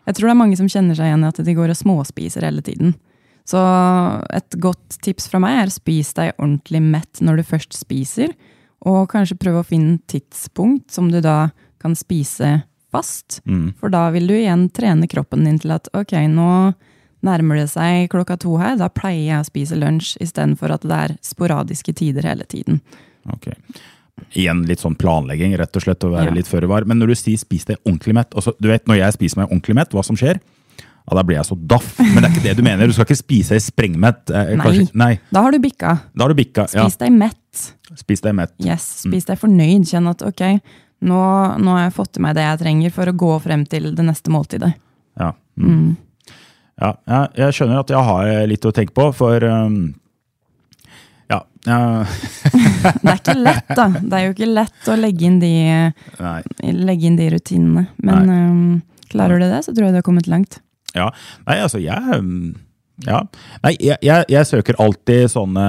Jeg 0.09 0.17
tror 0.17 0.29
det 0.29 0.33
er 0.33 0.41
mange 0.41 0.57
som 0.57 0.69
kjenner 0.71 0.97
seg 0.97 1.11
igjen 1.11 1.23
i 1.23 1.29
at 1.29 1.39
de 1.45 1.55
går 1.55 1.71
og 1.71 1.77
småspiser 1.77 2.45
hele 2.47 2.63
tiden. 2.65 2.95
Så 3.49 3.59
et 4.35 4.57
godt 4.61 4.97
tips 5.05 5.29
fra 5.31 5.41
meg 5.41 5.63
er 5.63 5.73
spis 5.73 6.11
deg 6.17 6.35
ordentlig 6.37 6.81
mett 6.85 7.21
når 7.25 7.39
du 7.39 7.47
først 7.49 7.77
spiser, 7.77 8.33
og 8.85 9.09
kanskje 9.11 9.39
prøve 9.39 9.63
å 9.63 9.67
finne 9.67 9.97
tidspunkt 10.09 10.91
som 10.93 11.09
du 11.11 11.19
da 11.23 11.51
kan 11.81 11.95
spise 11.97 12.59
fast. 12.91 13.39
Mm. 13.45 13.73
For 13.79 13.93
da 13.93 14.07
vil 14.13 14.29
du 14.29 14.35
igjen 14.37 14.67
trene 14.75 15.09
kroppen 15.09 15.45
din 15.47 15.59
til 15.61 15.73
at 15.75 15.89
ok, 15.95 16.15
nå 16.31 16.49
nærmer 17.25 17.55
det 17.61 17.69
seg 17.69 18.09
klokka 18.09 18.37
to 18.39 18.57
her, 18.57 18.77
da 18.79 18.87
pleier 18.89 19.25
jeg 19.27 19.39
å 19.43 19.47
spise 19.49 19.75
lunsj 19.79 20.17
istedenfor 20.23 20.71
at 20.71 20.81
det 20.87 20.91
er 20.97 21.15
sporadiske 21.25 21.93
tider 21.95 22.23
hele 22.23 22.45
tiden. 22.47 22.81
Ok. 23.31 23.49
Igjen 24.35 24.65
litt 24.67 24.79
sånn 24.83 24.97
planlegging, 24.99 25.55
rett 25.57 25.75
og 25.75 25.83
slett, 25.83 26.03
å 26.03 26.11
være 26.11 26.29
Ja. 26.31 26.35
litt 26.35 26.47
føre 26.47 26.67
var. 26.67 26.85
Men 26.85 26.99
når 26.99 27.07
du 27.07 27.15
sier 27.15 27.37
'spis 27.37 27.65
deg 27.65 27.77
ordentlig 27.85 28.13
mett', 28.13 28.35
altså, 28.35 28.53
du 28.59 28.67
vet 28.67 28.85
når 28.85 28.97
jeg 28.97 29.13
spiser 29.13 29.37
meg 29.37 29.49
ordentlig 29.49 29.75
mett, 29.75 29.89
hva 29.91 30.03
som 30.03 30.15
skjer? 30.15 30.39
Ja, 31.09 31.15
Da 31.15 31.23
blir 31.23 31.37
jeg 31.37 31.45
så 31.45 31.55
daff. 31.67 31.97
Men 31.97 32.21
det 32.21 32.25
er 32.25 32.29
ikke 32.35 32.43
det 32.43 32.57
du 32.57 32.63
mener. 32.63 32.85
Du 32.87 32.93
skal 32.93 33.05
ikke 33.05 33.17
spise 33.23 33.49
deg 33.49 33.61
sprengmett. 33.61 34.29
Eh, 34.29 34.55
Nei. 34.55 34.87
Nei. 34.93 35.19
Da 35.31 35.41
har 35.41 35.51
du 35.51 35.57
bikka. 35.59 36.01
Da 36.15 36.23
har 36.25 36.33
du 36.33 36.35
bikka. 36.35 36.67
Ja. 36.73 36.83
Spis 36.87 36.97
deg 36.97 37.11
mett. 37.11 37.73
Spis 37.95 38.21
deg 38.21 38.35
mett. 38.35 38.51
Yes, 38.59 39.03
spis 39.07 39.25
deg 39.25 39.39
fornøyd. 39.39 39.87
Kjenn 39.89 40.07
at 40.07 40.21
ok, 40.21 40.61
nå, 41.01 41.57
nå 41.57 41.65
har 41.77 41.89
jeg 41.89 41.93
fått 41.95 42.17
i 42.17 42.21
meg 42.21 42.35
det 42.35 42.43
jeg 42.43 42.59
trenger 42.59 42.91
for 42.91 43.05
å 43.05 43.15
gå 43.17 43.41
frem 43.41 43.65
til 43.67 43.95
det 43.95 44.05
neste 44.05 44.29
måltidet. 44.29 44.75
Ja. 45.19 45.31
Mm. 45.57 45.97
Ja. 46.79 46.93
Jeg, 47.35 47.55
skjønner 47.55 47.81
at 47.81 47.91
jeg 47.93 48.07
har 48.09 48.29
litt 48.49 48.65
å 48.65 48.73
tenke 48.75 48.95
på, 48.95 49.09
for 49.15 49.43
um, 49.43 49.81
ja, 51.29 51.41
Det 53.03 53.09
er 53.11 53.17
ikke 53.17 53.35
lett, 53.35 53.73
da. 53.75 53.89
Det 53.99 54.15
er 54.15 54.23
jo 54.23 54.31
ikke 54.33 54.47
lett 54.49 54.87
å 54.89 54.95
legge 54.97 55.27
inn 55.27 55.41
de, 55.41 55.51
legge 56.73 57.09
inn 57.09 57.19
de 57.19 57.27
rutinene. 57.35 57.83
Men 58.05 58.31
um, 58.31 58.63
klarer 59.11 59.41
du 59.41 59.47
det, 59.49 59.61
så 59.65 59.73
tror 59.75 59.89
jeg 59.89 59.97
du 59.97 59.99
har 59.99 60.07
kommet 60.07 60.29
langt. 60.31 60.61
Ja. 60.95 61.09
Nei, 61.45 61.59
altså, 61.61 61.81
jeg 61.83 61.99
um, 62.15 62.55
ja. 63.07 63.21
Nei, 63.63 63.73
jeg, 63.77 63.99
jeg, 64.03 64.25
jeg 64.31 64.47
søker 64.47 64.79
alltid 64.81 65.29
sånne 65.31 65.67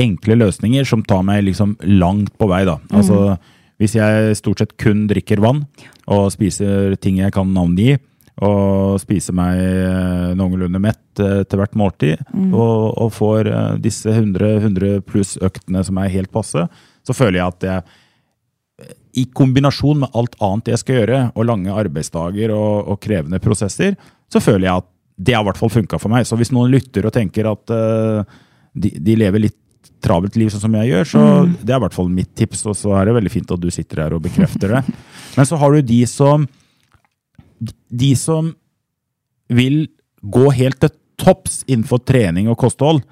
enkle 0.00 0.38
løsninger 0.40 0.86
som 0.88 1.02
tar 1.04 1.24
meg 1.26 1.42
liksom 1.48 1.74
langt 2.00 2.32
på 2.40 2.48
vei, 2.50 2.62
da. 2.68 2.78
Altså, 2.96 3.34
hvis 3.80 3.96
jeg 3.96 4.36
stort 4.38 4.62
sett 4.62 4.76
kun 4.80 5.06
drikker 5.10 5.42
vann, 5.44 5.64
og 6.10 6.30
spiser 6.34 6.96
ting 7.00 7.20
jeg 7.20 7.34
kan 7.36 7.52
navngi, 7.56 7.98
og 8.40 9.00
spiser 9.02 9.36
meg 9.36 9.58
eh, 9.60 10.30
noenlunde 10.38 10.80
mett 10.82 11.20
eh, 11.20 11.42
til 11.44 11.60
hvert 11.60 11.76
måltid, 11.76 12.22
og, 12.50 12.84
og 12.96 13.10
får 13.12 13.50
eh, 13.50 13.74
disse 13.84 14.12
100, 14.12 14.54
100 14.62 15.02
pluss 15.08 15.34
øktene 15.44 15.82
som 15.84 16.00
er 16.00 16.12
helt 16.14 16.32
passe, 16.32 16.64
så 17.04 17.16
føler 17.16 17.40
jeg 17.40 17.54
at 17.54 17.68
jeg 17.68 18.94
i 19.20 19.26
kombinasjon 19.34 20.04
med 20.04 20.16
alt 20.16 20.36
annet 20.40 20.70
jeg 20.72 20.80
skal 20.80 21.00
gjøre, 21.00 21.20
og 21.34 21.48
lange 21.48 21.74
arbeidsdager 21.74 22.54
og, 22.54 22.92
og 22.94 23.00
krevende 23.02 23.42
prosesser, 23.42 23.98
så 24.30 24.42
føler 24.42 24.68
jeg 24.68 24.84
at 24.84 24.90
det 25.20 25.34
har 25.36 25.44
i 25.44 25.48
hvert 25.50 25.60
fall 25.60 25.72
funka 25.72 25.98
for 26.00 26.12
meg. 26.12 26.24
Så 26.24 26.38
hvis 26.40 26.52
noen 26.54 26.70
lytter 26.72 27.04
og 27.04 27.12
tenker 27.12 27.50
at 27.50 27.72
uh, 27.74 28.22
de, 28.72 28.92
de 28.96 29.16
lever 29.20 29.44
litt 29.44 29.58
travelt 30.00 30.36
liv 30.40 30.48
sånn 30.52 30.62
som 30.62 30.76
jeg 30.78 30.92
gjør, 30.92 31.08
så 31.10 31.24
det 31.60 31.74
er 31.74 31.80
i 31.80 31.84
hvert 31.84 31.96
fall 31.96 32.08
mitt 32.12 32.30
tips. 32.38 32.64
Og 32.70 32.78
så 32.78 32.94
er 32.96 33.08
det 33.08 33.16
veldig 33.18 33.32
fint 33.34 33.52
at 33.52 33.60
du 33.60 33.68
sitter 33.74 34.04
her 34.06 34.16
og 34.16 34.24
bekrefter 34.24 34.78
det. 34.78 34.82
Men 35.36 35.48
så 35.48 35.58
har 35.60 35.74
du 35.74 35.90
de 35.90 36.00
som 36.08 36.46
De 37.60 38.10
som 38.16 38.54
vil 39.50 39.84
gå 40.20 40.50
helt 40.56 40.80
til 40.80 40.92
topps 41.20 41.62
innenfor 41.68 42.00
trening 42.08 42.48
og 42.48 42.58
kosthold. 42.60 43.02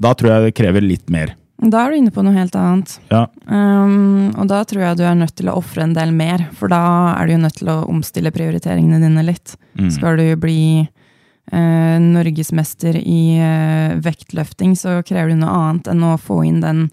Da 0.00 0.14
tror 0.16 0.32
jeg 0.32 0.46
det 0.46 0.58
krever 0.58 0.84
litt 0.84 1.10
mer. 1.12 1.34
Da 1.64 1.84
er 1.84 1.92
du 1.92 2.00
inne 2.00 2.12
på 2.12 2.24
noe 2.24 2.34
helt 2.34 2.56
annet. 2.58 2.96
Ja. 3.12 3.24
Um, 3.46 4.32
og 4.34 4.48
da 4.50 4.62
tror 4.68 4.82
jeg 4.82 4.98
du 4.98 5.04
er 5.06 5.16
nødt 5.16 5.36
til 5.38 5.48
å 5.48 5.56
ofre 5.60 5.84
en 5.84 5.94
del 5.96 6.10
mer, 6.16 6.48
for 6.58 6.72
da 6.72 6.82
er 7.14 7.28
du 7.28 7.36
jo 7.36 7.44
nødt 7.44 7.60
til 7.60 7.70
å 7.72 7.78
omstille 7.90 8.34
prioriteringene 8.34 9.00
dine 9.02 9.24
litt. 9.24 9.54
Mm. 9.78 9.90
Skal 9.94 10.18
du 10.20 10.26
bli 10.40 10.58
uh, 10.82 11.96
norgesmester 12.02 12.98
i 13.00 13.22
uh, 13.38 13.94
vektløfting, 14.02 14.74
så 14.76 14.98
krever 15.06 15.32
du 15.32 15.40
noe 15.44 15.54
annet 15.60 15.92
enn 15.94 16.04
å 16.04 16.16
få 16.20 16.42
inn 16.48 16.60
den 16.64 16.88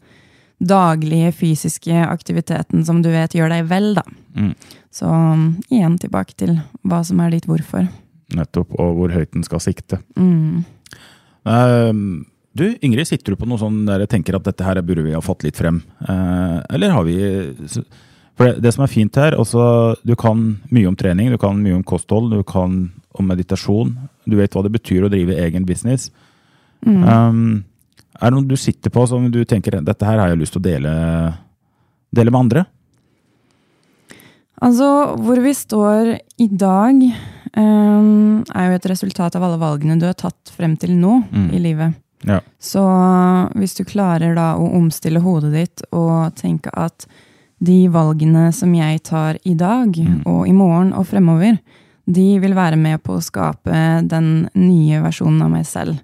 daglige 0.61 1.31
fysiske 1.33 2.03
aktiviteten 2.05 2.85
som 2.85 3.01
du 3.01 3.09
vet 3.13 3.33
gjør 3.35 3.51
deg 3.53 3.65
vel, 3.69 3.93
da. 3.97 4.03
Mm. 4.37 4.53
Så 4.93 5.09
um, 5.09 5.47
igjen 5.71 5.97
tilbake 6.01 6.35
til 6.37 6.57
hva 6.87 7.01
som 7.07 7.21
er 7.23 7.33
ditt 7.33 7.47
hvorfor. 7.49 7.87
Nettopp. 8.35 8.75
Og 8.79 8.99
hvor 8.99 9.15
høyt 9.15 9.33
den 9.33 9.45
skal 9.47 9.63
sikte. 9.63 10.01
Mm. 10.19 10.61
Uh, 11.47 12.21
du, 12.57 12.65
Ingrid, 12.83 13.07
sitter 13.09 13.33
du 13.33 13.39
på 13.39 13.47
noe 13.49 13.61
sånn 13.61 13.83
der 13.87 14.03
jeg 14.03 14.13
tenker 14.17 14.37
at 14.37 14.45
dette 14.47 14.65
her 14.67 14.81
burde 14.85 15.05
vi 15.05 15.15
ha 15.15 15.23
fått 15.23 15.47
litt 15.47 15.59
frem? 15.59 15.81
Uh, 16.03 16.59
eller 16.69 16.93
har 16.93 17.07
vi 17.07 17.17
For 18.35 18.47
det, 18.47 18.61
det 18.63 18.73
som 18.75 18.85
er 18.85 18.91
fint 18.91 19.17
her, 19.19 19.37
altså 19.39 19.95
du 20.03 20.13
kan 20.19 20.43
mye 20.69 20.89
om 20.91 20.97
trening, 20.99 21.31
du 21.31 21.39
kan 21.41 21.59
mye 21.63 21.79
om 21.79 21.85
kosthold, 21.87 22.33
du 22.35 22.43
kan 22.47 22.83
om 23.17 23.27
meditasjon. 23.27 23.95
Du 24.29 24.37
vet 24.39 24.53
hva 24.55 24.63
det 24.65 24.73
betyr 24.75 25.07
å 25.07 25.11
drive 25.11 25.39
egen 25.43 25.65
business. 25.67 26.09
Ehm, 26.87 27.63
er 28.21 28.29
det 28.29 28.35
noe 28.37 28.47
du 28.47 28.57
sitter 28.59 28.93
på 28.93 29.07
som 29.09 29.25
du 29.33 29.41
tenker 29.45 29.79
dette 29.81 30.05
her 30.05 30.19
har 30.21 30.29
jeg 30.29 30.37
lyst 30.43 30.53
til 30.53 30.61
å 30.61 30.67
dele, 30.67 30.91
dele 32.13 32.31
med 32.31 32.39
andre? 32.45 32.65
Altså, 34.61 34.87
hvor 35.17 35.41
vi 35.41 35.53
står 35.57 36.11
i 36.37 36.47
dag, 36.47 37.01
um, 37.57 38.43
er 38.53 38.67
jo 38.69 38.77
et 38.77 38.85
resultat 38.91 39.35
av 39.39 39.45
alle 39.47 39.57
valgene 39.61 39.97
du 39.97 40.05
har 40.05 40.17
tatt 40.19 40.53
frem 40.53 40.75
til 40.77 40.93
nå 40.99 41.23
Mm. 41.31 41.49
i 41.53 41.59
livet. 41.59 41.93
Ja. 42.23 42.39
Så 42.59 42.83
hvis 43.57 43.73
du 43.75 43.83
klarer 43.83 44.35
da 44.35 44.53
å 44.55 44.69
omstille 44.77 45.19
hodet 45.23 45.53
ditt 45.53 45.81
og 45.91 46.35
tenke 46.35 46.69
at 46.77 47.07
de 47.59 47.87
valgene 47.89 48.51
som 48.53 48.73
jeg 48.73 49.01
tar 49.03 49.37
i 49.43 49.55
dag 49.55 49.97
og 50.25 50.47
i 50.47 50.53
morgen 50.53 50.93
og 50.93 51.07
fremover, 51.07 51.57
de 52.05 52.39
vil 52.39 52.53
være 52.53 52.77
med 52.77 53.01
på 53.01 53.17
å 53.17 53.23
skape 53.23 54.07
den 54.07 54.49
nye 54.53 55.01
versjonen 55.01 55.41
av 55.41 55.49
meg 55.49 55.65
selv. 55.65 55.99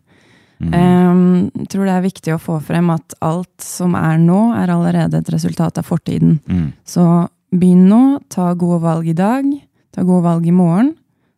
Ehm, 0.59 1.51
Jeg 1.53 1.69
tror 1.69 1.85
det 1.85 1.93
er 1.93 2.05
viktig 2.05 2.33
å 2.33 2.41
få 2.41 2.57
frem 2.63 2.89
at 2.93 3.13
alt 3.21 3.61
som 3.61 3.95
er 3.95 4.17
nå, 4.21 4.53
er 4.57 4.71
allerede 4.73 5.19
et 5.19 5.29
resultat 5.29 5.77
av 5.77 5.85
fortiden. 5.85 6.39
Mm. 6.47 6.71
Så 6.85 7.27
begynn 7.51 7.87
nå, 7.89 8.19
ta 8.29 8.53
gode 8.53 8.81
valg 8.81 9.07
i 9.07 9.17
dag, 9.17 9.45
ta 9.93 10.03
gode 10.03 10.23
valg 10.23 10.47
i 10.47 10.55
morgen, 10.55 10.95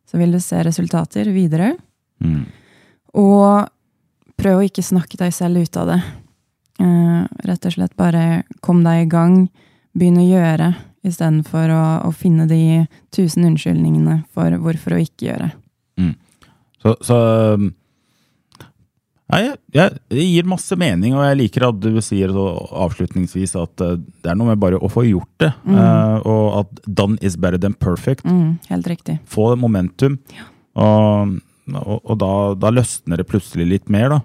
så 0.08 0.18
vil 0.18 0.32
du 0.32 0.40
se 0.40 0.62
resultater 0.64 1.30
videre. 1.34 1.74
Mm. 2.24 2.46
Og 3.14 3.68
prøv 4.40 4.60
å 4.60 4.66
ikke 4.66 4.84
snakke 4.84 5.18
deg 5.20 5.34
selv 5.34 5.60
ut 5.60 5.76
av 5.76 5.92
det. 5.92 6.00
Uh, 6.80 7.26
rett 7.44 7.66
og 7.66 7.74
slett 7.74 7.96
bare 7.96 8.44
kom 8.64 8.84
deg 8.84 9.04
i 9.04 9.10
gang, 9.10 9.42
begynn 9.92 10.22
å 10.22 10.28
gjøre, 10.28 10.70
istedenfor 11.04 11.72
å, 11.74 11.84
å 12.08 12.10
finne 12.12 12.46
de 12.48 12.86
tusen 13.12 13.44
unnskyldningene 13.48 14.22
for 14.32 14.56
hvorfor 14.62 14.96
å 14.96 15.02
ikke 15.02 15.30
gjøre. 15.30 15.50
Så, 16.80 16.94
så 17.04 17.16
um, 17.56 17.70
Nei, 19.30 19.40
jeg, 19.76 19.98
det 20.10 20.24
gir 20.26 20.48
masse 20.50 20.74
mening, 20.78 21.14
og 21.14 21.22
jeg 21.22 21.38
liker 21.38 21.68
at 21.68 21.78
du 21.82 22.00
sier 22.02 22.32
så 22.34 22.46
avslutningsvis 22.86 23.54
at 23.60 23.84
eh, 23.86 23.92
det 24.24 24.32
er 24.32 24.38
noe 24.38 24.50
med 24.50 24.62
bare 24.62 24.80
å 24.82 24.90
få 24.90 25.04
gjort 25.06 25.30
det. 25.44 25.52
eh, 25.70 26.16
og 26.26 26.46
at 26.64 26.82
done 26.86 27.18
is 27.22 27.36
better 27.38 27.60
than 27.62 27.76
perfect. 27.78 28.26
Mm, 28.26 28.58
helt 28.72 28.90
riktig. 28.90 29.20
Få 29.30 29.52
momentum. 29.60 30.18
Og, 30.74 31.36
og, 31.76 31.96
og 32.00 32.18
da, 32.18 32.32
da 32.58 32.74
løsner 32.74 33.22
det 33.22 33.28
plutselig 33.30 33.68
litt 33.70 33.88
mer, 33.92 34.16
da. 34.16 34.20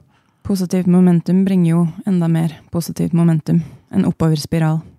Positivt 0.46 0.90
momentum 0.90 1.46
bringer 1.46 1.72
jo 1.72 1.86
enda 2.06 2.28
mer 2.30 2.58
positivt 2.74 3.14
momentum. 3.18 3.64
En 3.94 4.06
oppoverspiral. 4.10 4.82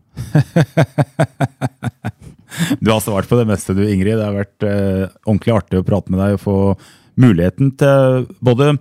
Du 2.80 2.90
har 2.90 3.00
svart 3.00 3.28
på 3.28 3.36
det 3.36 3.46
meste, 3.48 3.74
du, 3.76 3.82
Ingrid. 3.84 4.16
Det 4.16 4.24
har 4.24 4.36
vært 4.36 4.64
eh, 4.64 5.02
ordentlig 5.26 5.52
artig 5.56 5.80
å 5.80 5.86
prate 5.86 6.12
med 6.12 6.22
deg 6.22 6.36
og 6.38 6.40
få 6.40 6.56
muligheten 7.20 7.72
til 7.80 8.26
både 8.44 8.76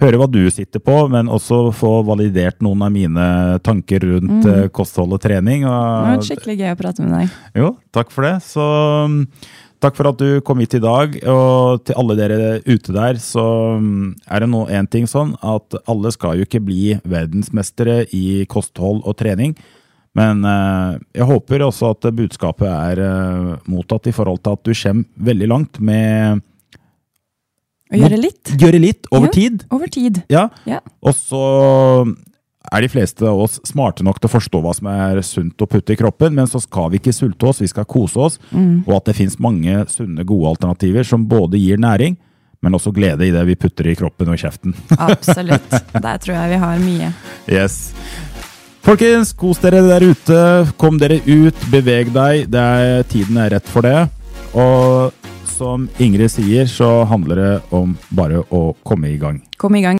høre 0.00 0.18
hva 0.20 0.26
du 0.30 0.40
sitter 0.54 0.80
på, 0.84 0.96
men 1.10 1.26
også 1.32 1.68
få 1.74 1.92
validert 2.06 2.60
noen 2.64 2.82
av 2.86 2.92
mine 2.94 3.28
tanker 3.66 4.00
rundt 4.06 4.44
Mm. 4.44 4.50
eh, 4.64 4.68
kosthold 4.68 5.12
og 5.16 5.20
trening. 5.24 5.62
Det 5.62 5.70
har 5.72 6.16
vært 6.16 6.28
skikkelig 6.28 6.58
gøy 6.60 6.72
å 6.74 6.78
prate 6.82 7.02
med 7.02 7.12
deg. 7.18 7.30
jo, 7.56 7.76
takk 7.92 8.10
for 8.14 8.22
det. 8.28 8.36
Så 8.42 8.62
mm, 9.08 9.18
takk 9.80 9.96
for 9.98 10.08
at 10.10 10.18
du 10.18 10.40
kom 10.46 10.58
hit 10.62 10.74
i 10.74 10.82
dag. 10.82 11.16
Og 11.26 11.84
til 11.84 11.94
alle 11.98 12.16
dere 12.18 12.60
ute 12.66 12.92
der, 12.94 13.14
så 13.22 13.78
mm, 13.80 14.14
er 14.30 14.40
det 14.40 14.48
nå 14.50 14.66
én 14.70 14.88
ting 14.90 15.06
sånn 15.10 15.34
at 15.42 15.74
alle 15.88 16.12
skal 16.14 16.36
jo 16.38 16.46
ikke 16.46 16.62
bli 16.64 17.00
verdensmestere 17.06 18.06
i 18.14 18.44
kosthold 18.50 19.02
og 19.04 19.16
trening. 19.18 19.56
Men 20.18 20.40
eh, 20.44 20.98
jeg 21.20 21.26
håper 21.28 21.62
også 21.66 21.92
at 21.94 22.08
budskapet 22.16 22.66
er 22.66 22.98
eh, 23.04 23.56
mottatt 23.70 24.06
i 24.10 24.14
forhold 24.16 24.40
til 24.42 24.56
at 24.56 24.64
du 24.66 24.72
kommer 24.74 25.04
veldig 25.30 25.48
langt 25.52 25.78
med 25.80 26.40
Å 27.92 27.96
gjøre 28.02 28.18
litt. 28.20 28.44
gjøre 28.60 28.80
litt 28.82 29.06
over 29.12 29.26
Ja. 29.28 29.32
tid. 29.32 29.64
Over 29.72 29.86
tid. 29.88 30.22
Ja. 30.28 30.48
Ja. 30.68 30.80
Og 31.02 31.14
så 31.16 32.14
er 32.72 32.82
de 32.84 32.88
fleste 32.92 33.24
av 33.24 33.38
oss 33.40 33.58
smarte 33.64 34.04
nok 34.04 34.18
til 34.20 34.28
å 34.28 34.34
forstå 34.34 34.60
hva 34.60 34.74
som 34.76 34.88
er 34.92 35.22
sunt 35.24 35.56
å 35.64 35.68
putte 35.70 35.94
i 35.94 35.96
kroppen, 35.96 36.34
men 36.36 36.44
så 36.50 36.60
skal 36.60 36.90
vi 36.92 36.98
ikke 37.00 37.14
sulte 37.16 37.48
oss, 37.48 37.62
vi 37.64 37.68
skal 37.70 37.86
kose 37.88 38.16
oss. 38.20 38.38
Og 38.52 38.90
at 38.96 39.06
det 39.08 39.16
fins 39.16 39.38
mange 39.40 39.86
sunne, 39.88 40.24
gode 40.28 40.50
alternativer 40.52 41.06
som 41.08 41.24
både 41.30 41.56
gir 41.62 41.78
næring, 41.80 42.18
men 42.60 42.72
også 42.74 42.92
glede 42.92 43.24
i 43.24 43.30
det 43.32 43.46
vi 43.46 43.54
putter 43.54 43.86
i 43.88 43.94
kroppen 43.96 44.28
og 44.28 44.34
i 44.36 44.42
kjeften. 44.42 44.74
Absolutt. 44.98 45.70
Der 45.94 46.18
tror 46.20 46.34
jeg 46.34 46.50
vi 46.50 46.60
har 46.66 46.78
mye. 46.82 47.12
Yes. 47.48 47.94
Folkens, 48.84 49.32
kos 49.36 49.58
dere 49.62 49.80
der 49.86 50.04
ute. 50.10 50.38
Kom 50.80 50.98
dere 51.00 51.20
ut, 51.24 51.56
beveg 51.72 52.12
deg. 52.14 52.46
Det 52.52 52.60
er, 52.60 53.02
tiden 53.08 53.36
er 53.40 53.50
rett 53.56 53.68
for 53.68 53.84
det. 53.84 54.08
Og 54.56 55.12
som 55.58 55.88
Ingrid 55.98 56.30
sier, 56.30 56.68
så 56.70 57.02
handler 57.10 57.42
det 57.42 57.52
om 57.74 57.96
bare 58.14 58.44
å 58.54 58.62
komme 58.86 59.10
i 59.10 59.18
gang. 59.20 59.40
Kom 59.58 59.74
i 59.74 59.82
gang. 59.82 59.96